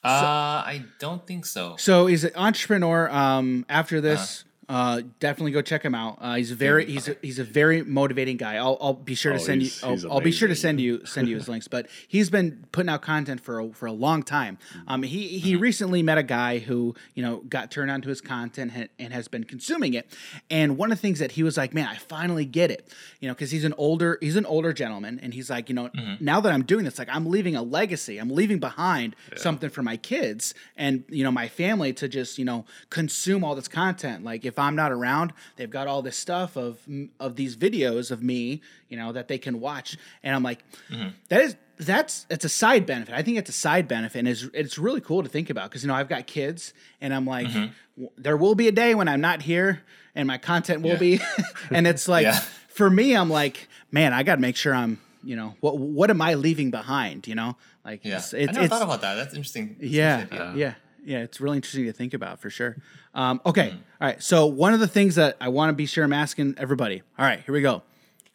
Uh, 0.04 0.62
I 0.64 0.84
don't 1.00 1.26
think 1.26 1.46
so. 1.46 1.74
So 1.78 2.06
he's 2.06 2.22
an 2.22 2.30
entrepreneur. 2.36 3.10
Um, 3.10 3.66
after 3.68 4.00
this, 4.00 4.44
uh, 4.68 5.02
definitely 5.20 5.52
go 5.52 5.62
check 5.62 5.84
him 5.84 5.94
out. 5.94 6.18
Uh, 6.20 6.34
he's 6.34 6.50
a 6.50 6.54
very 6.54 6.86
he's 6.86 7.08
a, 7.08 7.16
he's 7.22 7.38
a 7.38 7.44
very 7.44 7.82
motivating 7.82 8.36
guy. 8.36 8.56
I'll, 8.56 8.76
I'll 8.80 8.94
be 8.94 9.14
sure 9.14 9.32
to 9.32 9.38
Oh, 9.38 9.42
send 9.42 9.62
you. 9.62 9.70
I'll, 9.82 10.12
I'll 10.12 10.20
be 10.20 10.32
sure 10.32 10.48
to 10.48 10.56
send 10.56 10.80
you 10.80 11.04
send 11.06 11.28
you 11.28 11.36
his 11.36 11.48
links. 11.48 11.68
But 11.68 11.86
he's 12.08 12.30
been 12.30 12.64
putting 12.72 12.88
out 12.90 13.02
content 13.02 13.40
for 13.40 13.60
a, 13.60 13.68
for 13.72 13.86
a 13.86 13.92
long 13.92 14.22
time. 14.24 14.58
Um, 14.88 15.02
he 15.04 15.38
he 15.38 15.54
recently 15.56 16.02
met 16.02 16.18
a 16.18 16.22
guy 16.24 16.58
who 16.58 16.94
you 17.14 17.22
know 17.22 17.42
got 17.48 17.70
turned 17.70 17.90
on 17.90 18.02
to 18.02 18.08
his 18.08 18.20
content 18.20 18.72
and, 18.74 18.88
and 18.98 19.12
has 19.12 19.28
been 19.28 19.44
consuming 19.44 19.94
it. 19.94 20.10
And 20.50 20.76
one 20.76 20.90
of 20.90 20.98
the 20.98 21.02
things 21.02 21.20
that 21.20 21.32
he 21.32 21.42
was 21.42 21.56
like, 21.56 21.72
man, 21.72 21.86
I 21.86 21.96
finally 21.96 22.44
get 22.44 22.70
it. 22.70 22.92
You 23.20 23.28
know, 23.28 23.34
because 23.34 23.50
he's 23.52 23.64
an 23.64 23.74
older 23.78 24.18
he's 24.20 24.36
an 24.36 24.46
older 24.46 24.72
gentleman, 24.72 25.20
and 25.22 25.32
he's 25.32 25.48
like, 25.48 25.68
you 25.68 25.74
know, 25.76 25.90
now 26.18 26.40
that 26.40 26.52
I'm 26.52 26.64
doing 26.64 26.84
this, 26.84 26.98
like 26.98 27.08
I'm 27.10 27.26
leaving 27.26 27.54
a 27.54 27.62
legacy. 27.62 28.18
I'm 28.18 28.30
leaving 28.30 28.58
behind 28.58 29.14
something 29.36 29.70
for 29.70 29.82
my 29.82 29.96
kids 29.96 30.54
and 30.76 31.04
you 31.08 31.22
know 31.22 31.30
my 31.30 31.46
family 31.48 31.92
to 31.92 32.08
just 32.08 32.38
you 32.38 32.44
know 32.44 32.64
consume 32.90 33.44
all 33.44 33.54
this 33.54 33.68
content. 33.68 34.24
Like 34.24 34.44
if 34.44 34.55
I'm 34.58 34.76
not 34.76 34.92
around, 34.92 35.32
they've 35.56 35.70
got 35.70 35.86
all 35.86 36.02
this 36.02 36.16
stuff 36.16 36.56
of 36.56 36.78
of 37.20 37.36
these 37.36 37.56
videos 37.56 38.10
of 38.10 38.22
me, 38.22 38.62
you 38.88 38.96
know, 38.96 39.12
that 39.12 39.28
they 39.28 39.38
can 39.38 39.60
watch. 39.60 39.96
And 40.22 40.34
I'm 40.34 40.42
like, 40.42 40.64
mm-hmm. 40.90 41.08
that 41.28 41.40
is 41.42 41.56
that's 41.78 42.26
it's 42.30 42.44
a 42.44 42.48
side 42.48 42.86
benefit. 42.86 43.14
I 43.14 43.22
think 43.22 43.38
it's 43.38 43.50
a 43.50 43.52
side 43.52 43.86
benefit, 43.88 44.18
and 44.20 44.28
it's 44.28 44.44
it's 44.54 44.78
really 44.78 45.00
cool 45.00 45.22
to 45.22 45.28
think 45.28 45.50
about 45.50 45.70
because 45.70 45.82
you 45.82 45.88
know 45.88 45.94
I've 45.94 46.08
got 46.08 46.26
kids, 46.26 46.72
and 47.00 47.12
I'm 47.14 47.26
like, 47.26 47.48
mm-hmm. 47.48 47.72
w- 47.96 48.10
there 48.16 48.36
will 48.36 48.54
be 48.54 48.68
a 48.68 48.72
day 48.72 48.94
when 48.94 49.08
I'm 49.08 49.20
not 49.20 49.42
here, 49.42 49.82
and 50.14 50.26
my 50.26 50.38
content 50.38 50.82
will 50.82 50.90
Yeah. 50.92 50.96
be, 50.96 51.20
and 51.70 51.86
it's 51.86 52.08
like 52.08 52.24
Yeah. 52.24 52.40
for 52.68 52.88
me, 52.88 53.14
I'm 53.14 53.28
like, 53.28 53.68
man, 53.90 54.14
I 54.14 54.22
got 54.22 54.36
to 54.36 54.40
make 54.40 54.56
sure 54.56 54.74
I'm, 54.74 54.98
you 55.22 55.36
know, 55.36 55.54
what 55.60 55.78
what 55.78 56.08
am 56.10 56.22
I 56.22 56.34
leaving 56.34 56.70
behind? 56.70 57.26
You 57.28 57.34
know, 57.34 57.56
like 57.84 58.04
Yeah. 58.04 58.16
it's, 58.18 58.32
I 58.32 58.38
never 58.38 58.60
it's 58.60 58.68
thought 58.68 58.82
about 58.82 59.02
that. 59.02 59.14
That's 59.16 59.34
interesting. 59.34 59.76
That's 59.78 59.92
yeah, 59.92 60.20
interesting 60.22 60.48
idea. 60.48 60.58
yeah, 60.58 60.74
yeah. 61.18 61.24
It's 61.24 61.40
really 61.42 61.56
interesting 61.58 61.84
to 61.84 61.92
think 61.92 62.14
about 62.14 62.40
for 62.40 62.48
sure. 62.48 62.76
Um, 63.16 63.40
okay, 63.46 63.70
Mm. 63.70 63.74
all 64.00 64.08
right. 64.08 64.22
So 64.22 64.46
one 64.46 64.74
of 64.74 64.80
the 64.80 64.86
things 64.86 65.14
that 65.16 65.36
I 65.40 65.48
want 65.48 65.70
to 65.70 65.72
be 65.72 65.86
sure 65.86 66.04
I'm 66.04 66.12
asking 66.12 66.54
everybody. 66.58 67.02
All 67.18 67.24
right, 67.26 67.40
here 67.44 67.52
we 67.52 67.62
go. 67.62 67.72
All 67.74 67.82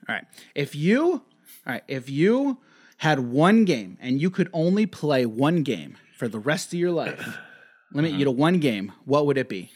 right, 0.10 0.26
if 0.56 0.76
you, 0.76 1.04
all 1.13 1.22
right, 1.65 1.84
if 1.88 2.10
you 2.10 2.58
had 2.98 3.20
one 3.20 3.63
game 3.65 3.98
and 4.02 4.20
you 4.22 4.30
could 4.30 4.50
only 4.54 4.86
play 4.88 5.26
one 5.26 5.62
game 5.63 5.98
for 6.17 6.28
the 6.28 6.39
rest 6.39 6.74
of 6.74 6.80
your 6.80 6.91
life, 6.91 7.17
limit 7.94 8.12
Mm-hmm. 8.12 8.20
you 8.20 8.26
to 8.26 8.32
one 8.32 8.60
game, 8.60 8.91
what 9.06 9.26
would 9.28 9.38
it 9.38 9.48
be? 9.50 9.72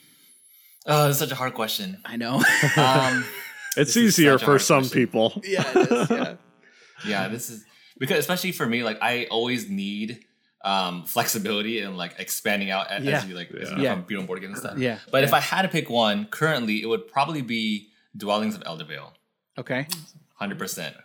Oh, 0.87 1.05
that's 1.07 1.19
such 1.19 1.31
a 1.31 1.35
hard 1.35 1.53
question. 1.53 1.97
I 2.05 2.17
know. 2.17 2.43
Um, 2.77 3.25
it's 3.77 3.95
easier 3.97 4.37
for 4.39 4.57
some 4.59 4.81
question. 4.81 4.99
people. 4.99 5.41
yeah, 5.43 5.63
it 5.75 5.91
is, 5.91 6.09
yeah. 6.09 6.33
yeah, 7.07 7.27
this 7.27 7.49
is 7.49 7.63
because 7.99 8.17
especially 8.19 8.51
for 8.53 8.65
me, 8.65 8.83
like 8.83 8.97
I 9.01 9.25
always 9.29 9.69
need 9.69 10.19
um 10.65 11.03
flexibility 11.05 11.79
and 11.81 11.95
like 11.95 12.15
expanding 12.19 12.71
out 12.71 12.89
as, 12.91 13.03
Yeah. 13.05 13.17
as 13.19 13.25
you 13.27 13.35
like 13.35 13.51
as 13.51 13.69
Yeah. 13.69 13.77
you 13.77 13.83
Yeah. 13.83 13.95
become 13.95 14.25
board 14.25 14.41
games 14.41 14.57
and 14.59 14.65
stuff. 14.65 14.77
Yeah. 14.79 14.97
But 15.11 15.23
if 15.23 15.31
I 15.31 15.39
had 15.39 15.61
to 15.61 15.67
pick 15.69 15.89
one, 15.89 16.25
currently 16.25 16.81
it 16.81 16.87
would 16.87 17.07
probably 17.07 17.41
be 17.43 17.89
Dwellings 18.17 18.55
of 18.55 18.61
Eldervale. 18.63 19.11
Okay. 19.57 19.87
Hundred 20.35 20.57
percent. 20.57 20.95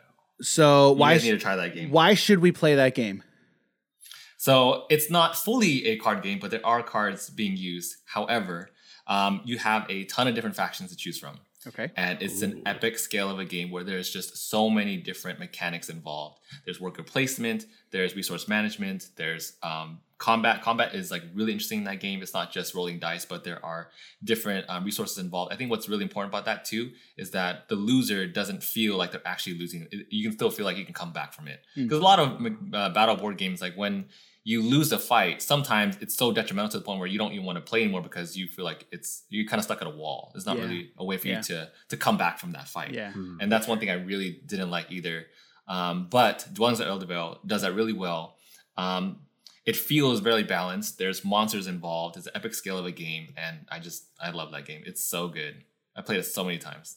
So 0.41 0.91
You 0.93 0.97
why 0.97 1.19
sh- 1.19 1.25
need 1.25 1.31
to 1.33 1.39
try 1.39 1.57
that 1.57 1.75
game. 1.75 1.91
why 1.91 2.15
should 2.15 2.39
we 2.41 2.51
play 2.53 2.75
that 2.75 2.95
game? 2.95 3.23
So 4.39 4.87
it's 4.89 5.11
not 5.11 5.37
fully 5.37 5.87
a 5.89 5.99
card 5.99 6.23
game, 6.23 6.39
but 6.39 6.51
there 6.51 6.65
are 6.65 6.83
cards 6.83 7.29
being 7.29 7.57
used. 7.57 7.97
However, 8.07 8.71
um, 9.07 9.43
you 9.45 9.59
have 9.59 9.85
a 9.91 10.05
ton 10.05 10.27
of 10.29 10.35
different 10.35 10.57
factions 10.57 10.91
to 10.91 10.97
choose 10.97 11.19
from. 11.19 11.39
Okay. 11.67 11.91
and 11.97 12.23
it's 12.23 12.41
an 12.41 12.63
epic 12.65 12.99
scale 12.99 13.31
of 13.31 13.39
a 13.39 13.45
game 13.45 13.71
where 13.71 13.85
there's 13.85 14.11
just 14.11 14.49
so 14.49 14.71
many 14.71 14.97
different 14.97 15.39
mechanics 15.39 15.91
involved. 15.91 16.41
There's 16.65 16.81
worker 16.81 17.03
placement, 17.03 17.67
there's 17.91 18.17
resource 18.17 18.49
management, 18.49 19.11
there's 19.17 19.55
um, 19.63 19.99
combat. 20.21 20.63
Combat 20.63 20.95
is 20.95 21.11
like 21.11 21.23
really 21.35 21.53
interesting 21.53 21.79
in 21.79 21.85
that 21.85 21.99
game. 22.01 22.23
It's 22.23 22.35
not 22.35 22.53
just 22.53 22.75
rolling 22.75 22.99
dice, 22.99 23.25
but 23.25 23.43
there 23.43 23.65
are 23.65 23.91
different 24.23 24.67
um, 24.69 24.85
resources 24.85 25.19
involved. 25.19 25.53
I 25.53 25.57
think 25.57 25.71
what's 25.71 25.89
really 25.89 26.05
important 26.05 26.33
about 26.33 26.45
that 26.45 26.65
too 26.65 26.93
is 27.17 27.33
that 27.33 27.69
the 27.69 27.75
loser 27.75 28.27
doesn't 28.27 28.63
feel 28.63 28.97
like 28.97 29.11
they're 29.13 29.27
actually 29.27 29.59
losing. 29.59 29.89
You 30.11 30.23
can 30.23 30.33
still 30.33 30.51
feel 30.51 30.65
like 30.65 30.77
you 30.77 30.85
can 30.85 30.95
come 30.95 31.13
back 31.13 31.33
from 31.33 31.49
it. 31.49 31.65
Because 31.75 31.99
a 31.99 32.03
lot 32.03 32.19
of 32.21 32.47
uh, 32.73 32.91
battle 32.91 33.17
board 33.17 33.39
games, 33.39 33.61
like 33.61 33.77
when 33.77 34.07
you 34.45 34.63
lose 34.63 34.91
a 34.93 34.99
fight, 34.99 35.43
sometimes 35.43 35.97
it's 36.01 36.15
so 36.17 36.33
detrimental 36.33 36.71
to 36.71 36.79
the 36.79 36.85
point 36.85 36.99
where 36.99 37.09
you 37.09 37.19
don't 37.19 37.33
even 37.33 37.45
want 37.45 37.57
to 37.57 37.61
play 37.63 37.83
anymore 37.83 38.01
because 38.03 38.37
you 38.37 38.47
feel 38.47 38.65
like 38.65 38.87
it's 38.91 39.25
you're 39.29 39.47
kind 39.47 39.59
of 39.59 39.65
stuck 39.65 39.81
at 39.83 39.87
a 39.87 39.91
wall. 39.91 40.31
There's 40.33 40.47
not 40.47 40.57
Yeah. 40.57 40.65
really 40.65 40.91
a 40.97 41.05
way 41.05 41.19
for 41.19 41.29
Yeah. 41.29 41.37
you 41.39 41.43
to 41.45 41.71
to 41.91 41.97
come 41.97 42.17
back 42.17 42.39
from 42.39 42.53
that 42.53 42.67
fight. 42.69 42.93
Yeah. 42.95 43.13
And 43.15 43.53
that's 43.53 43.67
one 43.69 43.79
thing 43.79 43.91
I 43.91 43.95
really 43.95 44.41
didn't 44.47 44.71
like 44.71 44.91
either. 44.91 45.27
Um, 45.69 46.09
but 46.09 46.49
Dwellings 46.53 46.81
at 46.81 46.89
Eldervale 46.89 47.39
does 47.47 47.63
that 47.63 47.75
really 47.75 47.93
well. 47.93 48.37
Um, 48.77 49.21
it 49.67 49.77
feels 49.77 50.21
very 50.21 50.43
balanced. 50.43 50.97
There's 50.99 51.23
monsters 51.25 51.67
involved. 51.67 52.17
It's 52.17 52.27
an 52.27 52.33
epic 52.35 52.55
scale 52.55 52.79
of 52.79 52.87
a 52.87 52.93
game, 52.93 53.35
and 53.37 53.67
I 53.71 53.79
just 53.79 54.05
I 54.21 54.31
love 54.31 54.51
that 54.53 54.65
game. 54.65 54.83
It's 54.87 55.03
so 55.05 55.29
good. 55.29 55.65
I 55.95 56.01
played 56.01 56.19
it 56.19 56.25
so 56.25 56.43
many 56.45 56.57
times. 56.59 56.97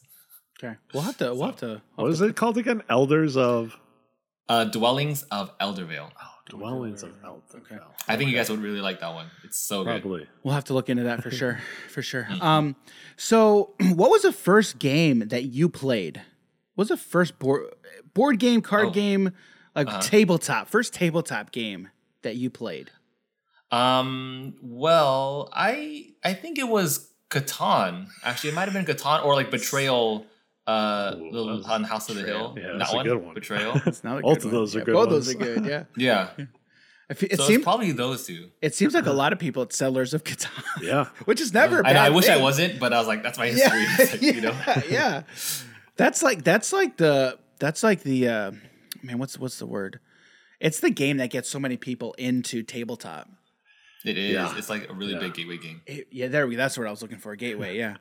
Okay. 0.58 0.78
We'll 0.94 1.04
have 1.04 1.18
to. 1.18 1.34
We'll 1.34 1.48
have 1.48 1.58
to. 1.58 1.82
What 1.96 2.10
is 2.10 2.22
it 2.22 2.36
called 2.38 2.58
again? 2.58 2.84
Elders 2.90 3.36
of 3.36 3.76
Uh, 4.48 4.64
Dwellings 4.66 5.24
of 5.24 5.56
Eldervale. 5.60 6.12
Dwellings 6.50 7.04
of 7.04 7.14
Elder. 7.24 7.42
Okay. 7.56 7.78
I 8.08 8.18
think 8.18 8.30
you 8.30 8.36
guys 8.36 8.50
would 8.50 8.62
really 8.62 8.82
like 8.82 9.00
that 9.00 9.14
one. 9.14 9.28
It's 9.44 9.58
so 9.60 9.84
good. 9.84 10.02
Probably. 10.02 10.28
We'll 10.44 10.54
have 10.54 10.66
to 10.66 10.74
look 10.74 10.90
into 10.90 11.04
that 11.04 11.24
for 11.24 11.32
sure. 11.40 11.60
For 11.90 12.02
sure. 12.02 12.28
Um. 12.42 12.76
So, 13.16 13.74
what 13.94 14.10
was 14.12 14.24
the 14.24 14.34
first 14.34 14.78
game 14.80 15.20
that 15.30 15.44
you 15.46 15.70
played? 15.70 16.18
What 16.76 16.84
was 16.84 16.90
the 16.90 16.98
first 16.98 17.40
board 17.40 17.68
board 18.14 18.40
game, 18.40 18.62
card 18.62 18.88
Oh. 18.88 18.92
game, 18.92 19.32
like 19.76 19.88
Uh-huh. 19.88 20.02
tabletop? 20.02 20.68
First 20.70 20.94
tabletop 20.94 21.52
game 21.52 21.90
that 22.24 22.36
you 22.36 22.50
played? 22.50 22.92
Um. 23.72 24.56
Well, 24.62 25.50
I 25.54 26.12
I 26.24 26.34
think 26.34 26.58
it 26.60 26.68
was 26.68 27.10
Catan. 27.30 28.08
Actually, 28.24 28.52
it 28.52 28.56
might 28.56 28.70
have 28.70 28.74
been 28.74 28.86
Catan 28.86 29.24
or 29.26 29.34
like 29.34 29.50
Betrayal. 29.50 30.26
Uh, 30.66 31.16
Ooh, 31.18 31.32
the, 31.32 31.62
that 31.64 31.70
on 31.72 31.84
House 31.84 32.10
of 32.10 32.16
the 32.16 32.24
Hill. 32.24 32.56
Yeah, 32.58 32.68
that 32.74 32.80
that's 32.80 32.94
a 32.94 32.96
one. 32.96 33.06
good 33.06 33.18
one. 33.18 33.34
Betrayal. 33.34 33.82
It's 33.86 34.04
not 34.04 34.20
a 34.20 34.22
Both 34.22 34.38
good 34.40 34.46
of 34.48 34.52
one. 34.52 34.54
those 34.54 34.76
are 34.76 34.80
Yeah, 34.80 34.86
good 34.86 34.94
Both 34.94 35.10
ones. 35.10 35.26
those 35.26 35.36
are 35.36 35.38
good. 35.38 35.66
Yeah. 35.66 35.84
yeah. 35.98 36.30
I 37.10 37.16
It 37.20 37.38
so 37.38 37.44
seems 37.48 37.64
probably 37.64 37.92
those 37.92 38.26
two. 38.26 38.50
it 38.62 38.74
seems 38.74 38.94
like 38.94 39.06
a 39.06 39.12
lot 39.12 39.34
of 39.34 39.40
people 39.40 39.62
at 39.64 39.74
Settlers 39.74 40.14
of 40.14 40.24
Catan, 40.24 40.50
Yeah. 40.82 41.08
which 41.26 41.42
is 41.42 41.54
never. 41.54 41.82
a 41.82 41.88
I, 41.88 41.92
know, 41.94 42.00
I 42.00 42.08
bad 42.10 42.16
wish 42.16 42.30
I 42.30 42.36
thing. 42.36 42.44
wasn't, 42.44 42.80
but 42.80 42.94
I 42.94 42.98
was 42.98 43.08
like, 43.08 43.24
that's 43.24 43.38
my 43.38 43.48
history. 43.48 43.82
Yeah, 43.82 43.96
like, 44.00 44.22
yeah, 44.22 44.32
you 44.32 44.42
know. 44.42 44.56
yeah. 44.90 45.24
That's 45.98 46.24
like 46.24 46.44
that's 46.46 46.72
like 46.72 46.96
the 46.98 47.38
that's 47.60 47.84
like 47.84 48.04
the 48.04 48.28
uh, 48.30 48.52
man. 49.04 49.20
What's 49.20 49.38
what's 49.38 49.60
the 49.60 49.68
word? 49.68 50.00
It's 50.62 50.80
the 50.80 50.90
game 50.90 51.18
that 51.18 51.30
gets 51.30 51.50
so 51.50 51.60
many 51.60 51.76
people 51.76 52.14
into 52.18 52.64
tabletop. 52.64 53.30
It 54.06 54.18
is. 54.18 54.32
Yeah. 54.34 54.58
It's 54.58 54.70
like 54.70 54.90
a 54.90 54.94
really 54.94 55.14
Yeah. 55.14 55.20
big 55.20 55.34
gateway 55.34 55.58
game. 55.58 55.82
It- 55.86 56.08
yeah, 56.10 56.30
there 56.30 56.48
we. 56.48 56.56
That's 56.56 56.78
what 56.78 56.88
I 56.88 56.90
was 56.92 57.02
looking 57.02 57.20
for. 57.20 57.36
Gateway. 57.36 57.78
Yeah, 57.78 57.98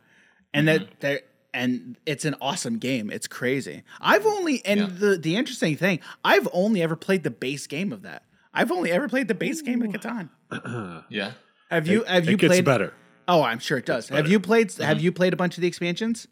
and 0.54 0.68
that 0.68 1.00
there 1.00 1.20
and 1.54 1.96
it's 2.06 2.24
an 2.24 2.34
awesome 2.40 2.78
game. 2.78 3.10
It's 3.10 3.26
crazy. 3.26 3.82
I've 4.00 4.26
only 4.26 4.64
and 4.64 4.80
Yeah. 4.80 4.86
the 4.90 5.16
the 5.16 5.36
interesting 5.36 5.76
thing, 5.76 6.00
I've 6.24 6.48
only 6.52 6.82
ever 6.82 6.96
played 6.96 7.22
the 7.22 7.30
base 7.30 7.66
game 7.66 7.92
of 7.92 8.02
that. 8.02 8.24
I've 8.54 8.70
only 8.70 8.92
ever 8.92 9.08
played 9.08 9.28
the 9.28 9.34
base 9.34 9.62
game 9.62 9.82
of 9.82 9.90
Catan. 9.90 10.30
Yeah. 11.08 11.32
Have 11.70 11.86
you 11.86 12.04
have 12.04 12.26
you 12.26 12.34
it 12.34 12.40
gets 12.40 12.50
played? 12.50 12.64
better. 12.64 12.92
Oh, 13.26 13.42
I'm 13.42 13.58
sure 13.58 13.78
it 13.78 13.86
does. 13.86 14.08
Have 14.08 14.28
you 14.28 14.40
played? 14.40 14.72
Have 14.74 14.98
mm-hmm. 14.98 15.04
you 15.04 15.12
played 15.12 15.32
a 15.32 15.36
bunch 15.36 15.56
of 15.56 15.62
the 15.62 15.68
expansions? 15.68 16.28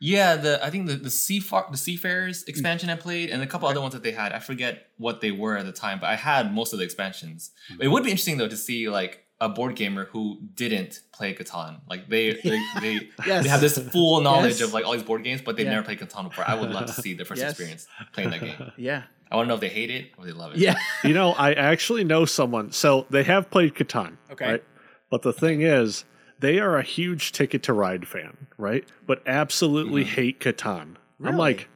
Yeah, 0.00 0.36
the 0.36 0.62
I 0.62 0.68
think 0.68 0.86
the 0.86 0.96
the 0.96 1.08
Seafar 1.08 1.70
the 1.70 1.78
Seafarers 1.78 2.44
expansion 2.44 2.90
I 2.90 2.96
played, 2.96 3.30
and 3.30 3.42
a 3.42 3.46
couple 3.46 3.68
other 3.68 3.80
ones 3.80 3.94
that 3.94 4.02
they 4.02 4.12
had. 4.12 4.32
I 4.32 4.40
forget 4.40 4.88
what 4.98 5.22
they 5.22 5.30
were 5.30 5.56
at 5.56 5.64
the 5.64 5.72
time, 5.72 6.00
but 6.00 6.10
I 6.10 6.16
had 6.16 6.52
most 6.52 6.74
of 6.74 6.78
the 6.78 6.84
expansions. 6.84 7.52
It 7.80 7.88
would 7.88 8.04
be 8.04 8.10
interesting 8.10 8.36
though 8.36 8.48
to 8.48 8.56
see 8.56 8.90
like 8.90 9.23
a 9.44 9.48
board 9.48 9.76
gamer 9.76 10.06
who 10.06 10.38
didn't 10.54 11.00
play 11.12 11.34
Catan. 11.34 11.80
Like 11.88 12.08
they 12.08 12.32
they 12.44 12.60
they, 12.80 13.10
Yes. 13.26 13.44
they 13.44 13.50
have 13.50 13.60
this 13.60 13.78
full 13.78 14.20
knowledge 14.22 14.58
Yes. 14.58 14.62
of 14.62 14.72
like 14.72 14.84
all 14.86 14.92
these 14.92 15.02
board 15.02 15.22
games, 15.22 15.42
but 15.42 15.56
they've 15.56 15.66
Yeah. 15.66 15.72
never 15.72 15.84
played 15.84 16.00
Catan 16.00 16.24
before. 16.30 16.48
I 16.48 16.54
would 16.54 16.70
love 16.70 16.86
to 16.86 16.92
see 17.02 17.14
their 17.14 17.26
first 17.26 17.40
Yes. 17.40 17.50
experience 17.52 17.86
playing 18.12 18.30
that 18.30 18.40
game. 18.40 18.72
Yeah. 18.76 19.02
I 19.30 19.36
want 19.36 19.46
to 19.46 19.48
know 19.48 19.54
if 19.54 19.60
they 19.60 19.68
hate 19.68 19.90
it 19.90 20.12
or 20.16 20.24
they 20.24 20.32
love 20.32 20.52
it. 20.52 20.58
Yeah. 20.58 20.76
You 21.02 21.12
know, 21.12 21.32
I 21.32 21.54
actually 21.54 22.04
know 22.04 22.24
someone. 22.24 22.72
So 22.72 23.06
they 23.10 23.24
have 23.24 23.50
played 23.50 23.74
Catan. 23.74 24.16
Okay. 24.30 24.50
Right? 24.52 24.64
But 25.10 25.22
the 25.22 25.32
thing 25.32 25.62
is, 25.62 26.04
they 26.38 26.58
are 26.58 26.76
a 26.78 26.82
huge 26.82 27.32
Ticket 27.32 27.62
to 27.64 27.72
Ride 27.72 28.06
fan, 28.06 28.46
right? 28.58 28.84
But 29.06 29.22
absolutely 29.26 30.04
mm-hmm. 30.04 30.14
hate 30.14 30.40
Catan. 30.40 30.96
I'm 31.24 31.36
like, 31.36 31.68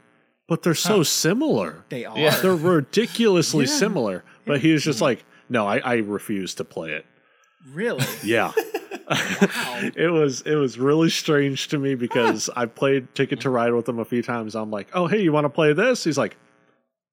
but 0.47 0.63
they're 0.63 0.75
so 0.75 1.03
similar. 1.03 1.85
They 1.89 2.05
are. 2.05 2.19
Yeah. 2.19 2.39
They're 2.41 2.55
ridiculously 2.55 3.65
Yeah. 3.65 3.73
similar. 3.73 4.25
But 4.47 4.61
he 4.61 4.73
was 4.73 4.85
just 4.85 4.97
mm-hmm. 4.97 5.05
like, 5.05 5.25
no, 5.49 5.67
I, 5.67 5.79
I 5.79 5.95
refuse 5.97 6.55
to 6.57 6.65
play 6.65 6.93
it. 6.93 7.07
Really? 7.73 8.05
Yeah. 8.23 8.53
wow. 9.11 9.11
it 9.97 10.11
was 10.13 10.43
it 10.43 10.55
was 10.55 10.79
really 10.79 11.11
strange 11.11 11.69
to 11.69 11.79
me 11.79 11.95
because 11.95 12.49
I 12.57 12.67
played 12.67 13.15
Ticket 13.15 13.41
to 13.41 13.51
Ride 13.51 13.73
with 13.73 13.89
him 13.89 13.99
a 13.99 14.05
few 14.05 14.23
times. 14.23 14.55
I'm 14.55 14.71
like, 14.71 14.89
oh 14.95 15.07
hey, 15.07 15.23
you 15.23 15.33
want 15.33 15.45
to 15.45 15.51
play 15.51 15.73
this? 15.73 16.05
He's 16.05 16.19
like, 16.19 16.37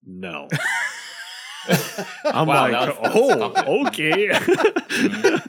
no. 0.06 0.48
I'm 2.26 2.48
Wow, 2.48 2.70
like, 2.70 2.72
that 2.74 3.02
was- 3.02 3.12
oh, 3.16 3.88
okay. 3.88 4.28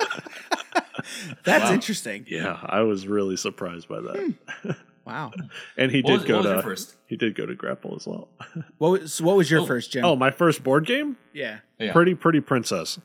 That's 1.44 1.64
Wow. 1.68 1.72
interesting. 1.74 2.24
yeah, 2.28 2.59
I 2.64 2.80
was 2.80 3.06
really 3.06 3.37
surprised 3.37 3.88
by 3.88 4.00
that. 4.00 4.35
Hmm. 4.62 4.70
Wow. 5.06 5.30
And 5.76 5.92
he 5.92 6.00
What 6.00 6.09
did 6.11 6.18
was, 6.20 6.24
go 6.24 6.35
what 6.37 6.38
was 6.38 6.46
to 6.46 6.52
your 6.54 6.62
first? 6.62 6.96
he 7.06 7.16
did 7.16 7.35
go 7.37 7.46
to 7.46 7.54
Grapple 7.54 7.94
as 7.96 8.06
well. 8.09 8.28
What 8.78 9.00
was 9.00 9.20
what 9.22 9.37
was 9.37 9.48
your 9.50 9.61
Oh. 9.61 9.66
first, 9.66 9.92
Jim? 9.92 10.04
Oh, 10.04 10.16
my 10.16 10.30
first 10.32 10.64
board 10.64 10.85
game? 10.87 11.16
yeah. 11.32 11.59
Yeah. 11.78 11.92
Pretty 11.92 12.14
Pretty 12.14 12.40
Princess. 12.40 12.98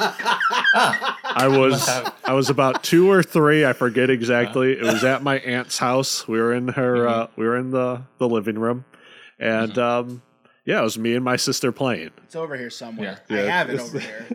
I 0.00 1.46
was 1.50 1.88
I 2.24 2.32
was 2.32 2.50
about 2.50 2.82
two 2.82 3.10
or 3.10 3.22
three. 3.22 3.64
I 3.64 3.72
forget 3.72 4.10
exactly. 4.10 4.72
It 4.72 4.82
was 4.82 5.04
at 5.04 5.22
my 5.22 5.38
aunt's 5.40 5.78
house. 5.78 6.26
We 6.28 6.38
were 6.38 6.52
in 6.54 6.68
her. 6.68 6.96
Mm-hmm. 6.96 7.20
Uh, 7.20 7.26
we 7.36 7.46
were 7.46 7.56
in 7.56 7.70
the 7.70 8.02
the 8.18 8.28
living 8.28 8.58
room, 8.58 8.84
and 9.38 9.76
um, 9.78 10.22
yeah, 10.64 10.80
it 10.80 10.84
was 10.84 10.98
me 10.98 11.14
and 11.14 11.24
my 11.24 11.36
sister 11.36 11.72
playing. 11.72 12.10
It's 12.24 12.36
over 12.36 12.56
here 12.56 12.70
somewhere. 12.70 13.20
Yeah. 13.28 13.36
I 13.36 13.42
Yeah, 13.42 13.50
have 13.50 13.70
it 13.70 13.80
over 13.80 13.98
here. 14.00 14.26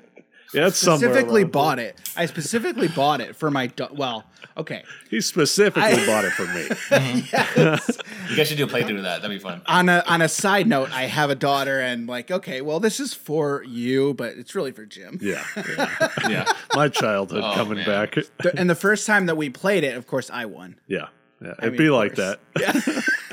Yeah, 0.53 0.67
it's 0.67 0.77
specifically 0.77 1.43
bought 1.43 1.79
it. 1.79 1.97
I 2.15 2.25
specifically 2.27 2.87
bought 2.87 3.21
it 3.21 3.35
for 3.35 3.49
my 3.49 3.67
do- 3.67 3.87
well, 3.91 4.23
okay. 4.57 4.83
He 5.09 5.19
specifically 5.21 5.81
I- 5.83 6.05
bought 6.05 6.25
it 6.25 6.31
for 6.33 6.45
me. 6.45 6.67
Yes. 7.55 7.97
you 8.29 8.35
guys 8.37 8.47
should 8.47 8.57
do 8.57 8.65
a 8.65 8.67
playthrough 8.67 8.97
of 8.97 9.03
that. 9.03 9.21
That'd 9.21 9.35
be 9.35 9.39
fun. 9.41 9.61
on 9.65 9.89
a 9.89 10.03
on 10.07 10.21
a 10.21 10.29
side 10.29 10.67
note, 10.67 10.91
I 10.91 11.03
have 11.03 11.29
a 11.29 11.35
daughter 11.35 11.79
and 11.79 12.07
like, 12.07 12.29
okay, 12.31 12.61
well 12.61 12.79
this 12.79 12.99
is 12.99 13.13
for 13.13 13.63
you, 13.63 14.13
but 14.13 14.37
it's 14.37 14.53
really 14.55 14.71
for 14.71 14.85
Jim. 14.85 15.17
Yeah, 15.21 15.43
yeah. 15.55 16.09
Yeah. 16.29 16.53
my 16.75 16.89
childhood 16.89 17.43
Oh, 17.43 17.53
coming 17.55 17.77
man. 17.77 17.85
back. 17.85 18.15
And 18.57 18.69
the 18.69 18.75
first 18.75 19.05
time 19.07 19.25
that 19.27 19.37
we 19.37 19.49
played 19.49 19.83
it, 19.83 19.95
of 19.97 20.07
course 20.07 20.29
I 20.31 20.45
won. 20.45 20.79
Yeah, 20.87 21.07
yeah. 21.41 21.49
I 21.59 21.63
It'd 21.67 21.71
mean, 21.73 21.77
be 21.77 21.89
like 21.89 22.15
that. 22.15 22.39
Yeah. 22.59 22.73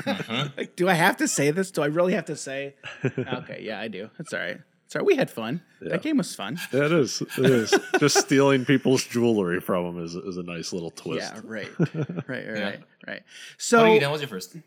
Mm-hmm. 0.01 0.57
like, 0.57 0.75
do 0.75 0.89
I 0.89 0.93
have 0.95 1.17
to 1.17 1.27
say 1.27 1.51
this? 1.51 1.69
Do 1.69 1.83
I 1.83 1.85
really 1.85 2.13
have 2.13 2.25
to 2.25 2.35
say? 2.35 2.73
Okay, 3.05 3.61
yeah, 3.61 3.79
I 3.79 3.87
do. 3.87 4.09
That's 4.17 4.33
all 4.33 4.39
right. 4.39 4.57
Sorry, 4.91 5.05
we 5.05 5.15
had 5.15 5.31
fun. 5.31 5.61
Yeah. 5.81 5.89
That 5.91 6.01
game 6.01 6.17
was 6.17 6.35
fun. 6.35 6.59
Yeah, 6.73 6.87
it 6.87 6.91
is. 6.91 7.21
It 7.37 7.45
is. 7.45 7.73
Just 7.97 8.17
stealing 8.25 8.65
people's 8.65 9.05
jewelry 9.05 9.61
from 9.61 9.85
them 9.95 10.03
is, 10.03 10.15
is 10.15 10.35
a 10.35 10.43
nice 10.43 10.73
little 10.73 10.91
twist. 10.91 11.31
Yeah, 11.33 11.39
right, 11.45 11.69
right, 11.79 12.27
right, 12.27 12.43
Yeah. 12.45 12.51
right, 12.63 12.79
right. 13.07 13.07
What 13.07 13.15
you, 13.17 13.21
So, 13.57 13.83
Dan? 13.85 14.01
What 14.01 14.11
was 14.11 14.21
your 14.21 14.27
first? 14.27 14.57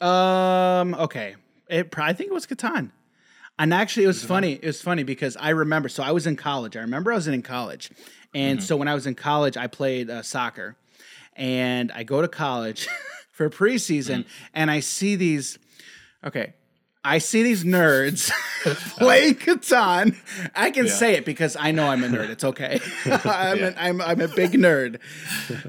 um, 0.00 0.94
okay, 0.94 1.36
it. 1.68 1.90
pro- 1.90 2.04
I 2.06 2.14
think 2.14 2.30
it 2.30 2.32
was 2.32 2.46
Catan. 2.46 2.90
And 3.58 3.74
actually, 3.74 4.04
it 4.04 4.08
was 4.08 4.24
funny. 4.24 4.52
It 4.54 4.64
was 4.64 4.80
funny 4.80 5.02
because 5.02 5.36
I 5.38 5.50
remember. 5.50 5.90
So 5.90 6.02
I 6.02 6.12
was 6.12 6.26
in 6.26 6.36
college. 6.36 6.74
I 6.76 6.80
remember 6.80 7.12
I 7.12 7.14
was 7.16 7.26
in 7.28 7.42
college, 7.42 7.90
and 8.34 8.62
so 8.62 8.76
when 8.78 8.88
I 8.88 8.94
was 8.94 9.06
in 9.06 9.14
college, 9.14 9.58
I 9.58 9.66
played 9.66 10.08
uh, 10.08 10.22
soccer, 10.22 10.76
and 11.36 11.92
I 11.92 12.02
go 12.02 12.22
to 12.22 12.28
college 12.28 12.88
for 13.30 13.48
preseason, 13.50 14.24
and 14.54 14.70
I 14.70 14.80
see 14.80 15.16
these. 15.16 15.58
Okay, 16.24 16.52
I 17.06 17.18
see 17.18 17.42
these 17.42 17.62
nerds 17.64 18.30
playing 18.98 19.36
Catan. 19.36 20.16
I 20.54 20.70
can 20.70 20.86
Yeah. 20.86 20.92
say 20.92 21.14
it 21.14 21.24
because 21.24 21.56
I 21.56 21.70
know 21.70 21.86
I'm 21.88 22.02
a 22.04 22.08
nerd. 22.08 22.30
It's 22.30 22.44
okay. 22.44 22.80
I'm, 23.06 23.58
Yeah. 23.58 23.66
an, 23.68 23.74
I'm 23.78 24.00
I'm 24.00 24.20
a 24.20 24.28
big 24.28 24.52
nerd, 24.52 24.98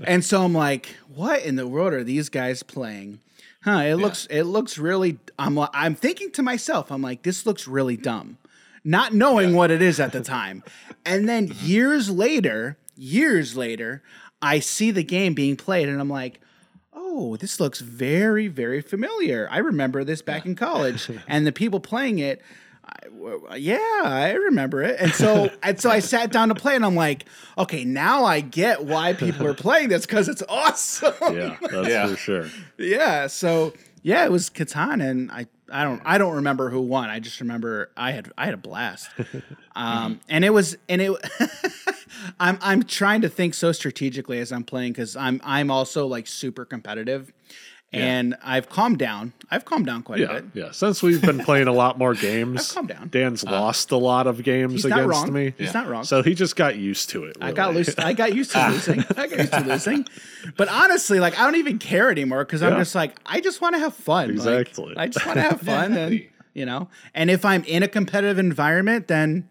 and 0.03 0.23
so 0.25 0.43
I'm 0.43 0.53
like, 0.53 0.95
what 1.13 1.43
in 1.43 1.55
the 1.55 1.67
world 1.67 1.93
are 1.93 2.03
these 2.03 2.29
guys 2.29 2.63
playing? 2.63 3.19
Huh? 3.63 3.79
It 3.85 3.95
looks 3.95 4.25
it 4.29 4.43
looks 4.43 4.77
really. 4.77 5.19
I'm 5.37 5.57
I'm 5.59 5.95
thinking 5.95 6.31
to 6.31 6.41
myself, 6.41 6.91
I'm 6.91 7.01
like, 7.01 7.21
this 7.23 7.45
looks 7.45 7.67
really 7.67 7.97
dumb, 7.97 8.37
not 8.83 9.13
knowing 9.13 9.53
what 9.55 9.69
it 9.71 9.81
is 9.81 9.99
at 9.99 10.11
the 10.13 10.21
time, 10.21 10.63
and 11.05 11.27
then 11.29 11.51
years 11.61 12.09
later, 12.09 12.77
years 12.95 13.55
later, 13.55 14.01
I 14.41 14.59
see 14.59 14.89
the 14.91 15.03
game 15.03 15.33
being 15.33 15.55
played, 15.55 15.87
and 15.89 15.99
I'm 16.01 16.09
like. 16.09 16.39
Oh, 16.99 17.35
this 17.37 17.59
looks 17.59 17.79
very, 17.79 18.47
very 18.47 18.81
familiar. 18.81 19.47
I 19.51 19.59
remember 19.59 20.03
this 20.03 20.21
back 20.23 20.45
in 20.47 20.55
college, 20.55 21.09
and 21.27 21.45
the 21.45 21.51
people 21.51 21.79
playing 21.79 22.17
it, 22.19 22.41
I, 22.83 23.05
w- 23.09 23.45
yeah, 23.57 24.01
I 24.03 24.31
remember 24.33 24.81
it. 24.81 24.99
And 24.99 25.11
so 25.13 25.51
and 25.63 25.79
so 25.79 25.89
I 25.91 25.99
sat 25.99 26.31
down 26.31 26.49
to 26.49 26.55
play 26.55 26.75
and 26.75 26.83
I'm 26.85 26.95
like, 26.95 27.25
okay, 27.57 27.83
now 27.85 28.23
I 28.25 28.39
get 28.41 28.83
why 28.85 29.13
people 29.13 29.45
are 29.45 29.53
playing 29.53 29.89
this 29.89 30.05
because 30.05 30.27
it's 30.27 30.41
awesome. 30.49 31.13
Yeah, 31.35 31.57
that's 31.61 31.87
Yeah. 31.87 32.07
for 32.07 32.15
sure. 32.15 32.45
Yeah, 32.77 33.27
so 33.27 33.73
yeah, 34.03 34.23
it 34.25 34.31
was 34.31 34.49
Catan, 34.49 35.03
and 35.07 35.31
I 35.31 35.47
I 35.71 35.83
don't 35.83 36.01
I 36.05 36.17
don't 36.17 36.35
remember 36.35 36.69
who 36.69 36.81
won. 36.81 37.09
I 37.09 37.19
just 37.19 37.39
remember 37.39 37.91
I 37.97 38.11
had 38.11 38.31
I 38.37 38.45
had 38.45 38.53
a 38.53 38.57
blast, 38.57 39.09
um, 39.75 40.19
and 40.29 40.45
it 40.45 40.51
was 40.51 40.77
and 40.87 41.01
it. 41.01 41.11
I'm 42.39 42.57
I'm 42.61 42.83
trying 42.83 43.21
to 43.21 43.29
think 43.29 43.53
so 43.53 43.71
strategically 43.71 44.39
as 44.39 44.51
I'm 44.51 44.63
playing 44.63 44.93
because 44.93 45.15
I'm 45.15 45.41
I'm 45.43 45.69
also 45.69 46.07
like 46.07 46.27
super 46.27 46.65
competitive, 46.65 47.31
and 47.93 48.35
I've 48.43 48.69
calmed 48.69 48.99
down. 48.99 49.33
I've 49.49 49.63
calmed 49.63 49.85
down 49.85 50.03
quite 50.03 50.19
a 50.21 50.27
bit. 50.27 50.45
yeah. 50.53 50.71
Since 50.71 51.01
we've 51.01 51.21
been 51.21 51.39
playing 51.39 51.67
a 51.67 51.71
lot 51.71 51.97
more 51.97 52.13
games, 52.15 52.71
calmed 52.73 52.89
down. 52.89 53.07
Dan's 53.09 53.45
uh, 53.45 53.51
lost 53.51 53.91
a 53.91 53.97
lot 53.97 54.27
of 54.27 54.43
games 54.43 54.73
He's 54.73 54.85
not 54.85 54.99
against 54.99 55.23
wrong. 55.23 55.33
me. 55.33 55.53
He's 55.57 55.73
not 55.73 55.87
wrong. 55.87 56.03
So 56.03 56.21
he 56.21 56.33
just 56.33 56.55
got 56.55 56.75
used 56.75 57.09
to 57.11 57.23
it. 57.25 57.37
I 57.39 57.51
got 57.51 57.69
really. 57.69 57.79
used. 57.79 57.99
I 57.99 58.13
got 58.13 58.35
used 58.35 58.51
to 58.51 58.69
losing. 58.71 58.99
I 59.15 59.27
got 59.27 59.37
used 59.37 59.53
to 59.53 59.63
losing. 59.63 60.05
But 60.57 60.67
honestly, 60.69 61.19
like 61.19 61.39
I 61.39 61.43
don't 61.43 61.55
even 61.55 61.79
care 61.79 62.11
anymore 62.11 62.43
because 62.43 62.61
I'm 62.61 62.77
just 62.77 62.93
like 62.95 63.17
I 63.25 63.39
just 63.39 63.61
want 63.61 63.75
to 63.75 63.79
have 63.79 63.93
fun. 63.93 64.35
Like, 64.35 64.67
Exactly. 64.67 64.93
I 64.97 65.07
just 65.07 65.25
want 65.25 65.37
to 65.37 65.43
have 65.43 65.61
fun, 65.61 65.97
and 65.97 66.25
you 66.53 66.65
know. 66.65 66.89
And 67.13 67.29
if 67.29 67.45
I'm 67.45 67.63
in 67.63 67.83
a 67.83 67.87
competitive 67.87 68.37
environment, 68.37 69.07
then 69.07 69.49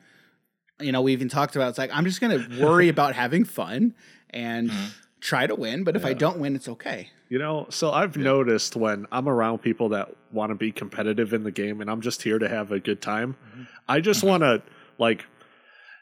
you 0.78 0.92
know 0.92 1.00
we 1.00 1.12
even 1.12 1.28
talked 1.28 1.56
about 1.56 1.70
it's 1.70 1.78
like 1.78 1.90
I'm 1.92 2.04
just 2.04 2.20
gonna 2.20 2.46
worry 2.60 2.90
about 2.90 3.14
having 3.14 3.44
fun 3.44 3.94
and 4.30 4.70
mm-hmm. 4.70 4.86
try 5.20 5.46
to 5.46 5.54
win. 5.54 5.84
But 5.84 5.96
if 5.96 6.04
I 6.04 6.12
don't 6.12 6.38
win, 6.38 6.54
it's 6.54 6.68
okay. 6.68 7.10
You 7.28 7.38
know, 7.40 7.66
so 7.70 7.90
I've 7.90 8.16
noticed 8.16 8.76
when 8.76 9.06
I'm 9.10 9.28
around 9.28 9.58
people 9.58 9.88
that 9.90 10.14
want 10.30 10.50
to 10.50 10.54
be 10.54 10.70
competitive 10.70 11.32
in 11.32 11.42
the 11.42 11.50
game 11.50 11.80
and 11.80 11.90
I'm 11.90 12.00
just 12.00 12.22
here 12.22 12.38
to 12.38 12.48
have 12.48 12.70
a 12.72 12.78
good 12.78 13.02
time, 13.02 13.36
Mm-hmm. 13.50 13.62
I 13.88 14.00
just 14.00 14.22
want 14.22 14.42
to 14.42 14.62
like 14.98 15.24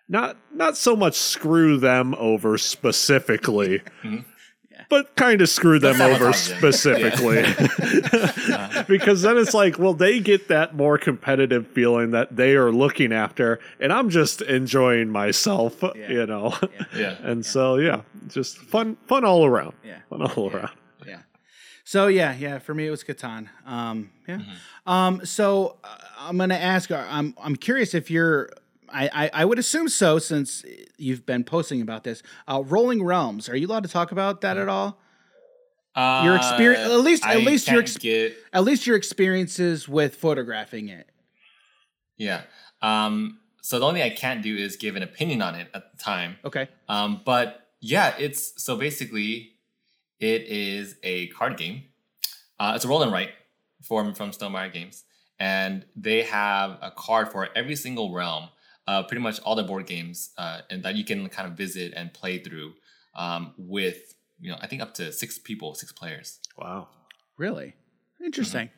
not 0.08 0.36
not 0.52 0.76
so 0.76 0.96
much 0.96 1.14
screw 1.16 1.78
them 1.78 2.14
over 2.18 2.58
specifically. 2.58 3.82
But 4.90 5.16
kind 5.16 5.40
of 5.40 5.48
screw 5.48 5.78
them 5.78 6.00
over 6.00 6.32
specifically. 6.34 7.42
because 8.86 9.22
then 9.22 9.38
it's 9.38 9.54
like, 9.54 9.78
well, 9.78 9.94
they 9.94 10.20
get 10.20 10.48
that 10.48 10.74
more 10.76 10.98
competitive 10.98 11.66
feeling 11.68 12.10
that 12.10 12.36
they 12.36 12.54
are 12.54 12.70
looking 12.70 13.12
after, 13.12 13.60
and 13.80 13.92
I'm 13.92 14.10
just 14.10 14.42
enjoying 14.42 15.08
myself, 15.10 15.82
you 15.96 16.26
know. 16.26 16.54
Yeah. 16.94 17.16
and 17.22 17.46
so, 17.46 17.76
yeah, 17.76 18.02
just 18.28 18.58
fun, 18.58 18.96
fun 19.06 19.24
all 19.24 19.46
around. 19.46 19.74
Yeah. 19.82 20.00
Fun 20.10 20.22
all 20.22 20.50
around. 20.50 20.70
Yeah. 21.84 21.90
So 21.90 22.06
yeah, 22.08 22.34
yeah. 22.36 22.58
For 22.58 22.74
me, 22.74 22.86
it 22.86 22.90
was 22.90 23.04
Catan. 23.04 23.48
Um, 23.66 24.10
yeah. 24.28 24.38
Um, 24.86 25.24
so 25.24 25.76
uh, 25.84 25.96
I'm 26.18 26.38
gonna 26.38 26.54
ask. 26.54 26.90
uh, 26.90 27.04
I'm 27.08 27.34
I'm 27.42 27.56
curious 27.56 27.94
if 27.94 28.10
you're. 28.10 28.50
I, 28.88 29.08
I, 29.12 29.30
I 29.42 29.44
would 29.44 29.58
assume 29.58 29.88
so 29.88 30.18
since 30.20 30.64
you've 30.98 31.26
been 31.26 31.42
posting 31.42 31.80
about 31.82 32.04
this. 32.04 32.22
Uh, 32.46 32.62
Rolling 32.64 33.02
Realms. 33.02 33.48
Are 33.48 33.56
you 33.56 33.66
allowed 33.66 33.82
to 33.82 33.88
talk 33.88 34.12
about 34.12 34.40
that 34.42 34.56
at 34.56 34.68
all? 34.68 35.00
Your 35.96 36.36
experience- 36.36 36.90
at 36.92 37.00
least- 37.00 37.24
at 37.24 37.36
Uh, 37.36 37.40
I 37.40 37.42
least 37.42 37.68
your 37.68 37.80
ex- 37.80 37.96
get 37.96 38.36
At 38.52 38.62
least 38.64 38.86
your 38.86 38.96
experiences 38.96 39.88
with 39.88 40.14
photographing 40.16 40.88
it. 40.90 41.08
yeah. 42.16 42.42
Um, 42.82 43.38
so 43.62 43.78
the 43.80 43.86
only 43.86 44.00
thing 44.00 44.12
I 44.12 44.14
can't 44.14 44.42
do 44.42 44.56
is 44.56 44.76
give 44.76 44.94
an 44.96 45.02
opinion 45.02 45.40
on 45.42 45.54
it 45.56 45.68
at 45.74 45.90
the 45.90 45.98
time. 46.02 46.36
Okay. 46.44 46.68
Um, 46.88 47.22
but 47.24 47.66
yeah, 47.80 48.14
it's 48.18 48.62
so 48.62 48.76
basically 48.76 49.53
it 50.20 50.42
is 50.42 50.96
a 51.02 51.28
card 51.28 51.56
game. 51.56 51.84
Uh, 52.58 52.72
it's 52.74 52.84
a 52.84 52.88
roll 52.88 53.02
and 53.02 53.12
write 53.12 53.30
from 53.82 54.14
from 54.14 54.30
Stonemaier 54.30 54.72
Games, 54.72 55.04
and 55.38 55.84
they 55.96 56.22
have 56.22 56.78
a 56.82 56.90
card 56.90 57.30
for 57.30 57.48
every 57.54 57.76
single 57.76 58.12
realm. 58.12 58.48
Uh, 58.86 59.02
pretty 59.02 59.22
much 59.22 59.40
all 59.40 59.54
the 59.54 59.62
board 59.62 59.86
games, 59.86 60.30
uh, 60.36 60.60
and 60.68 60.82
that 60.82 60.94
you 60.94 61.04
can 61.04 61.28
kind 61.30 61.50
of 61.50 61.56
visit 61.56 61.94
and 61.96 62.12
play 62.12 62.38
through 62.38 62.74
um, 63.14 63.54
with 63.56 64.14
you 64.40 64.50
know 64.50 64.58
I 64.60 64.66
think 64.66 64.82
up 64.82 64.94
to 64.94 65.12
six 65.12 65.38
people, 65.38 65.74
six 65.74 65.92
players. 65.92 66.40
Wow. 66.58 66.88
Really 67.36 67.74
interesting. 68.24 68.70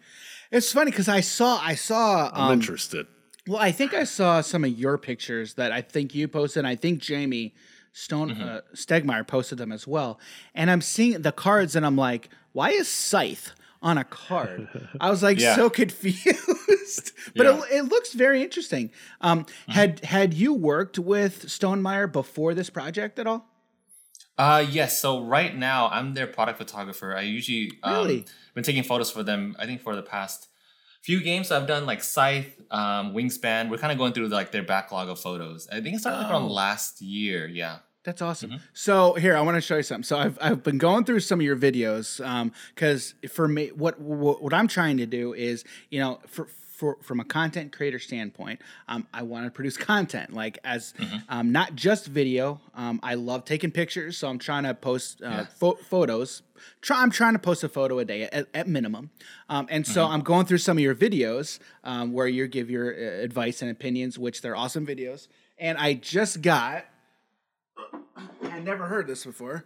It's 0.50 0.72
funny 0.72 0.90
because 0.90 1.08
I 1.08 1.20
saw 1.20 1.58
I 1.58 1.74
saw 1.74 2.30
I'm 2.32 2.52
um, 2.52 2.52
interested. 2.52 3.06
Well, 3.48 3.60
I 3.60 3.70
think 3.70 3.94
I 3.94 4.04
saw 4.04 4.40
some 4.40 4.64
of 4.64 4.70
your 4.70 4.98
pictures 4.98 5.54
that 5.54 5.70
I 5.70 5.80
think 5.80 6.14
you 6.14 6.26
posted. 6.26 6.60
And 6.60 6.66
I 6.66 6.74
think 6.74 7.00
Jamey 7.00 7.52
Stone 7.98 8.32
uh, 8.32 8.60
Stegmaier 8.74 9.26
posted 9.26 9.56
them 9.56 9.72
as 9.72 9.86
well. 9.86 10.20
And 10.54 10.70
I'm 10.70 10.82
seeing 10.82 11.22
the 11.22 11.32
cards, 11.32 11.74
and 11.74 11.86
I'm 11.86 11.96
like, 11.96 12.28
why 12.52 12.70
is 12.70 12.88
Scythe 12.88 13.52
on 13.80 13.96
a 13.96 14.04
card? 14.04 14.68
I 15.00 15.08
was 15.08 15.22
like 15.22 15.38
Yeah. 15.40 15.56
so 15.56 15.70
confused, 15.80 17.12
but 17.34 17.46
Yeah. 17.46 17.56
it, 17.70 17.72
it 17.78 17.82
looks 17.84 18.12
very 18.12 18.42
interesting. 18.42 18.90
Um, 19.22 19.46
Had 19.68 20.04
had 20.04 20.34
you 20.34 20.52
worked 20.52 20.98
with 20.98 21.46
Stonemaier 21.46 22.12
before 22.12 22.52
this 22.52 22.68
project 22.68 23.18
at 23.18 23.26
all? 23.26 23.48
Uh 24.36 24.62
yes. 24.70 25.00
So 25.00 25.24
right 25.24 25.56
now 25.56 25.88
I'm 25.88 26.12
their 26.12 26.26
product 26.26 26.58
photographer. 26.58 27.16
I 27.16 27.22
usually 27.22 27.72
um, 27.82 27.94
Really? 27.94 28.26
been 28.54 28.64
taking 28.64 28.82
photos 28.82 29.10
for 29.10 29.22
them. 29.22 29.56
I 29.58 29.64
think 29.64 29.80
for 29.80 29.96
the 29.96 30.02
past 30.02 30.48
few 31.06 31.20
games 31.22 31.52
I've 31.52 31.68
done 31.68 31.86
like 31.86 32.02
Scythe, 32.02 32.52
um, 32.70 33.14
Wingspan. 33.14 33.70
We're 33.70 33.78
kind 33.78 33.92
of 33.92 33.98
going 33.98 34.12
through 34.12 34.28
like 34.28 34.50
their 34.50 34.64
backlog 34.74 35.08
of 35.08 35.18
photos. 35.20 35.68
I 35.70 35.80
think 35.80 35.94
it 35.96 36.00
started 36.00 36.18
like 36.22 36.30
around 36.32 36.50
Oh. 36.50 36.52
last 36.64 37.00
year. 37.00 37.46
Yeah. 37.46 37.76
That's 38.06 38.22
awesome. 38.22 38.60
So 38.72 39.14
here, 39.14 39.36
I 39.36 39.40
want 39.40 39.56
to 39.56 39.60
show 39.60 39.76
you 39.76 39.82
something. 39.82 40.04
So 40.04 40.16
I've, 40.16 40.38
I've 40.40 40.62
been 40.62 40.78
going 40.78 41.04
through 41.04 41.20
some 41.20 41.40
of 41.40 41.44
your 41.44 41.56
videos 41.56 42.50
because 42.74 43.14
for 43.28 43.48
me, 43.48 43.68
what, 43.68 44.00
what 44.00 44.40
what 44.42 44.54
I'm 44.54 44.68
trying 44.68 44.96
to 44.98 45.06
do 45.06 45.34
is, 45.34 45.64
you 45.90 45.98
know, 46.00 46.20
for 46.28 46.46
for 46.46 46.98
from 47.02 47.18
a 47.20 47.24
content 47.24 47.72
creator 47.72 47.98
standpoint, 47.98 48.60
um, 48.86 49.08
I 49.12 49.22
want 49.22 49.46
to 49.46 49.50
produce 49.50 49.76
content 49.92 50.32
like 50.32 50.58
as 50.62 50.94
um, 51.28 51.50
not 51.50 51.74
just 51.74 52.06
video. 52.06 52.60
Um, 52.76 53.00
I 53.02 53.14
love 53.14 53.44
taking 53.44 53.72
pictures, 53.72 54.16
so 54.18 54.28
I'm 54.28 54.38
trying 54.38 54.62
to 54.64 54.74
post 54.74 55.20
uh, 55.22 55.26
Yeah. 55.28 55.44
pho- 55.46 55.78
photos. 55.88 56.42
Try, 56.82 57.02
I'm 57.02 57.10
trying 57.10 57.32
to 57.32 57.38
post 57.38 57.64
a 57.64 57.68
photo 57.68 57.98
a 57.98 58.04
day 58.04 58.22
at, 58.22 58.46
at 58.54 58.68
minimum, 58.68 59.10
um, 59.48 59.66
and 59.68 59.86
so 59.86 60.04
I'm 60.06 60.20
going 60.22 60.46
through 60.46 60.58
some 60.58 60.76
of 60.78 60.82
your 60.82 60.94
videos 60.94 61.58
um, 61.82 62.12
where 62.12 62.28
you 62.28 62.46
give 62.46 62.70
your 62.70 62.92
uh, 62.94 63.22
advice 63.24 63.62
and 63.62 63.70
opinions, 63.70 64.18
which 64.18 64.42
they're 64.42 64.56
awesome 64.56 64.86
videos. 64.86 65.26
And 65.58 65.76
I 65.78 65.94
just 65.94 66.40
got 66.42 66.84
I 68.56 68.60
never 68.60 68.86
heard 68.86 69.06
this 69.06 69.24
before. 69.24 69.64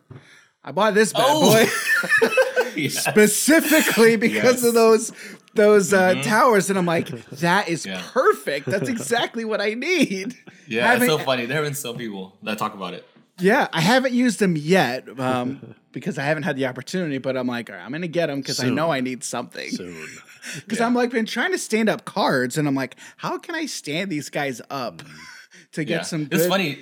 I 0.64 0.72
bought 0.72 0.94
this 0.94 1.12
bad 1.12 1.24
Oh. 1.26 1.52
boy 1.52 2.28
yeah. 2.76 2.88
specifically 2.88 4.16
because 4.26 4.62
Yes. 4.62 4.64
of 4.64 4.74
those 4.74 5.12
those 5.54 5.92
uh, 5.92 6.14
towers, 6.22 6.70
and 6.70 6.78
I'm 6.78 6.86
like, 6.86 7.08
that 7.30 7.68
is 7.68 7.86
Yeah. 7.86 8.02
perfect. 8.12 8.66
That's 8.66 8.88
exactly 8.88 9.44
what 9.44 9.60
I 9.60 9.74
need. 9.74 10.36
Yeah, 10.66 10.94
it's 10.94 11.06
so 11.06 11.18
funny. 11.18 11.46
There 11.46 11.56
have 11.56 11.64
been 11.64 11.74
some 11.74 11.96
people 11.96 12.36
that 12.42 12.58
talk 12.58 12.74
about 12.74 12.94
it. 12.94 13.06
Yeah, 13.38 13.68
I 13.72 13.80
haven't 13.80 14.12
used 14.12 14.38
them 14.38 14.56
yet 14.56 15.08
um, 15.18 15.74
because 15.92 16.18
I 16.18 16.24
haven't 16.24 16.42
had 16.42 16.56
the 16.56 16.66
opportunity. 16.66 17.18
But 17.18 17.36
I'm 17.36 17.46
like, 17.46 17.70
all 17.70 17.76
right, 17.76 17.84
I'm 17.84 17.90
gonna 17.92 18.06
get 18.08 18.26
them 18.26 18.40
because 18.40 18.62
I 18.62 18.68
know 18.68 18.90
I 18.92 19.00
need 19.00 19.24
something. 19.24 19.70
Soon. 19.70 20.06
Because 20.56 20.80
I'm 20.80 20.94
like 20.94 21.10
been 21.10 21.26
trying 21.26 21.52
to 21.52 21.58
stand 21.58 21.88
up 21.88 22.04
cards, 22.04 22.58
and 22.58 22.66
I'm 22.68 22.74
like, 22.74 22.96
how 23.16 23.38
can 23.38 23.54
I 23.54 23.66
stand 23.66 24.10
these 24.10 24.28
guys 24.30 24.60
up 24.68 25.02
to 25.72 25.84
get 25.84 25.94
yeah. 25.94 26.02
some? 26.02 26.24
Good... 26.26 26.40
It's 26.40 26.48
funny. 26.48 26.80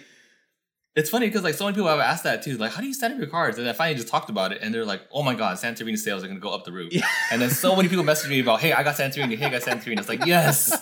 It's 0.97 1.11
funny 1.11 1.27
because 1.27 1.45
like 1.45 1.55
so 1.55 1.65
many 1.65 1.75
people 1.77 1.89
have 1.89 2.01
asked 2.01 2.25
that 2.25 2.43
too. 2.43 2.57
Like, 2.57 2.73
how 2.73 2.81
do 2.81 2.87
you 2.89 2.95
stand 2.95 3.13
up 3.13 3.21
your 3.21 3.29
cards? 3.29 3.57
And 3.57 3.69
I 3.69 3.73
finally 3.73 3.95
just 3.95 4.09
talked 4.09 4.31
about 4.31 4.51
it, 4.53 4.59
and 4.63 4.75
they're 4.75 4.85
like, 4.85 5.03
"Oh 5.13 5.23
my 5.23 5.35
god, 5.35 5.57
Santorini 5.57 5.97
sales 5.97 6.25
are 6.25 6.29
gonna 6.29 6.41
go 6.41 6.51
up 6.51 6.65
the 6.65 6.73
roof." 6.73 6.93
Yeah. 6.93 7.07
And 7.31 7.41
then 7.41 7.51
so 7.51 7.77
many 7.77 7.89
people 7.89 8.05
message 8.05 8.29
me 8.31 8.41
about, 8.41 8.61
"Hey, 8.61 8.73
I 8.73 8.83
got 8.83 8.97
Santorini. 8.97 9.39
Hey, 9.39 9.47
I 9.47 9.51
got 9.51 9.63
Santorini." 9.63 9.99
It's 10.01 10.09
like, 10.09 10.27
yes, 10.27 10.77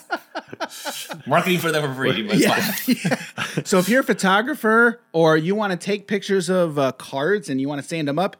marketing 1.26 1.58
for 1.58 1.70
them 1.70 1.82
for 1.82 1.94
free. 1.94 2.22
But 2.22 2.36
it's 2.36 2.44
Yeah. 2.44 2.54
fine. 2.60 2.96
yeah. 3.04 3.62
So 3.64 3.78
if 3.78 3.88
you're 3.90 4.00
a 4.00 4.04
photographer 4.04 5.00
or 5.12 5.36
you 5.36 5.54
want 5.54 5.72
to 5.72 5.76
take 5.78 6.06
pictures 6.08 6.48
of 6.48 6.78
uh, 6.78 6.92
cards 6.92 7.50
and 7.50 7.60
you 7.60 7.68
want 7.68 7.80
to 7.80 7.86
stand 7.86 8.08
them 8.08 8.18
up, 8.18 8.36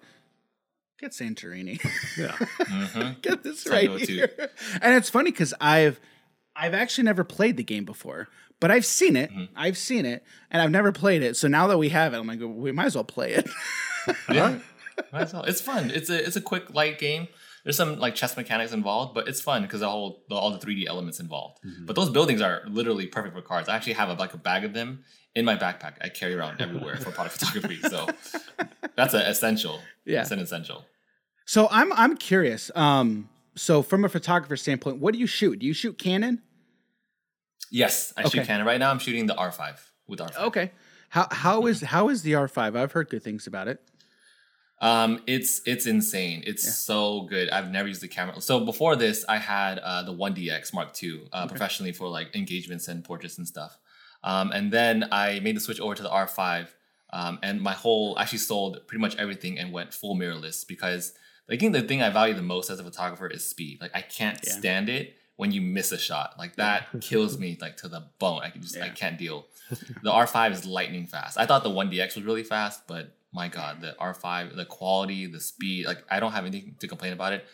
get 0.99 1.11
Santorini. 1.13 1.79
Yeah. 2.17 2.29
Mhm. 2.65 3.21
get 3.23 3.43
this 3.43 3.67
right 3.67 3.91
here. 4.01 4.31
And 4.81 4.95
it's 4.95 5.11
funny 5.11 5.31
because 5.31 5.53
I've 5.61 6.01
I've 6.55 6.73
actually 6.73 7.05
never 7.05 7.23
played 7.23 7.59
the 7.59 7.65
game 7.65 7.85
before, 7.85 8.29
but 8.61 8.71
I've 8.71 8.87
seen 8.87 9.17
it. 9.17 9.31
Mm-hmm. 9.31 9.55
I've 9.57 9.79
seen 9.79 10.07
it, 10.07 10.25
and 10.51 10.63
I've 10.63 10.71
never 10.71 10.93
played 10.93 11.23
it. 11.23 11.37
So 11.37 11.49
now 11.49 11.67
that 11.67 11.79
we 11.79 11.91
have 11.91 12.15
it, 12.15 12.19
I'm 12.19 12.27
like, 12.27 12.41
we 12.43 12.73
might 12.73 12.87
as 12.87 12.95
well 12.95 13.05
play 13.05 13.33
it. 13.33 13.49
Yeah, 14.31 14.61
might 15.13 15.23
as 15.23 15.33
well. 15.33 15.43
It's 15.43 15.61
fun. 15.61 15.91
It's 15.91 16.09
a 16.09 16.25
it's 16.25 16.37
a 16.37 16.41
quick 16.41 16.73
light 16.73 17.01
game. 17.01 17.27
There's 17.65 17.77
some 17.77 17.99
like 17.99 18.15
chess 18.15 18.37
mechanics 18.37 18.71
involved, 18.71 19.15
but 19.15 19.27
it's 19.27 19.41
fun 19.41 19.63
because 19.63 19.81
the 19.81 19.91
whole 19.91 20.23
the, 20.29 20.37
all 20.37 20.57
the 20.57 20.65
3D 20.65 20.87
elements 20.87 21.19
involved. 21.19 21.59
Mm-hmm. 21.67 21.87
But 21.87 21.97
those 21.97 22.11
buildings 22.11 22.41
are 22.41 22.63
literally 22.69 23.09
perfect 23.09 23.35
for 23.35 23.43
cards. 23.43 23.69
I 23.69 23.75
actually 23.75 23.95
have 23.95 24.09
a, 24.09 24.13
like 24.13 24.33
a 24.33 24.39
bag 24.39 24.63
of 24.63 24.75
them 24.75 25.03
in 25.35 25.45
my 25.45 25.57
backpack. 25.57 25.95
I 26.01 26.09
carry 26.09 26.35
around 26.35 26.61
everywhere 26.61 26.99
for 26.99 27.11
product 27.11 27.37
photography. 27.37 27.81
So 27.83 28.07
that's 28.95 29.15
an 29.15 29.23
essential. 29.23 29.81
Yeah. 30.05 30.21
it's 30.21 30.31
an 30.31 30.39
essential. 30.39 30.85
so 31.45 31.67
I'm 31.73 31.93
I'm 31.95 32.17
curious. 32.17 32.71
Um, 32.77 33.29
so 33.57 33.83
from 33.83 34.05
a 34.05 34.09
photographer 34.09 34.57
standpoint, 34.57 34.99
what 35.01 35.13
do 35.15 35.19
you 35.19 35.27
shoot? 35.27 35.59
Do 35.59 35.67
you 35.67 35.75
shoot 35.75 35.99
Canon? 35.99 36.43
Yes, 37.71 38.13
I 38.17 38.29
shoot 38.29 38.47
Canon 38.47 38.67
right 38.67 38.79
now. 38.79 38.91
I'm 38.91 38.99
shooting 38.99 39.27
the 39.27 39.35
R5 39.35 39.79
with 40.07 40.21
R5. 40.21 40.37
Okay. 40.49 40.71
How 41.09 41.27
how 41.31 41.67
is 41.67 41.81
how 41.83 42.09
is 42.09 42.23
the 42.23 42.33
R5? 42.33 42.77
I've 42.77 42.93
heard 42.93 43.09
good 43.09 43.23
things 43.23 43.47
about 43.47 43.69
it. 43.69 43.81
Um, 44.81 45.23
it's 45.27 45.63
it's 45.67 45.87
insane. 45.87 46.43
It's 46.47 46.65
Yeah. 46.65 46.73
so 46.73 47.21
good. 47.23 47.49
I've 47.51 47.71
never 47.71 47.89
used 47.89 48.03
the 48.03 48.09
camera. 48.09 48.41
So 48.41 48.61
before 48.65 48.95
this, 48.97 49.25
I 49.29 49.39
had 49.39 49.79
uh, 49.79 50.03
the 50.03 50.13
One 50.13 50.35
DX 50.35 50.75
Mark 50.75 50.91
II 51.03 51.29
uh, 51.33 51.47
professionally 51.47 51.93
for 51.93 52.09
like 52.09 52.35
engagements 52.37 52.89
and 52.89 53.03
portraits 53.05 53.39
and 53.39 53.47
stuff. 53.49 53.79
Um, 54.23 54.51
and 54.53 54.73
then 54.73 55.09
I 55.13 55.41
made 55.41 55.57
the 55.57 55.61
switch 55.61 55.81
over 55.81 55.95
to 55.95 56.03
the 56.03 56.09
R5, 56.11 56.69
um, 57.11 57.39
and 57.43 57.61
my 57.63 57.73
whole 57.73 58.19
actually 58.19 58.39
sold 58.39 58.81
pretty 58.87 59.01
much 59.01 59.17
everything 59.17 59.59
and 59.59 59.73
went 59.73 59.95
full 59.95 60.17
mirrorless 60.17 60.67
because 60.67 61.13
I 61.49 61.57
think 61.57 61.73
the 61.73 61.83
thing 61.83 62.03
I 62.03 62.11
value 62.11 62.35
the 62.35 62.43
most 62.43 62.69
as 62.69 62.81
a 62.81 62.85
photographer 62.85 63.29
is 63.29 63.47
speed. 63.49 63.81
Like 63.81 63.93
I 63.95 64.03
can't 64.03 64.39
Yeah. 64.45 64.53
stand 64.55 64.89
it 64.89 65.17
when 65.37 65.53
you 65.53 65.61
miss 65.61 65.93
a 65.93 65.99
shot. 65.99 66.35
Like 66.39 66.57
that 66.57 66.87
kills 67.01 67.39
me 67.45 67.57
like 67.61 67.77
to 67.79 67.89
the 67.89 68.05
bone. 68.19 68.41
I 68.43 68.51
can 68.51 68.63
just 68.63 68.77
I 68.79 68.89
can't 68.91 69.19
deal. 69.19 69.47
The 70.03 70.11
R5 70.13 70.53
is 70.53 70.65
lightning 70.65 71.07
fast. 71.07 71.37
I 71.39 71.45
thought 71.47 71.65
the 71.65 71.71
1DX 71.71 72.15
was 72.17 72.25
really 72.25 72.45
fast, 72.45 72.87
but 72.87 73.17
my 73.33 73.49
god, 73.49 73.81
the 73.81 73.97
R5, 74.01 74.55
the 74.57 74.65
quality, 74.65 75.27
the 75.27 75.41
speed, 75.41 75.87
like 75.87 76.05
I 76.11 76.21
don't 76.21 76.33
have 76.33 76.45
anything 76.47 76.77
to 76.79 76.87
complain 76.89 77.13
about 77.13 77.33
it 77.33 77.45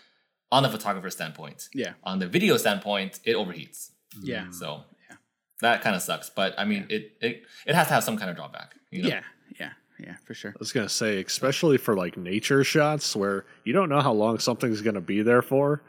on 0.51 0.63
the 0.63 0.69
photographer 0.69 1.09
standpoint. 1.11 1.69
Yeah. 1.75 1.95
On 2.05 2.19
the 2.19 2.27
video 2.29 2.57
standpoint, 2.59 3.19
it 3.25 3.35
overheats. 3.35 3.91
Yeah. 4.23 4.51
So 4.51 4.85
Yeah. 5.09 5.17
that 5.63 5.81
kind 5.81 5.97
of 5.97 6.03
sucks. 6.03 6.29
But 6.29 6.55
I 6.59 6.65
mean, 6.67 6.85
it, 6.91 7.13
it 7.23 7.43
it 7.67 7.75
has 7.75 7.89
to 7.89 7.95
have 7.95 8.05
some 8.05 8.19
kind 8.19 8.29
of 8.31 8.37
drawback. 8.37 8.75
You 8.91 9.03
know? 9.05 9.09
Yeah. 9.09 9.23
Yeah. 9.59 9.71
Yeah. 9.99 10.17
For 10.27 10.35
sure. 10.35 10.51
I 10.51 10.59
was 10.59 10.71
gonna 10.73 10.89
say, 10.91 11.23
especially 11.23 11.79
for 11.79 11.97
like 11.97 12.19
nature 12.19 12.63
shots 12.63 13.17
where 13.17 13.47
you 13.65 13.73
don't 13.73 13.89
know 13.89 14.01
how 14.03 14.13
long 14.13 14.39
something's 14.39 14.83
gonna 14.83 15.01
be 15.01 15.23
there 15.23 15.41
for. 15.43 15.83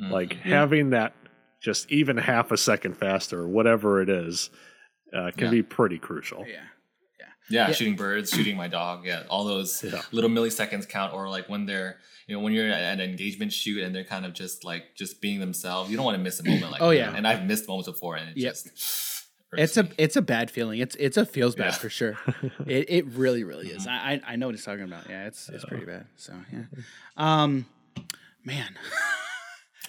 Mhm. 0.00 0.10
Like 0.10 0.32
having 0.38 0.90
that 0.90 1.12
just 1.60 1.90
even 1.90 2.16
half 2.16 2.50
a 2.50 2.56
second 2.56 2.96
faster, 2.96 3.46
whatever 3.46 4.00
it 4.02 4.08
is, 4.08 4.50
uh, 5.14 5.30
can 5.32 5.46
Yeah. 5.46 5.50
be 5.50 5.62
pretty 5.62 5.98
crucial. 5.98 6.46
Yeah. 6.48 6.62
Yeah, 7.48 7.66
Yeah. 7.68 7.72
shooting 7.74 7.96
birds, 7.96 8.30
shooting 8.30 8.56
my 8.56 8.68
dog. 8.68 9.04
Yeah, 9.04 9.24
all 9.28 9.44
those 9.44 9.82
Yeah. 9.82 10.02
little 10.12 10.30
milliseconds 10.30 10.88
count. 10.88 11.12
Or 11.12 11.28
like 11.28 11.48
when 11.48 11.66
they're, 11.66 11.98
you 12.28 12.34
know, 12.36 12.40
when 12.40 12.52
you're 12.52 12.68
at 12.70 12.80
an 12.80 13.00
engagement 13.00 13.52
shoot 13.52 13.82
and 13.82 13.92
they're 13.94 14.04
kind 14.04 14.24
of 14.24 14.32
just 14.34 14.62
like 14.64 14.94
just 14.94 15.20
being 15.20 15.40
themselves. 15.40 15.90
You 15.90 15.96
don't 15.96 16.06
want 16.06 16.16
to 16.16 16.22
miss 16.22 16.38
a 16.38 16.44
moment 16.44 16.70
like 16.70 16.80
Oh, 16.80 16.90
that. 16.90 16.96
yeah. 16.96 17.12
And 17.14 17.26
I've 17.26 17.44
missed 17.44 17.66
moments 17.66 17.88
before, 17.88 18.14
and 18.16 18.30
it 18.30 18.36
Yep. 18.36 18.52
just 18.52 18.66
It's 19.54 19.76
irks 19.76 19.78
a 19.78 19.88
it's 19.98 20.14
a 20.14 20.22
bad 20.22 20.48
feeling. 20.48 20.78
It's 20.78 20.94
it's 20.94 21.16
a 21.16 21.26
feels 21.26 21.56
bad 21.56 21.72
Yeah. 21.72 21.78
for 21.78 21.90
sure. 21.90 22.16
It 22.68 22.88
it 22.88 23.06
really 23.06 23.42
really 23.42 23.66
is. 23.68 23.84
I 23.84 23.96
I 24.12 24.20
I 24.34 24.36
know 24.36 24.46
what 24.46 24.54
he's 24.54 24.64
talking 24.64 24.84
about. 24.84 25.10
Yeah, 25.10 25.26
it's 25.26 25.48
it's 25.48 25.64
pretty 25.64 25.86
bad. 25.86 26.06
So 26.16 26.32
yeah, 26.52 26.64
um, 27.16 27.66
man. 28.44 28.78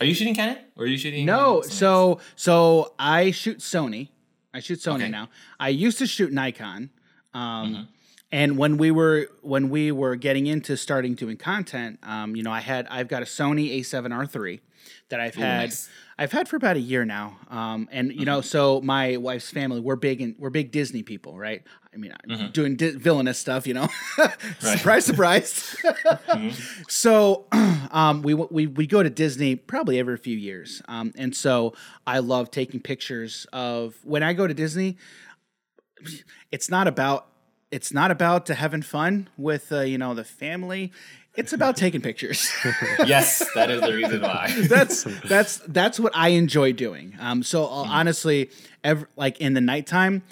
Are 0.02 0.06
you 0.06 0.16
shooting 0.16 0.34
Canon 0.34 0.58
or 0.76 0.86
are 0.86 0.88
you 0.88 0.98
shooting? 0.98 1.28
No, 1.28 1.58
else? 1.58 1.72
so 1.72 2.20
so 2.36 2.94
I 2.98 3.30
shoot 3.30 3.60
Sony. 3.60 4.10
I 4.52 4.60
shoot 4.60 4.80
Sony 4.80 4.96
Okay. 5.04 5.10
now. 5.10 5.30
I 5.60 5.70
used 5.70 6.00
to 6.00 6.08
shoot 6.08 6.34
Nikon. 6.34 6.90
Um, 7.36 7.42
Mhm. 7.42 7.88
And 8.32 8.58
when 8.58 8.78
we 8.78 8.92
were 8.92 9.28
when 9.42 9.70
we 9.70 9.92
were 9.92 10.16
getting 10.16 10.48
into 10.48 10.78
starting 10.78 11.16
doing 11.16 11.38
content, 11.38 12.00
um, 12.04 12.36
you 12.36 12.44
know, 12.44 12.52
I 12.52 12.62
had 12.62 12.88
I've 12.88 13.08
got 13.08 13.22
a 13.22 13.26
Sony 13.26 13.80
A7R3 13.80 14.62
that 15.10 15.20
I've 15.20 15.38
Ooh, 15.38 15.42
had 15.42 15.70
nice. 15.70 15.90
I've 16.18 16.32
had 16.32 16.48
for 16.48 16.56
about 16.56 16.78
a 16.78 16.80
year 16.80 17.04
now. 17.04 17.38
Um, 17.50 17.90
and 17.92 18.14
you 18.14 18.26
know, 18.26 18.42
so 18.42 18.80
my 18.82 19.18
wife's 19.18 19.50
family 19.50 19.82
we're 19.82 19.96
big 19.96 20.22
in 20.22 20.36
we're 20.38 20.50
big 20.50 20.72
Disney 20.72 21.04
people, 21.04 21.38
right? 21.38 21.64
I 21.94 21.98
mean, 21.98 22.14
I'm 22.30 22.52
doing 22.52 22.78
di- 22.78 22.92
villainous 22.92 23.38
stuff, 23.38 23.68
you 23.68 23.74
know. 23.74 23.90
surprise, 24.60 25.06
surprise. 25.06 25.76
So 26.88 27.48
um, 27.92 28.22
we 28.22 28.34
we 28.34 28.68
we 28.68 28.88
go 28.88 29.04
to 29.04 29.10
Disney 29.10 29.56
probably 29.58 30.00
every 30.00 30.18
few 30.18 30.38
years, 30.38 30.82
um, 30.88 31.12
and 31.18 31.36
so 31.36 31.74
I 32.08 32.20
love 32.20 32.50
taking 32.50 32.80
pictures 32.80 33.46
of 33.52 33.96
when 34.04 34.24
I 34.24 34.34
go 34.34 34.48
to 34.48 34.54
Disney. 34.54 34.98
It's 36.52 36.70
not 36.70 36.88
about 36.88 37.28
it's 37.72 37.94
not 37.94 38.12
about 38.12 38.48
having 38.48 38.82
fun 38.82 39.30
with 39.38 39.72
uh, 39.72 39.82
you 39.82 39.98
know 39.98 40.14
the 40.14 40.24
family. 40.24 40.92
It's 41.36 41.54
about 41.54 41.78
taking 41.86 42.02
pictures. 42.02 42.52
yes, 43.06 43.48
that 43.56 43.72
is 43.72 43.82
the 43.82 43.94
reason 43.94 44.22
why. 44.22 44.54
that's 44.68 45.04
that's 45.28 45.58
that's 45.68 46.00
what 46.00 46.12
I 46.16 46.30
enjoy 46.30 46.74
doing. 46.74 47.16
Um, 47.20 47.44
so 47.44 47.66
uh, 47.66 47.68
Mm-hmm. 47.84 47.92
honestly, 47.92 48.50
like 49.16 49.40
in 49.40 49.54
the 49.54 49.62
nighttime, 49.62 50.24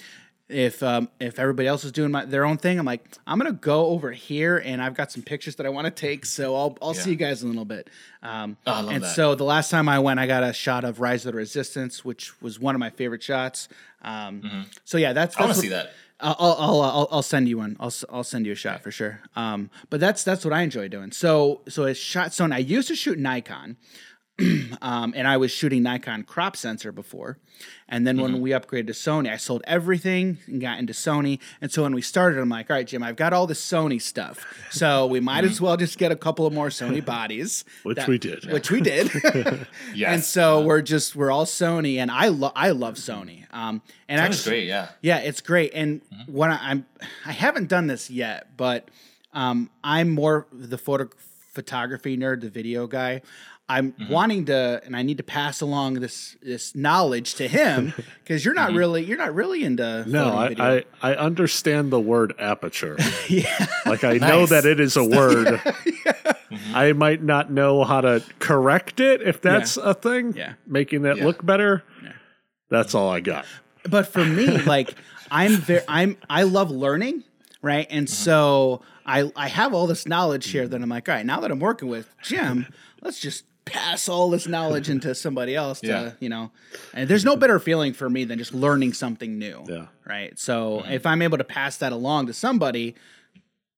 if 0.50 0.82
um, 0.84 1.10
if 1.20 1.38
everybody 1.40 1.68
else 1.68 1.84
is 1.84 1.92
doing 1.92 2.12
my, 2.12 2.26
their 2.26 2.44
own 2.44 2.58
thing, 2.58 2.80
I'm 2.80 2.86
like, 2.86 3.04
I'm 3.28 3.38
gonna 3.38 3.52
go 3.52 3.88
over 3.88 4.12
here 4.12 4.58
and 4.58 4.82
I've 4.82 4.96
got 4.96 5.12
some 5.12 5.22
pictures 5.24 5.56
that 5.58 5.66
I 5.66 5.70
want 5.70 5.86
to 5.86 5.92
take. 5.92 6.26
So 6.26 6.56
I'll 6.56 6.78
I'll 6.82 6.94
see 6.94 7.12
you 7.12 7.16
guys 7.16 7.42
in 7.44 7.48
a 7.48 7.52
little 7.52 7.66
bit. 7.66 7.90
Um, 8.24 8.58
Oh, 8.66 8.74
I 8.74 8.82
love 8.82 8.94
and 8.96 9.04
that. 9.04 9.16
so 9.16 9.36
the 9.36 9.44
last 9.44 9.70
time 9.70 9.88
I 9.88 10.00
went, 10.00 10.20
I 10.20 10.28
got 10.28 10.44
a 10.44 10.52
shot 10.52 10.84
of 10.84 11.00
Rise 11.00 11.26
of 11.26 11.34
the 11.34 11.38
Resistance, 11.38 12.04
which 12.04 12.42
was 12.42 12.60
one 12.60 12.76
of 12.76 12.80
my 12.80 12.90
favorite 12.90 13.22
shots. 13.24 13.70
Um, 14.02 14.66
So 14.86 14.98
yeah, 14.98 15.14
that's, 15.14 15.36
Mm-hmm. 15.36 15.44
I 15.44 15.46
want 15.46 15.50
that's 15.56 15.60
to 15.62 15.68
see 15.68 15.74
that. 15.74 15.94
I'll, 16.22 16.36
I'll, 16.38 16.82
I'll, 16.82 17.08
I'll 17.12 17.22
send 17.22 17.48
you 17.48 17.58
one. 17.60 17.78
I'll, 17.80 17.94
I'll 18.10 18.26
send 18.26 18.46
you 18.46 18.52
a 18.52 18.56
shot 18.56 18.82
for 18.82 18.92
sure. 18.92 19.22
Um, 19.38 19.70
but 19.90 20.02
that's 20.02 20.24
that's 20.26 20.44
what 20.44 20.54
I 20.54 20.64
enjoy 20.64 20.90
doing. 20.90 21.14
So 21.14 21.62
so 21.70 21.84
a 21.86 21.94
shot. 21.94 22.34
So 22.34 22.46
I 22.52 22.58
used 22.58 22.90
to 22.90 22.96
shoot 22.96 23.18
Nikon, 23.18 23.78
um, 24.82 25.14
and 25.16 25.28
I 25.28 25.38
was 25.38 25.52
shooting 25.52 25.84
Nikon 25.84 26.24
crop 26.24 26.56
sensor 26.56 26.92
before, 26.92 27.38
and 27.88 28.06
then 28.08 28.20
when 28.22 28.40
we 28.42 28.52
upgraded 28.52 28.88
to 28.88 28.94
Sony, 28.94 29.30
I 29.32 29.38
sold 29.38 29.62
everything 29.66 30.38
and 30.48 30.62
got 30.62 30.80
into 30.80 30.94
Sony. 30.94 31.40
And 31.62 31.72
so 31.72 31.84
when 31.84 31.94
we 31.94 32.02
started, 32.02 32.40
I'm 32.40 32.48
like, 32.50 32.70
all 32.70 32.76
right, 32.76 32.88
Jim, 32.88 33.04
I've 33.04 33.16
got 33.16 33.34
all 33.34 33.48
this 33.48 33.60
Sony 33.64 34.02
stuff, 34.02 34.46
so 34.72 35.06
we 35.08 35.20
might 35.20 35.44
as 35.44 35.60
well 35.60 35.76
just 35.78 35.98
get 35.98 36.12
a 36.12 36.16
couple 36.16 36.46
of 36.46 36.54
more 36.54 36.70
Sony 36.70 37.04
bodies, 37.04 37.66
Which 37.84 37.98
that- 37.98 38.08
we 38.08 38.18
did. 38.18 38.52
which 38.52 38.72
we 38.72 38.82
did. 38.82 39.10
Yes. 39.94 40.14
And 40.14 40.24
so 40.24 40.62
we're 40.62 40.82
just 40.82 41.16
we're 41.16 41.32
all 41.32 41.46
Sony, 41.46 41.98
and 41.98 42.10
I 42.12 42.28
love 42.30 42.54
I 42.56 42.72
love 42.72 42.96
Sony. 42.96 43.46
Um, 43.54 43.82
and 44.08 44.22
was 44.28 44.38
actually, 44.40 44.58
great. 44.62 44.68
Yeah. 44.68 44.90
yeah, 45.02 45.18
it's 45.20 45.42
great. 45.42 45.72
And 45.74 46.02
Mm-hmm. 46.02 46.32
when 46.34 46.52
I, 46.52 46.72
I'm, 46.72 46.86
I 47.26 47.32
haven't 47.32 47.68
done 47.70 47.88
this 47.88 48.10
yet, 48.10 48.56
but 48.58 48.90
um, 49.34 49.70
I'm 49.84 50.10
more 50.10 50.48
the 50.52 50.78
photo 50.78 51.10
photography 51.54 52.18
nerd, 52.18 52.42
the 52.42 52.50
video 52.50 52.88
guy. 52.88 53.22
I'm 53.70 53.92
Mm-hmm. 53.94 54.12
wanting 54.12 54.46
to, 54.46 54.82
and 54.84 54.96
I 54.96 55.04
need 55.04 55.18
to 55.18 55.24
pass 55.24 55.62
along 55.62 55.96
this 55.96 56.36
this 56.42 56.76
knowledge 56.76 57.36
to 57.36 57.48
him 57.48 57.94
because 58.24 58.44
you're 58.44 58.56
Mm-hmm. 58.56 58.74
not 58.74 58.78
really 58.78 59.04
you're 59.06 59.18
not 59.18 59.36
really 59.36 59.64
into 59.64 60.04
No, 60.08 60.32
photo 60.32 60.64
I. 60.64 60.84
I, 61.04 61.12
I 61.12 61.16
understand 61.16 61.92
the 61.92 62.00
word 62.00 62.34
aperture. 62.40 62.98
yeah, 63.30 63.68
Like 63.86 64.04
I 64.04 64.14
know 64.18 64.46
that 64.48 64.66
it 64.66 64.80
is 64.80 64.98
a 64.98 65.04
word. 65.06 65.62
Yeah. 66.06 66.34
I 66.74 66.94
might 66.94 67.22
not 67.24 67.52
know 67.52 67.84
how 67.84 68.02
to 68.02 68.24
correct 68.40 69.00
it 69.00 69.22
if 69.22 69.40
that's 69.42 69.78
a 69.78 69.94
thing. 69.94 70.34
Yeah. 70.36 70.54
Making 70.66 71.04
that 71.04 71.18
Yeah. 71.18 71.26
look 71.26 71.46
better. 71.46 71.84
That's 72.70 72.94
all 72.96 73.10
I 73.10 73.20
got. 73.20 73.46
but 73.90 74.08
for 74.08 74.24
me, 74.26 74.48
like 74.64 74.96
I'm 75.32 75.52
very 75.58 75.82
I'm 75.88 76.18
I 76.30 76.44
love 76.44 76.72
learning, 76.72 77.24
right? 77.62 77.88
And 77.90 78.08
Mm-hmm. 78.08 78.14
so 78.14 78.82
I 79.06 79.32
I 79.36 79.48
have 79.48 79.74
all 79.74 79.86
this 79.88 80.08
knowledge 80.08 80.50
here 80.50 80.68
that 80.68 80.82
I'm 80.82 80.90
like, 80.90 81.08
all 81.10 81.16
right, 81.16 81.26
now 81.26 81.40
that 81.42 81.52
I'm 81.52 81.60
working 81.60 81.88
with 81.90 82.10
Jim, 82.24 82.68
let's 83.02 83.20
just 83.20 83.46
pass 83.72 84.10
all 84.10 84.30
this 84.30 84.48
knowledge 84.48 84.90
into 84.90 85.14
somebody 85.26 85.56
else 85.56 85.80
to, 85.82 85.88
Yeah. 85.88 86.12
you 86.20 86.30
know. 86.30 86.52
And 86.94 87.10
there's 87.10 87.26
no 87.26 87.36
better 87.36 87.60
feeling 87.60 87.94
for 87.94 88.10
me 88.10 88.24
than 88.26 88.38
just 88.38 88.54
learning 88.54 88.94
something 88.94 89.38
new. 89.38 89.64
Yeah. 89.68 89.86
Right. 90.06 90.38
So 90.40 90.80
Mm-hmm. 90.80 90.92
if 90.92 91.06
I'm 91.06 91.22
able 91.22 91.38
to 91.38 91.44
pass 91.44 91.78
that 91.78 91.92
along 91.92 92.28
to 92.28 92.34
somebody, 92.34 92.96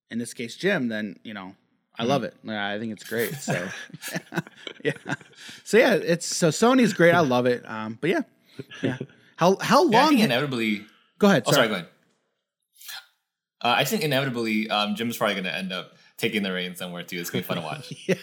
in 0.10 0.18
this 0.20 0.34
case 0.34 0.56
Jim, 0.56 0.88
then, 0.88 1.20
you 1.24 1.34
know, 1.34 1.56
I 2.00 2.04
love 2.04 2.22
Mm-hmm. 2.24 2.50
it. 2.50 2.58
I 2.58 2.80
think 2.80 2.94
it's 2.94 3.04
great. 3.04 3.34
So 3.36 3.68
yeah. 4.84 4.94
So 5.64 5.78
yeah, 5.78 5.94
it's 5.94 6.26
so 6.26 6.50
Sony's 6.50 6.94
great. 6.94 7.14
I 7.14 7.20
love 7.20 7.46
it. 7.46 7.64
Um, 7.70 7.98
but 8.00 8.10
yeah. 8.10 8.22
Yeah. 8.82 8.98
How 9.36 9.58
how 9.60 9.90
Yeah, 9.90 9.98
I 10.00 10.02
long 10.02 10.10
think 10.12 10.24
inevitably. 10.24 10.86
Go 11.20 11.28
ahead. 11.28 11.44
Oh, 11.46 11.52
sorry. 11.52 11.68
sorry. 11.68 11.68
Go 11.70 11.74
ahead. 11.76 11.88
Uh, 13.64 13.76
I 13.78 13.84
think 13.84 14.02
inevitably, 14.04 14.70
um, 14.72 14.96
Jim's 14.96 15.18
probably 15.18 15.36
going 15.36 15.44
to 15.46 15.56
end 15.56 15.72
up 15.72 15.94
taking 16.18 16.42
the 16.42 16.52
reins 16.52 16.80
somewhere 16.80 17.04
too. 17.04 17.20
It's 17.20 17.30
going 17.30 17.44
to 17.44 17.48
be 17.50 17.54
fun 17.56 17.62
to 17.64 17.68
watch. 17.68 17.94
Yeah. 18.08 18.16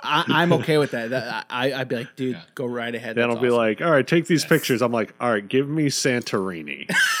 I, 0.00 0.24
I'm 0.28 0.52
okay 0.54 0.78
with 0.78 0.90
that. 0.92 1.10
that 1.10 1.46
I, 1.50 1.72
I'd 1.72 1.88
be 1.88 1.96
like, 1.96 2.14
dude, 2.16 2.34
Yeah. 2.36 2.42
go 2.54 2.66
right 2.66 2.94
ahead. 2.94 3.16
Then 3.16 3.30
I'll 3.30 3.40
be 3.40 3.50
like, 3.50 3.80
all 3.80 3.90
right, 3.90 4.06
take 4.06 4.26
these 4.26 4.44
pictures. 4.44 4.82
I'm 4.82 4.92
like, 4.92 5.14
all 5.20 5.30
right, 5.30 5.46
give 5.46 5.68
me 5.68 5.86
Santorini. 5.86 6.86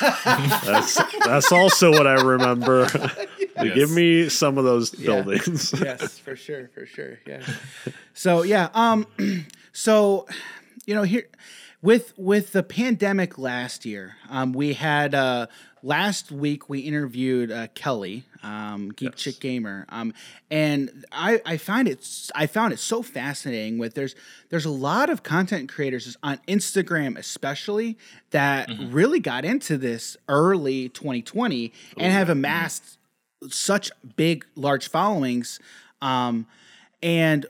that's 0.64 1.00
that's 1.24 1.52
also 1.52 1.90
what 1.92 2.06
I 2.06 2.14
remember. 2.22 2.88
Yes. 3.56 3.74
Give 3.76 3.90
me 3.92 4.28
some 4.28 4.58
of 4.58 4.64
those 4.64 4.92
Yeah. 4.98 5.06
buildings. 5.22 5.72
yes, 5.80 6.18
for 6.18 6.34
sure, 6.34 6.68
for 6.74 6.86
sure. 6.86 7.20
Yeah. 7.24 7.40
So 8.12 8.42
yeah, 8.42 8.68
um, 8.74 9.06
so 9.72 10.26
you 10.86 10.94
know 10.96 11.04
here 11.04 11.28
with 11.84 12.14
with 12.16 12.52
the 12.52 12.62
pandemic 12.62 13.36
last 13.36 13.84
year, 13.84 14.16
um, 14.30 14.54
we 14.54 14.72
had 14.72 15.14
uh 15.14 15.46
last 15.82 16.32
week 16.32 16.70
we 16.70 16.80
interviewed 16.80 17.52
uh, 17.52 17.66
Kelly, 17.74 18.24
um, 18.42 18.88
Geek 18.88 19.14
Chick 19.16 19.38
Gamer, 19.38 19.84
um, 19.90 20.14
and 20.50 21.04
I 21.12 21.42
I 21.44 21.58
find 21.58 21.86
it 21.86 22.30
I 22.34 22.46
found 22.46 22.72
it 22.72 22.78
so 22.78 23.02
fascinating. 23.02 23.76
With 23.76 23.92
there's 23.92 24.14
there's 24.48 24.64
a 24.64 24.70
lot 24.70 25.10
of 25.10 25.22
content 25.22 25.68
creators 25.68 26.16
on 26.22 26.40
Instagram 26.48 27.18
especially 27.18 27.98
that 28.30 28.70
really 28.88 29.20
got 29.20 29.44
into 29.44 29.76
this 29.76 30.16
early 30.26 30.88
2020 30.88 31.70
and 31.98 32.12
have 32.14 32.30
amassed 32.30 32.96
such 33.50 33.92
big 34.16 34.46
large 34.56 34.88
followings 34.88 35.60
um 36.00 36.46
and 37.02 37.44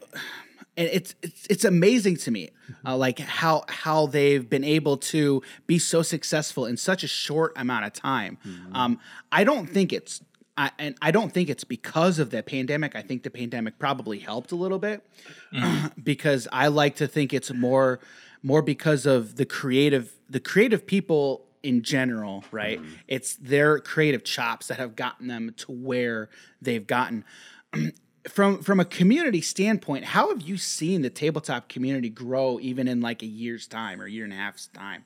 and 0.77 0.89
it's 0.93 1.15
it's, 1.23 1.47
it's 1.49 1.65
amazing 1.65 2.17
to 2.17 2.31
me 2.31 2.51
uh, 2.87 2.97
like 2.97 3.19
how 3.19 3.65
how 3.69 4.07
they've 4.07 4.49
been 4.49 4.65
able 4.65 4.97
to 4.97 5.43
be 5.67 5.79
so 5.79 6.03
successful 6.03 6.67
in 6.67 6.77
such 6.77 7.03
a 7.05 7.09
short 7.09 7.53
amount 7.57 7.85
of 7.85 7.93
time 7.93 8.39
um 8.73 8.99
i 9.33 9.45
don't 9.45 9.67
think 9.67 9.93
it's 9.93 10.23
I, 10.57 10.71
and 10.79 10.95
I 11.03 11.11
don't 11.11 11.33
think 11.33 11.51
it's 11.51 11.65
because 11.65 12.19
of 12.19 12.31
the 12.31 12.43
pandemic. 12.43 12.95
I 12.95 13.03
think 13.03 13.25
the 13.25 13.31
pandemic 13.31 13.79
probably 13.79 14.21
helped 14.21 14.53
a 14.53 14.55
little 14.55 14.79
bit 14.79 15.05
because 16.03 16.47
I 16.53 16.69
like 16.69 16.97
to 16.97 17.09
think 17.09 17.33
it's 17.33 17.53
more 17.53 18.01
more 18.43 18.63
because 18.63 19.07
of 19.07 19.37
the 19.37 19.47
creative 19.47 20.13
the 20.29 20.41
creative 20.41 20.87
people 20.87 21.47
in 21.63 21.83
general, 21.83 22.45
right? 22.53 22.79
It's 23.09 23.35
their 23.37 23.79
creative 23.81 24.23
chops 24.23 24.69
that 24.69 24.79
have 24.79 24.95
gotten 24.95 25.27
them 25.27 25.55
to 25.57 25.73
where 25.73 26.29
they've 26.61 26.87
gotten. 26.87 27.25
from 28.29 28.63
from 28.63 28.81
a 28.81 28.85
community 28.85 29.41
standpoint, 29.41 30.05
how 30.05 30.29
have 30.31 30.43
you 30.43 30.57
seen 30.57 31.03
the 31.03 31.11
tabletop 31.11 31.69
community 31.69 32.09
grow 32.09 32.59
even 32.61 32.89
in 32.89 33.01
like 33.01 33.23
a 33.23 33.27
year's 33.27 33.67
time 33.67 34.01
or 34.01 34.07
a 34.07 34.11
year 34.11 34.25
and 34.25 34.33
a 34.33 34.37
half's 34.37 34.67
time? 34.69 35.05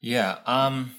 Yeah. 0.00 0.38
Um, 0.46 0.92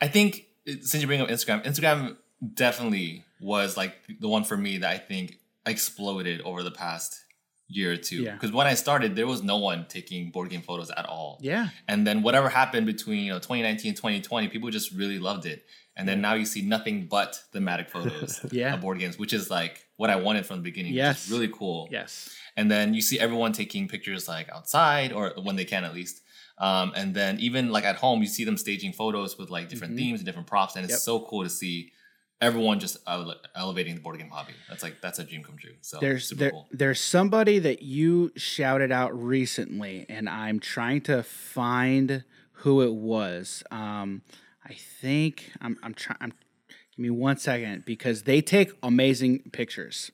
I 0.00 0.08
think 0.08 0.44
since 0.66 0.94
you 0.94 1.06
bring 1.06 1.20
up 1.20 1.28
Instagram, 1.28 1.64
Instagram 1.64 2.16
definitely 2.54 3.24
was 3.40 3.76
like 3.76 3.94
the 4.20 4.28
one 4.28 4.44
for 4.44 4.56
me 4.56 4.78
that 4.78 4.90
I 4.90 4.98
think 4.98 5.38
exploded 5.66 6.40
over 6.42 6.62
the 6.62 6.70
past 6.70 7.24
year 7.68 7.92
or 7.92 7.96
two. 7.96 8.22
Yeah. 8.22 8.32
Because 8.34 8.52
when 8.52 8.66
I 8.66 8.74
started, 8.74 9.16
there 9.16 9.26
was 9.26 9.42
no 9.42 9.58
one 9.58 9.86
taking 9.88 10.30
board 10.30 10.50
game 10.50 10.62
photos 10.62 10.90
at 10.90 11.06
all. 11.06 11.38
Yeah. 11.42 11.68
And 11.86 12.06
then 12.06 12.22
whatever 12.22 12.48
happened 12.48 12.86
between 12.86 13.24
you 13.24 13.32
know 13.32 13.38
2019 13.38 13.90
and 13.90 13.96
2020, 13.96 14.48
people 14.48 14.70
just 14.70 14.92
really 14.92 15.18
loved 15.18 15.46
it. 15.46 15.64
And 15.96 16.08
then 16.08 16.20
now 16.20 16.34
you 16.34 16.44
see 16.44 16.62
nothing 16.62 17.06
but 17.10 17.40
thematic 17.52 17.90
photos 17.90 18.40
Yeah. 18.52 18.74
of 18.74 18.80
board 18.80 19.00
games, 19.00 19.18
which 19.18 19.32
is 19.32 19.50
like 19.50 19.84
what 19.98 20.08
I 20.10 20.16
wanted 20.16 20.46
from 20.46 20.56
the 20.60 20.62
beginning. 20.62 20.92
Which 20.92 20.96
Yes. 20.98 21.26
is 21.26 21.30
really 21.32 21.48
cool. 21.48 21.88
Yes. 21.90 22.30
And 22.56 22.70
then 22.70 22.94
you 22.94 23.02
see 23.02 23.20
everyone 23.20 23.52
taking 23.52 23.86
pictures 23.88 24.26
like 24.26 24.48
outside 24.48 25.12
or 25.12 25.34
when 25.42 25.56
they 25.56 25.64
can 25.66 25.84
at 25.84 25.92
least. 25.94 26.22
Um, 26.58 26.92
and 26.96 27.14
then 27.14 27.38
even 27.40 27.70
like 27.70 27.84
at 27.84 27.96
home, 27.96 28.20
you 28.22 28.26
see 28.28 28.44
them 28.44 28.56
staging 28.56 28.92
photos 28.92 29.36
with 29.38 29.50
like 29.50 29.68
different 29.68 29.92
Mhm. 29.94 29.98
themes 29.98 30.20
and 30.20 30.26
different 30.26 30.48
props, 30.48 30.74
and 30.76 30.84
it's 30.84 30.94
Yep. 30.94 31.00
so 31.00 31.20
cool 31.28 31.42
to 31.44 31.50
see 31.50 31.92
everyone 32.40 32.78
just 32.80 32.96
ele- 33.06 33.34
elevating 33.56 33.94
the 33.96 34.00
board 34.00 34.18
game 34.18 34.30
hobby. 34.30 34.54
That's 34.68 34.82
like 34.82 35.00
that's 35.00 35.18
a 35.18 35.24
dream 35.24 35.42
come 35.44 35.56
true. 35.58 35.74
So 35.80 35.98
There's 36.00 36.26
super 36.28 36.38
there, 36.40 36.50
cool. 36.52 36.68
there's 36.72 37.00
somebody 37.00 37.58
that 37.60 37.82
you 37.82 38.32
shouted 38.36 38.90
out 38.92 39.12
recently, 39.20 40.06
and 40.08 40.28
I'm 40.28 40.58
trying 40.60 41.00
to 41.02 41.22
find 41.24 42.24
who 42.62 42.82
it 42.82 42.92
was. 42.94 43.62
Um, 43.70 44.22
I 44.64 44.74
think 44.74 45.50
I'm 45.60 45.76
I'm 45.82 45.94
trying. 45.94 46.18
I'm 46.20 46.32
give 46.68 46.98
me 46.98 47.10
one 47.10 47.36
second 47.38 47.84
because 47.84 48.22
they 48.24 48.40
take 48.40 48.72
amazing 48.82 49.50
pictures. 49.52 50.10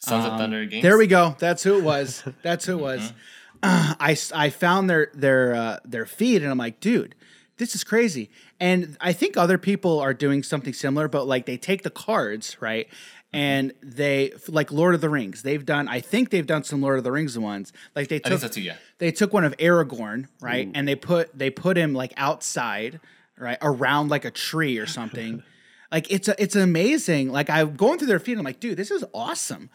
Sons 0.00 0.24
Um, 0.24 0.32
of 0.32 0.38
Thunder 0.38 0.64
games. 0.64 0.82
There 0.82 0.96
we 0.98 1.06
go. 1.08 1.36
That's 1.38 1.62
who 1.64 1.76
it 1.78 1.82
was. 1.84 2.22
That's 2.42 2.64
who 2.66 2.78
it 2.78 2.82
was. 2.82 3.00
Mm-hmm. 3.00 3.16
Uh, 3.62 3.94
I, 4.00 4.16
I 4.34 4.50
found 4.50 4.88
their 4.88 5.10
their 5.14 5.54
uh, 5.54 5.78
their 5.84 6.06
feed 6.06 6.42
and 6.42 6.50
I'm 6.50 6.58
like, 6.58 6.78
dude, 6.80 7.14
this 7.56 7.74
is 7.74 7.82
crazy. 7.82 8.30
And 8.60 8.96
I 9.00 9.12
think 9.12 9.36
other 9.36 9.58
people 9.58 9.98
are 10.00 10.14
doing 10.14 10.42
something 10.44 10.72
similar, 10.72 11.08
but 11.08 11.26
like 11.26 11.46
they 11.46 11.56
take 11.56 11.82
the 11.82 11.90
cards 11.90 12.56
right, 12.60 12.88
Mm-hmm. 13.28 13.36
and 13.36 13.72
they 13.82 14.32
like 14.48 14.72
Lord 14.72 14.94
of 14.94 15.02
the 15.02 15.10
Rings. 15.10 15.42
They've 15.42 15.66
done. 15.66 15.86
I 15.86 16.00
think 16.00 16.30
they've 16.30 16.46
done 16.46 16.64
some 16.64 16.80
Lord 16.80 16.96
of 16.96 17.04
the 17.04 17.12
Rings 17.12 17.38
ones. 17.38 17.74
Like 17.94 18.08
they 18.08 18.20
took 18.20 18.40
think 18.40 18.40
so 18.40 18.48
too. 18.48 18.62
Yeah. 18.62 18.76
they 18.98 19.10
took 19.12 19.34
one 19.34 19.44
of 19.44 19.54
Aragorn, 19.58 20.28
right, 20.40 20.70
and 20.74 20.88
they 20.88 20.94
put 20.94 21.36
they 21.38 21.50
put 21.50 21.76
him 21.76 21.92
like 21.92 22.14
outside, 22.16 23.00
right, 23.36 23.58
around 23.60 24.08
like 24.08 24.24
a 24.24 24.30
tree 24.30 24.78
or 24.78 24.86
something. 24.86 25.42
like 25.90 26.10
it's 26.10 26.28
a, 26.28 26.40
it's 26.42 26.56
amazing. 26.56 27.30
Like 27.30 27.50
I'm 27.50 27.74
going 27.76 27.98
through 27.98 28.08
their 28.08 28.18
feed, 28.18 28.38
I'm 28.38 28.44
like, 28.44 28.60
dude, 28.60 28.76
this 28.76 28.90
is 28.90 29.04
awesome. 29.14 29.70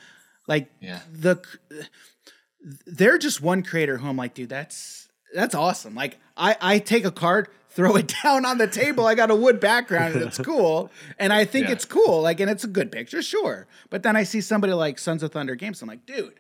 Like 0.48 0.70
Yeah. 0.80 1.00
the 1.12 1.42
they're 2.86 3.18
just 3.18 3.42
one 3.42 3.64
creator 3.64 3.98
who 3.98 4.08
I'm 4.08 4.18
like, 4.18 4.34
dude, 4.34 4.50
that's 4.50 5.10
that's 5.34 5.56
awesome. 5.56 5.96
Like 5.96 6.20
I 6.38 6.56
I 6.62 6.80
take 6.80 7.06
a 7.06 7.12
card, 7.12 7.50
throw 7.70 7.96
it 7.96 8.14
down 8.24 8.46
on 8.46 8.58
the 8.58 8.68
table. 8.68 9.06
I 9.06 9.16
got 9.16 9.32
a 9.32 9.36
wood 9.36 9.60
background, 9.60 10.16
and 10.16 10.24
it's 10.24 10.38
cool, 10.38 10.92
and 11.18 11.34
I 11.34 11.46
think 11.46 11.68
Yeah. 11.68 11.74
it's 11.74 11.86
cool. 11.86 12.22
Like, 12.22 12.40
and 12.40 12.50
it's 12.50 12.64
a 12.64 12.68
good 12.68 12.92
picture, 12.92 13.22
sure. 13.22 13.68
But 13.90 14.04
then 14.04 14.16
I 14.16 14.24
see 14.24 14.42
somebody 14.42 14.74
like 14.74 15.00
Sons 15.00 15.24
of 15.24 15.32
Thunder 15.32 15.56
Games, 15.56 15.82
I'm 15.82 15.88
like, 15.90 16.06
dude, 16.06 16.40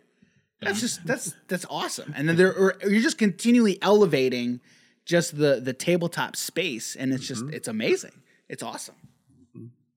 that's 0.61 0.80
just 0.80 1.05
that's 1.05 1.36
that's 1.47 1.65
awesome. 1.69 2.13
And 2.15 2.30
then 2.30 2.36
there 2.38 2.76
you're 2.88 3.01
just 3.01 3.17
continually 3.17 3.82
elevating 3.82 4.61
just 5.05 5.38
the 5.38 5.59
the 5.59 5.74
tabletop 5.74 6.36
space, 6.36 6.95
and 6.95 7.11
it's 7.13 7.28
just 7.28 7.43
mm-hmm. 7.43 7.53
it's 7.53 7.67
amazing. 7.67 8.21
It's 8.47 8.63
awesome. 8.63 8.95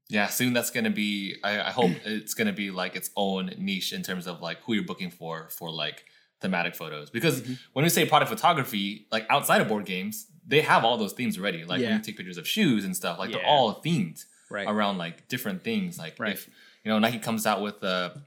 Yeah, 0.09 0.28
soon 0.28 0.52
that's 0.52 0.70
gonna 0.70 0.90
be. 0.90 1.36
I, 1.42 1.61
I 1.61 1.70
hope 1.72 1.90
it's 2.04 2.34
gonna 2.34 2.52
be 2.52 2.70
like 2.70 2.94
its 2.96 3.11
own 3.16 3.52
niche 3.59 3.92
in 3.92 4.02
terms 4.02 4.26
of 4.26 4.40
like 4.40 4.61
who 4.62 4.72
you're 4.74 4.84
booking 4.84 5.11
for 5.11 5.48
for 5.50 5.70
like 5.70 6.04
thematic 6.40 6.74
photos. 6.76 7.11
Because 7.11 7.40
Mm-hmm. 7.40 7.54
when 7.72 7.84
we 7.84 7.88
say 7.88 8.07
product 8.07 8.30
photography, 8.30 9.07
like 9.11 9.26
outside 9.30 9.61
of 9.61 9.68
board 9.68 9.84
games, 9.84 10.26
they 10.46 10.61
have 10.61 10.84
all 10.84 10.96
those 10.96 11.12
themes 11.12 11.38
already. 11.38 11.64
Like 11.64 11.80
Yeah. 11.80 11.88
when 11.88 11.96
you 11.98 12.04
take 12.04 12.16
pictures 12.16 12.38
of 12.38 12.46
shoes 12.46 12.84
and 12.84 12.94
stuff, 12.96 13.18
like 13.18 13.32
they're 13.32 13.44
all 13.44 13.82
themed 13.82 14.24
Right. 14.48 14.66
around 14.68 14.96
like 14.98 15.26
different 15.28 15.64
things. 15.64 15.98
Like 15.98 16.14
Right. 16.20 16.34
if 16.34 16.48
you 16.84 16.90
know 16.90 16.98
Nike 17.00 17.18
comes 17.18 17.44
out 17.46 17.61
with 17.62 17.82
a 17.82 18.22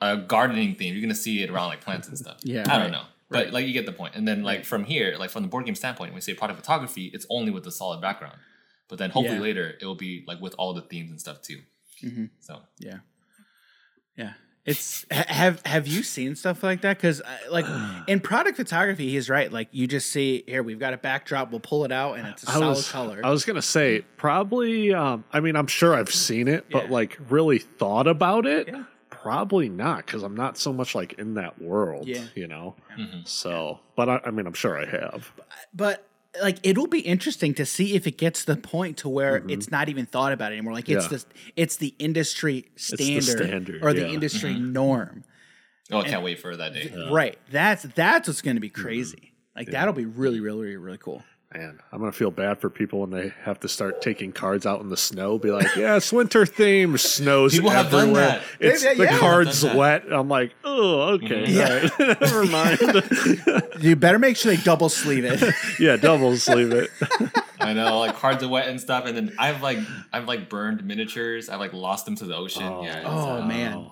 a 0.00 0.16
gardening 0.16 0.74
theme, 0.74 0.94
you're 0.94 1.02
gonna 1.02 1.14
see 1.14 1.42
it 1.42 1.50
around 1.50 1.68
like 1.68 1.80
plants 1.80 2.08
and 2.08 2.16
stuff. 2.18 2.38
Yeah. 2.44 2.64
I 2.66 2.76
Right. 2.76 2.82
don't 2.84 2.92
know. 2.92 3.04
But 3.28 3.50
like 3.52 3.66
you 3.66 3.72
get 3.72 3.86
the 3.86 3.92
point. 3.92 4.14
And 4.14 4.26
then 4.28 4.42
like 4.42 4.64
from 4.64 4.84
here, 4.84 5.16
like 5.18 5.30
from 5.30 5.42
the 5.42 5.48
board 5.48 5.64
game 5.66 5.74
standpoint, 5.74 6.10
when 6.10 6.16
we 6.16 6.20
say 6.20 6.34
product 6.34 6.58
photography, 6.60 7.06
it's 7.14 7.26
only 7.30 7.50
with 7.50 7.64
the 7.64 7.72
solid 7.72 8.00
background. 8.00 8.36
But 8.92 8.98
then 8.98 9.08
hopefully 9.08 9.36
Yeah. 9.38 9.42
later 9.42 9.74
it 9.80 9.86
will 9.86 9.94
be 9.94 10.22
like 10.28 10.38
with 10.42 10.54
all 10.58 10.74
the 10.74 10.82
themes 10.82 11.10
and 11.10 11.18
stuff 11.18 11.40
too. 11.40 11.60
Mhm. 12.04 12.28
So 12.40 12.60
Yeah, 12.78 12.98
yeah. 14.18 14.34
It's 14.66 15.06
have 15.10 15.62
have 15.64 15.86
you 15.88 16.02
seen 16.02 16.36
stuff 16.36 16.62
like 16.62 16.82
that? 16.82 16.98
Because 16.98 17.22
like 17.50 17.64
in 18.06 18.20
product 18.20 18.58
photography, 18.58 19.08
he's 19.08 19.30
right. 19.30 19.50
Like 19.50 19.68
you 19.72 19.86
just 19.86 20.10
see 20.10 20.44
here, 20.46 20.62
we've 20.62 20.78
got 20.78 20.92
a 20.92 20.98
backdrop. 20.98 21.50
We'll 21.50 21.60
pull 21.60 21.86
it 21.86 21.90
out, 21.90 22.18
and 22.18 22.28
it's 22.28 22.44
a 22.44 22.50
I 22.50 22.52
solid 22.52 22.68
was, 22.68 22.90
color. 22.90 23.20
I 23.24 23.30
was 23.30 23.46
gonna 23.46 23.62
say 23.62 24.02
probably. 24.18 24.92
Um, 24.92 25.24
I 25.32 25.40
mean, 25.40 25.56
I'm 25.56 25.66
sure 25.68 25.94
I've 25.94 26.12
seen 26.14 26.46
it, 26.48 26.66
but 26.70 26.90
like 26.90 27.18
really 27.30 27.58
thought 27.60 28.06
about 28.06 28.44
it, 28.44 28.68
Yeah. 28.68 28.84
probably 29.08 29.70
not 29.70 30.04
because 30.04 30.22
I'm 30.22 30.36
not 30.36 30.58
so 30.58 30.70
much 30.70 30.94
like 30.94 31.14
in 31.14 31.32
that 31.34 31.60
world. 31.62 32.06
Yeah. 32.06 32.26
you 32.34 32.46
know. 32.46 32.76
mhm. 32.96 33.26
So, 33.26 33.80
but 33.96 34.10
I, 34.10 34.20
I 34.26 34.30
mean, 34.32 34.46
I'm 34.46 34.52
sure 34.52 34.78
I 34.78 34.84
have. 34.84 35.32
but 35.72 36.06
like 36.40 36.58
it'll 36.62 36.86
be 36.86 37.00
interesting 37.00 37.52
to 37.54 37.66
see 37.66 37.94
if 37.94 38.06
it 38.06 38.16
gets 38.16 38.44
to 38.44 38.54
the 38.54 38.60
point 38.60 38.96
to 38.98 39.08
where 39.08 39.42
it's 39.48 39.70
not 39.70 39.88
even 39.88 40.06
thought 40.06 40.32
about 40.32 40.52
anymore. 40.52 40.72
Like 40.72 40.88
it's 40.88 41.04
Mm-hmm. 41.06 41.14
Yeah. 41.14 41.18
the 41.18 41.52
it's 41.56 41.76
the 41.76 41.94
industry 41.98 42.66
the 42.74 42.80
standard, 42.96 43.22
standard, 43.46 43.82
or 43.82 43.92
the 43.92 44.00
yeah. 44.00 44.06
Mm-hmm. 44.06 44.14
industry 44.14 44.54
norm. 44.54 45.24
oh, 45.90 45.98
I 46.00 46.08
can't 46.08 46.22
wait 46.22 46.38
for 46.40 46.56
that 46.56 46.72
day. 46.72 46.90
Right. 47.10 47.38
That's 47.50 47.82
that's 47.82 48.28
what's 48.28 48.40
going 48.42 48.56
to 48.56 48.60
be 48.60 48.70
Mm-hmm. 48.70 48.82
crazy. 48.82 49.32
Like 49.54 49.68
that'll 49.70 49.92
be 49.94 50.06
really 50.06 50.40
really 50.40 50.62
really, 50.62 50.76
really 50.78 50.98
cool. 50.98 51.22
Man, 51.54 51.78
I'm 51.92 51.98
gonna 51.98 52.12
feel 52.12 52.30
bad 52.30 52.60
for 52.60 52.70
people 52.70 53.00
when 53.00 53.10
they 53.10 53.32
have 53.42 53.60
to 53.60 53.68
start 53.68 54.00
taking 54.00 54.32
cards 54.32 54.64
out 54.64 54.80
in 54.80 54.88
the 54.88 54.96
snow. 54.96 55.38
Be 55.38 55.50
like, 55.50 55.76
yeah, 55.76 55.96
it's 55.96 56.10
winter 56.12 56.46
theme. 56.46 56.96
Snows 57.12 57.52
People 57.54 57.68
have 57.70 57.90
done 57.90 58.00
everywhere. 58.10 58.26
that. 58.26 58.42
It's 58.58 58.82
They- 58.82 58.94
the 58.94 59.04
yeah. 59.04 59.18
card's 59.18 59.62
wet. 59.62 60.04
I'm 60.10 60.28
like, 60.28 60.54
oh, 60.64 61.00
okay, 61.14 61.44
Yeah. 61.48 61.88
all 61.98 62.06
right. 62.06 62.20
never 62.20 62.44
mind. 62.46 63.62
You 63.82 63.96
better 63.96 64.18
make 64.18 64.36
sure 64.36 64.54
they 64.54 64.62
double 64.62 64.88
sleeve 64.88 65.24
it. 65.24 65.42
yeah, 65.80 65.96
double 65.96 66.36
sleeve 66.36 66.70
it. 66.72 66.90
I 67.58 67.72
know, 67.72 67.98
like 67.98 68.14
cards 68.16 68.42
are 68.44 68.48
wet 68.48 68.68
and 68.68 68.80
stuff, 68.80 69.06
and 69.06 69.16
then 69.16 69.32
I've 69.38 69.60
like 69.62 69.78
I've 70.12 70.26
like 70.28 70.48
burned 70.48 70.84
miniatures. 70.84 71.48
I've 71.48 71.58
like 71.60 71.72
lost 71.72 72.04
them 72.04 72.14
to 72.16 72.24
the 72.24 72.36
ocean. 72.36 72.62
yeah, 72.82 73.02
Oh, 73.04 73.42
uh, 73.42 73.44
man. 73.46 73.90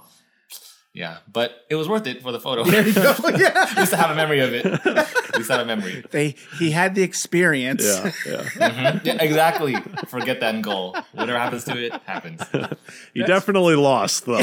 Yeah, 0.92 1.18
but 1.32 1.52
it 1.70 1.76
was 1.76 1.88
worth 1.88 2.06
it 2.06 2.20
for 2.22 2.32
the 2.32 2.40
photo. 2.40 2.64
There 2.64 2.86
you 2.86 2.92
go. 2.94 3.10
At 3.24 3.38
Yeah. 3.38 3.74
least 3.78 3.94
I 3.94 3.96
have 3.96 4.10
a 4.10 4.14
memory 4.14 4.40
of 4.40 4.52
it. 4.52 4.66
At 4.66 5.36
least 5.36 5.50
I 5.50 5.58
have 5.58 5.68
a 5.68 5.76
memoy. 5.76 6.02
They 6.10 6.34
he 6.58 6.72
had 6.72 6.94
the 6.96 7.02
experience. 7.02 7.84
Yeah, 7.84 8.12
yeah. 8.26 8.42
Mhm. 8.70 9.04
Yeah, 9.04 9.16
exactly. 9.22 9.76
Forget 10.08 10.40
that 10.40 10.60
goal. 10.62 10.96
Whatever 11.12 11.38
happens 11.38 11.64
to 11.64 11.76
it 11.78 11.92
happens. 12.04 12.42
You 13.14 13.24
definitely 13.26 13.76
lost 13.76 14.26
though. 14.26 14.38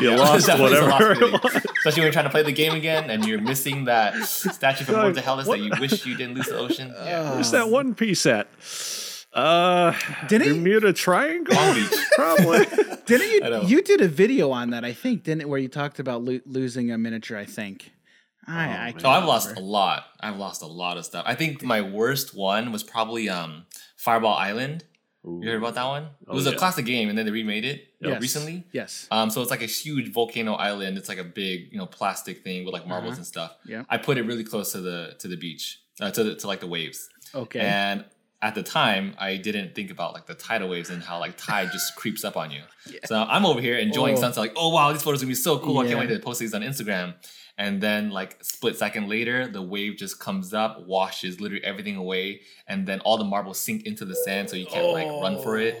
you 0.00 0.16
lost 0.16 0.48
whatever. 0.58 1.14
lost. 1.14 1.44
Especially 1.56 2.00
when 2.00 2.02
you're 2.02 2.12
trying 2.12 2.24
to 2.24 2.30
play 2.30 2.42
the 2.42 2.52
game 2.52 2.72
again 2.74 3.10
and 3.10 3.24
you're 3.24 3.40
missing 3.40 3.84
that 3.86 4.14
statue 4.24 4.84
from 4.84 4.94
Like, 4.94 5.02
Lords 5.04 5.18
of 5.18 5.24
Hellas 5.24 5.46
that 5.48 5.58
you 5.60 5.70
wish 5.80 6.04
you 6.06 6.16
didn't 6.16 6.34
lose 6.34 6.46
the 6.46 6.58
ocean. 6.58 6.92
Yeah. 6.96 7.34
Where's 7.34 7.50
that 7.52 7.68
one 7.70 7.94
piece 7.94 8.24
at? 8.26 8.48
Uh, 9.34 9.92
Didn't 10.28 10.46
he- 10.48 10.52
Bermuda 10.54 10.92
Triangle? 10.92 11.54
Long 11.54 11.74
Beach. 11.74 11.92
Probably. 12.16 12.66
Didn't 13.06 13.62
you? 13.62 13.68
You 13.76 13.82
did 13.82 14.00
a 14.00 14.08
video 14.08 14.50
on 14.50 14.70
that, 14.70 14.84
I 14.84 14.92
think, 14.92 15.24
didn't 15.24 15.40
it? 15.42 15.48
Where 15.48 15.58
you 15.58 15.68
talked 15.68 15.98
about 15.98 16.22
lo- 16.22 16.40
losing 16.46 16.90
a 16.92 16.98
miniature, 16.98 17.36
I 17.38 17.44
think. 17.44 17.92
I, 18.46 18.88
I 18.88 18.92
can't 18.92 19.04
Oh, 19.04 19.10
I've 19.10 19.24
lost 19.24 19.56
a 19.56 19.60
lot. 19.60 20.04
I've 20.20 20.36
lost 20.36 20.62
a 20.62 20.66
lot 20.66 20.96
of 20.98 21.04
stuff. 21.04 21.24
I 21.26 21.34
think 21.34 21.62
my 21.62 21.80
worst 21.80 22.34
one 22.34 22.72
was 22.72 22.82
probably 22.82 23.28
um 23.28 23.66
Fireball 23.96 24.34
Island. 24.34 24.84
You 25.24 25.48
heard 25.48 25.58
about 25.58 25.76
that 25.76 25.84
one? 25.86 26.08
It 26.28 26.32
was 26.34 26.48
Oh, 26.48 26.50
a 26.50 26.56
classic 26.56 26.84
game, 26.84 27.08
and 27.08 27.16
then 27.16 27.24
they 27.26 27.30
remade 27.30 27.64
it 27.64 27.86
Yes. 28.00 28.20
recently. 28.20 28.64
Yes. 28.72 29.06
Um, 29.12 29.30
so 29.30 29.40
it's 29.40 29.52
like 29.52 29.62
a 29.62 29.66
huge 29.66 30.12
volcano 30.12 30.54
island. 30.54 30.98
It's 30.98 31.08
like 31.08 31.18
a 31.18 31.24
big, 31.24 31.68
you 31.70 31.78
know, 31.78 31.86
plastic 31.86 32.42
thing 32.42 32.64
with 32.64 32.72
like 32.72 32.88
marbles 32.88 33.12
Uh-huh. 33.12 33.18
and 33.18 33.26
stuff. 33.26 33.56
Yeah. 33.64 33.84
I 33.88 33.98
put 33.98 34.18
it 34.18 34.22
really 34.26 34.42
close 34.42 34.72
to 34.72 34.80
the 34.80 35.14
to 35.20 35.28
the 35.28 35.36
beach, 35.36 35.80
uh, 36.00 36.10
to 36.10 36.24
the, 36.24 36.34
to 36.34 36.46
like 36.48 36.58
the 36.58 36.66
waves. 36.66 37.08
Okay. 37.32 37.60
And 37.60 38.04
at 38.42 38.54
the 38.56 38.62
time, 38.62 39.14
I 39.18 39.36
didn't 39.36 39.74
think 39.74 39.90
about 39.90 40.12
like 40.14 40.26
the 40.26 40.34
tidal 40.34 40.68
waves 40.68 40.90
and 40.90 41.02
how 41.02 41.18
like 41.20 41.36
tide 41.36 41.70
just 41.72 41.94
creeps 42.00 42.24
up 42.24 42.36
on 42.36 42.50
you. 42.50 42.62
So 43.06 43.22
I'm 43.22 43.46
over 43.46 43.60
here 43.60 43.78
enjoying 43.78 44.16
Oh. 44.16 44.20
sunset, 44.20 44.40
like, 44.40 44.52
oh 44.56 44.68
wow, 44.70 44.92
these 44.92 45.02
photos 45.02 45.22
are 45.22 45.26
gonna 45.26 45.30
be 45.30 45.34
so 45.36 45.58
cool. 45.60 45.78
I 45.78 45.86
can't 45.86 45.98
wait 46.00 46.08
to 46.08 46.18
post 46.18 46.40
these 46.40 46.52
on 46.52 46.62
Instagram. 46.62 47.14
And 47.58 47.80
then 47.82 48.10
like 48.10 48.42
split 48.42 48.76
second 48.76 49.08
later, 49.08 49.46
the 49.46 49.62
wave 49.62 49.96
just 49.96 50.18
comes 50.18 50.52
up, 50.52 50.86
washes 50.86 51.40
literally 51.40 51.62
everything 51.64 51.96
away, 51.96 52.40
and 52.66 52.86
then 52.86 52.98
all 53.00 53.16
the 53.18 53.24
marbles 53.24 53.60
sink 53.60 53.84
into 53.86 54.04
the 54.04 54.16
sand, 54.16 54.50
so 54.50 54.56
you 54.56 54.66
can't 54.66 54.88
like 54.92 55.06
run 55.06 55.40
for 55.42 55.58
it. 55.58 55.80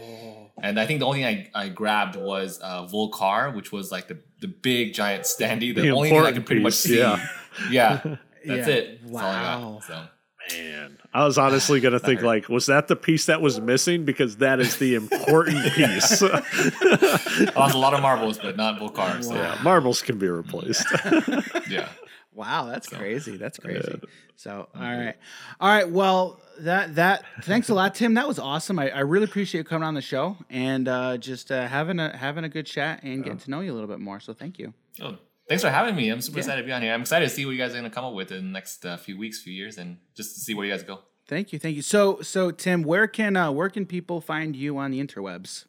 And 0.62 0.78
I 0.78 0.86
think 0.86 1.00
the 1.00 1.06
only 1.06 1.22
thing 1.24 1.48
I, 1.54 1.64
I 1.64 1.68
grabbed 1.70 2.14
was 2.14 2.60
uh, 2.60 2.84
Vul-Kar, 2.86 3.50
which 3.52 3.72
was 3.72 3.90
like 3.90 4.06
the, 4.06 4.18
the 4.40 4.48
big 4.48 4.92
giant 4.92 5.24
standee. 5.24 5.74
The, 5.74 5.80
The 5.80 5.90
only 5.90 6.10
thing 6.10 6.20
I 6.20 6.30
could 6.30 6.44
pretty 6.46 6.62
much 6.62 6.74
see. 6.74 6.98
yeah. 6.98 7.26
Yeah. 7.70 8.00
That's 8.44 8.68
Yeah. 8.68 8.74
it. 8.74 9.00
That's 9.02 9.14
all 9.14 9.30
I 9.30 9.42
got. 9.42 9.60
Wow. 9.62 9.80
So. 9.88 10.04
Man, 10.50 10.98
I 11.14 11.24
was 11.24 11.38
honestly 11.38 11.80
going 11.80 11.92
to 11.92 12.00
think 12.00 12.20
hurt. 12.20 12.26
like, 12.26 12.48
was 12.48 12.66
that 12.66 12.88
the 12.88 12.96
piece 12.96 13.26
that 13.26 13.40
was 13.40 13.60
missing? 13.60 14.04
Because 14.04 14.36
that 14.38 14.60
is 14.60 14.76
the 14.76 14.94
important 14.96 15.72
piece. 15.74 16.22
I 16.22 17.52
lost 17.56 17.74
a 17.74 17.78
lot 17.78 17.94
of 17.94 18.02
marbles, 18.02 18.38
but 18.38 18.56
not 18.56 18.78
Vul-Kar. 18.78 19.22
So 19.22 19.34
yeah, 19.34 19.58
marbles 19.62 20.02
can 20.02 20.18
be 20.18 20.28
replaced. 20.28 20.86
yeah. 21.70 21.88
Wow, 22.34 22.66
that's 22.66 22.88
crazy. 22.88 23.36
That's 23.36 23.58
crazy. 23.58 24.00
So, 24.36 24.68
all 24.74 24.80
right, 24.80 25.14
all 25.60 25.68
right. 25.68 25.88
Well, 25.88 26.40
that 26.60 26.94
that 26.94 27.24
thanks 27.42 27.68
a 27.68 27.74
lot, 27.74 27.94
Tim. 27.94 28.14
That 28.14 28.26
was 28.26 28.38
awesome. 28.38 28.78
I, 28.78 28.88
I 28.88 29.00
really 29.00 29.24
appreciate 29.24 29.60
you 29.60 29.64
coming 29.64 29.86
on 29.86 29.94
the 29.94 30.00
show 30.00 30.38
and 30.48 30.88
uh, 30.88 31.18
just 31.18 31.52
uh, 31.52 31.68
having 31.68 32.00
a 32.00 32.16
having 32.16 32.44
a 32.44 32.48
good 32.48 32.64
chat 32.64 33.00
and 33.02 33.22
getting 33.22 33.38
to 33.40 33.50
know 33.50 33.60
you 33.60 33.70
a 33.70 33.74
little 33.74 33.88
bit 33.88 34.00
more. 34.00 34.18
So, 34.18 34.32
thank 34.32 34.58
you. 34.58 34.72
Oh, 35.02 35.18
thanks 35.52 35.62
for 35.62 35.68
having 35.68 35.94
me. 35.94 36.08
I'm 36.08 36.22
super 36.22 36.38
excited 36.38 36.62
to 36.62 36.66
be 36.66 36.72
on 36.72 36.80
here. 36.80 36.94
I'm 36.94 37.02
excited 37.02 37.28
to 37.28 37.34
see 37.34 37.44
what 37.44 37.52
you 37.52 37.58
guys 37.58 37.72
are 37.72 37.78
going 37.78 37.84
to 37.84 37.90
come 37.90 38.06
up 38.06 38.14
with 38.14 38.32
in 38.32 38.46
the 38.46 38.52
next 38.52 38.86
uh, 38.86 38.96
few 38.96 39.18
weeks, 39.18 39.42
few 39.42 39.52
years, 39.52 39.76
and 39.76 39.98
just 40.14 40.34
to 40.34 40.40
see 40.40 40.54
where 40.54 40.64
you 40.64 40.72
guys 40.72 40.82
go. 40.82 41.00
Thank 41.28 41.52
you, 41.52 41.58
thank 41.58 41.76
you. 41.76 41.82
So, 41.82 42.22
so 42.22 42.50
Tim, 42.50 42.82
where 42.82 43.06
can 43.06 43.36
uh, 43.36 43.52
where 43.52 43.68
can 43.68 43.84
people 43.84 44.22
find 44.22 44.56
you 44.56 44.78
on 44.78 44.92
the 44.92 45.04
interwebs? 45.04 45.66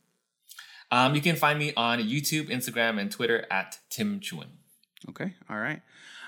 Um, 0.90 1.16
you 1.16 1.22
can 1.22 1.36
find 1.36 1.60
me 1.60 1.74
on 1.76 2.00
YouTube, 2.00 2.50
Instagram, 2.50 2.98
and 2.98 3.12
Twitter 3.12 3.46
at 3.52 3.80
Tim 3.90 4.22
Chuon. 4.22 4.48
Okay, 5.10 5.34
all 5.50 5.58
right. 5.58 5.82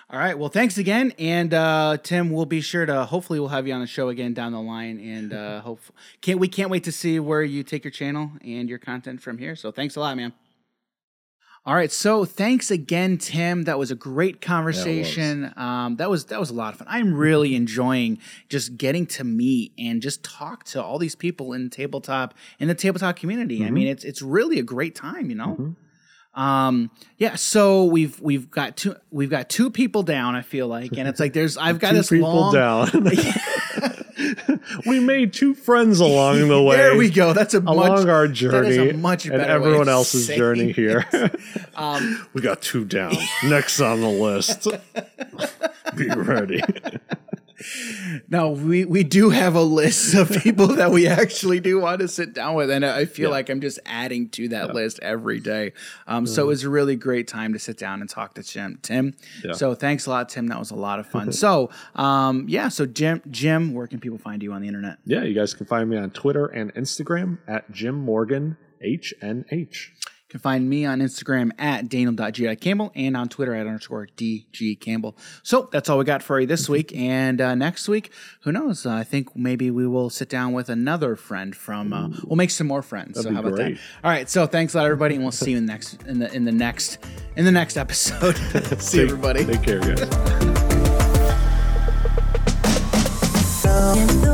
All 0.10 0.20
right. 0.20 0.38
Well, 0.38 0.49
thanks 0.49 0.78
again, 0.78 1.14
and 1.18 1.53
uh, 1.53 1.97
Tim, 2.03 2.32
we'll 2.32 2.45
be 2.45 2.60
sure 2.62 2.86
to. 2.86 3.06
Hopefully, 3.06 3.39
we'll 3.39 3.49
have 3.49 3.68
you 3.68 3.74
on 3.74 3.80
the 3.80 3.88
show 3.88 4.10
again 4.10 4.34
down 4.34 4.51
the 4.51 4.62
line, 4.62 4.99
and 4.99 5.34
uh, 5.34 5.62
hope 5.62 5.80
can't 6.20 6.39
we 6.39 6.49
can't 6.49 6.70
wait 6.70 6.84
to 6.84 6.91
see 6.91 7.22
where 7.22 7.41
you 7.41 7.64
take 7.64 7.86
your 7.86 7.91
channel 7.91 8.32
and 8.41 8.68
your 8.68 8.80
content 8.80 9.22
from 9.22 9.38
here. 9.38 9.56
So, 9.56 9.72
thanks 9.72 9.95
a 9.95 10.01
lot, 10.01 10.18
man. 10.18 10.34
All 11.68 11.74
right. 11.74 11.91
So, 11.91 12.26
thanks 12.26 12.70
again, 12.70 13.18
Tim. 13.18 13.63
That 13.63 13.80
was 13.80 13.89
a 13.89 13.95
great 13.95 14.39
conversation. 14.39 15.51
um, 15.57 15.95
that 15.95 16.11
was 16.11 16.26
that 16.26 16.39
was 16.39 16.51
a 16.51 16.53
lot 16.53 16.74
of 16.74 16.80
fun. 16.80 16.88
I'm 16.89 17.16
really 17.16 17.55
enjoying 17.55 18.20
just 18.49 18.78
getting 18.78 19.07
to 19.07 19.24
meet 19.24 19.72
and 19.80 19.99
just 19.99 20.24
talk 20.24 20.63
to 20.66 20.84
all 20.84 20.99
these 20.99 21.16
people 21.16 21.53
in 21.53 21.72
tabletop 21.72 22.36
in 22.59 22.68
the 22.68 22.76
tabletop 22.76 23.16
community. 23.16 23.66
I 23.66 23.72
mean, 23.72 23.88
it's 23.88 24.03
it's 24.03 24.22
really 24.22 24.59
a 24.59 24.63
great 24.63 24.93
time, 24.93 25.30
you 25.32 25.36
know. 25.36 25.76
Um, 26.36 26.91
yeah, 27.18 27.36
so 27.36 27.86
we've 27.86 28.20
we've 28.22 28.51
got 28.51 28.78
two 28.78 28.95
we've 29.09 29.30
got 29.32 29.49
two 29.49 29.72
people 29.72 30.03
down. 30.03 30.36
I 30.36 30.41
feel 30.43 30.68
like, 30.68 30.91
and 30.97 31.07
it's 31.07 31.20
like 31.20 31.34
there's 31.34 31.57
I've 31.57 31.80
got 31.86 31.91
two 31.91 31.95
this 31.97 32.09
people 32.09 32.30
long. 32.30 32.53
down. 32.53 32.89
we 34.86 34.99
made 34.99 35.34
two 35.34 35.53
friends 35.53 35.99
along 35.99 36.47
the 36.47 36.61
way. 36.63 36.78
There 36.78 36.97
we 36.97 37.09
go. 37.09 37.34
That's 37.34 37.53
a 37.53 37.59
Along 37.59 37.76
much, 37.89 38.07
our 38.07 38.28
journey 38.28 38.93
much 38.93 39.26
and 39.26 39.41
everyone 39.41 39.89
else's 39.89 40.28
journey 40.28 40.70
it. 40.70 40.76
here. 40.76 41.05
Um, 41.78 42.26
we 42.34 42.41
got 42.41 42.61
two 42.61 42.86
down. 42.86 43.16
Next 43.43 43.82
on 43.82 43.99
the 43.99 44.07
list. 44.07 44.66
Be 45.97 46.07
ready. 46.07 46.61
No, 48.30 48.49
we 48.49 48.86
we 48.86 49.03
do 49.03 49.30
have 49.30 49.56
a 49.56 49.62
list 49.62 50.14
of 50.14 50.30
people 50.43 50.68
that 50.68 50.91
we 50.91 51.08
actually 51.08 51.60
do 51.60 51.80
want 51.80 52.01
to 52.01 52.08
sit 52.08 52.34
down 52.34 52.56
with, 52.56 52.70
and 52.70 52.86
I 52.86 53.06
feel 53.06 53.30
like 53.30 53.49
I'm 53.49 53.62
just 53.62 53.80
adding 53.86 54.30
to 54.30 54.49
that 54.49 54.74
list 54.74 54.99
every 55.01 55.39
day. 55.39 55.74
Um, 56.08 56.26
so 56.26 56.43
it 56.43 56.47
was 56.47 56.64
a 56.64 56.70
really 56.70 56.95
great 56.95 57.28
time 57.28 57.53
to 57.53 57.60
sit 57.60 57.78
down 57.78 58.01
and 58.01 58.10
talk 58.10 58.36
to 58.36 58.43
Jim. 58.43 58.80
Tim. 58.82 59.16
Yeah. 59.43 59.53
So 59.53 59.74
thanks 59.76 60.06
a 60.06 60.10
lot, 60.10 60.30
Tim. 60.30 60.47
That 60.47 60.60
was 60.60 60.72
a 60.72 60.76
lot 60.76 60.99
of 60.99 61.08
fun. 61.08 61.32
so 61.32 61.70
um, 61.95 62.45
yeah, 62.47 62.70
so 62.70 62.86
Jim, 62.86 63.22
Jim, 63.30 63.74
where 63.74 63.88
can 63.88 63.99
people 63.99 64.18
find 64.18 64.43
you 64.43 64.53
on 64.53 64.62
the 64.62 64.68
internet? 64.68 64.97
Yeah, 65.06 65.24
you 65.24 65.34
guys 65.34 65.53
can 65.53 65.66
find 65.66 65.89
me 65.89 65.97
on 65.97 66.12
Twitter 66.12 66.47
and 66.47 66.74
Instagram 66.76 67.38
at 67.47 67.72
Jim 67.72 67.95
Morgan 67.95 68.58
HNH. 68.84 69.89
You 70.28 70.32
can 70.32 70.39
find 70.39 70.67
me 70.67 70.86
on 70.86 71.01
Instagram 71.01 71.51
at 71.59 71.88
Daniel.G.Campbell 71.88 72.91
and 72.95 73.15
on 73.15 73.30
Twitter 73.30 73.53
at 73.53 73.67
underscore 73.67 74.07
DG 74.17 74.80
Campbell. 74.80 75.15
So 75.43 75.69
that's 75.71 75.88
all 75.88 75.99
we 75.99 76.03
got 76.05 76.23
for 76.23 76.39
you 76.39 76.47
this 76.47 76.67
week. 76.67 76.95
And 76.95 77.39
uh, 77.39 77.53
next 77.53 77.88
week, 77.88 78.11
who 78.41 78.51
knows? 78.51 78.88
Uh, 78.88 78.93
I 78.95 79.03
think 79.03 79.36
maybe 79.36 79.69
we 79.69 79.86
will 79.86 80.09
sit 80.09 80.28
down 80.28 80.53
with 80.53 80.67
another 80.67 81.15
friend 81.15 81.55
from. 81.55 81.93
Uh, 81.93 82.09
we'll 82.23 82.38
make 82.38 82.49
some 82.49 82.65
more 82.65 82.82
friends. 82.82 83.17
so 83.17 83.21
That'd 83.21 83.36
how 83.36 83.41
be 83.43 83.47
about 83.49 83.55
great. 83.57 83.76
that? 83.76 83.82
All 84.03 84.09
right. 84.09 84.28
So 84.28 84.47
thanks 84.47 84.73
a 84.73 84.78
lot, 84.78 84.86
everybody, 84.86 85.13
and 85.13 85.23
we'll 85.23 85.32
see 85.32 85.51
you 85.51 85.57
in 85.57 85.67
the 85.67 85.71
next 85.71 86.01
in 86.07 86.17
the 86.17 86.34
in 86.34 86.43
the 86.43 86.51
next 86.51 86.97
in 87.36 87.45
the 87.45 87.51
next 87.51 87.78
episode. 87.78 88.36
see 88.82 88.97
Take- 88.97 89.09
everybody. 89.11 89.45
Take 89.45 89.61
care, 89.61 89.80
guys. 89.80 90.01
In 90.01 90.07
the 94.07 94.24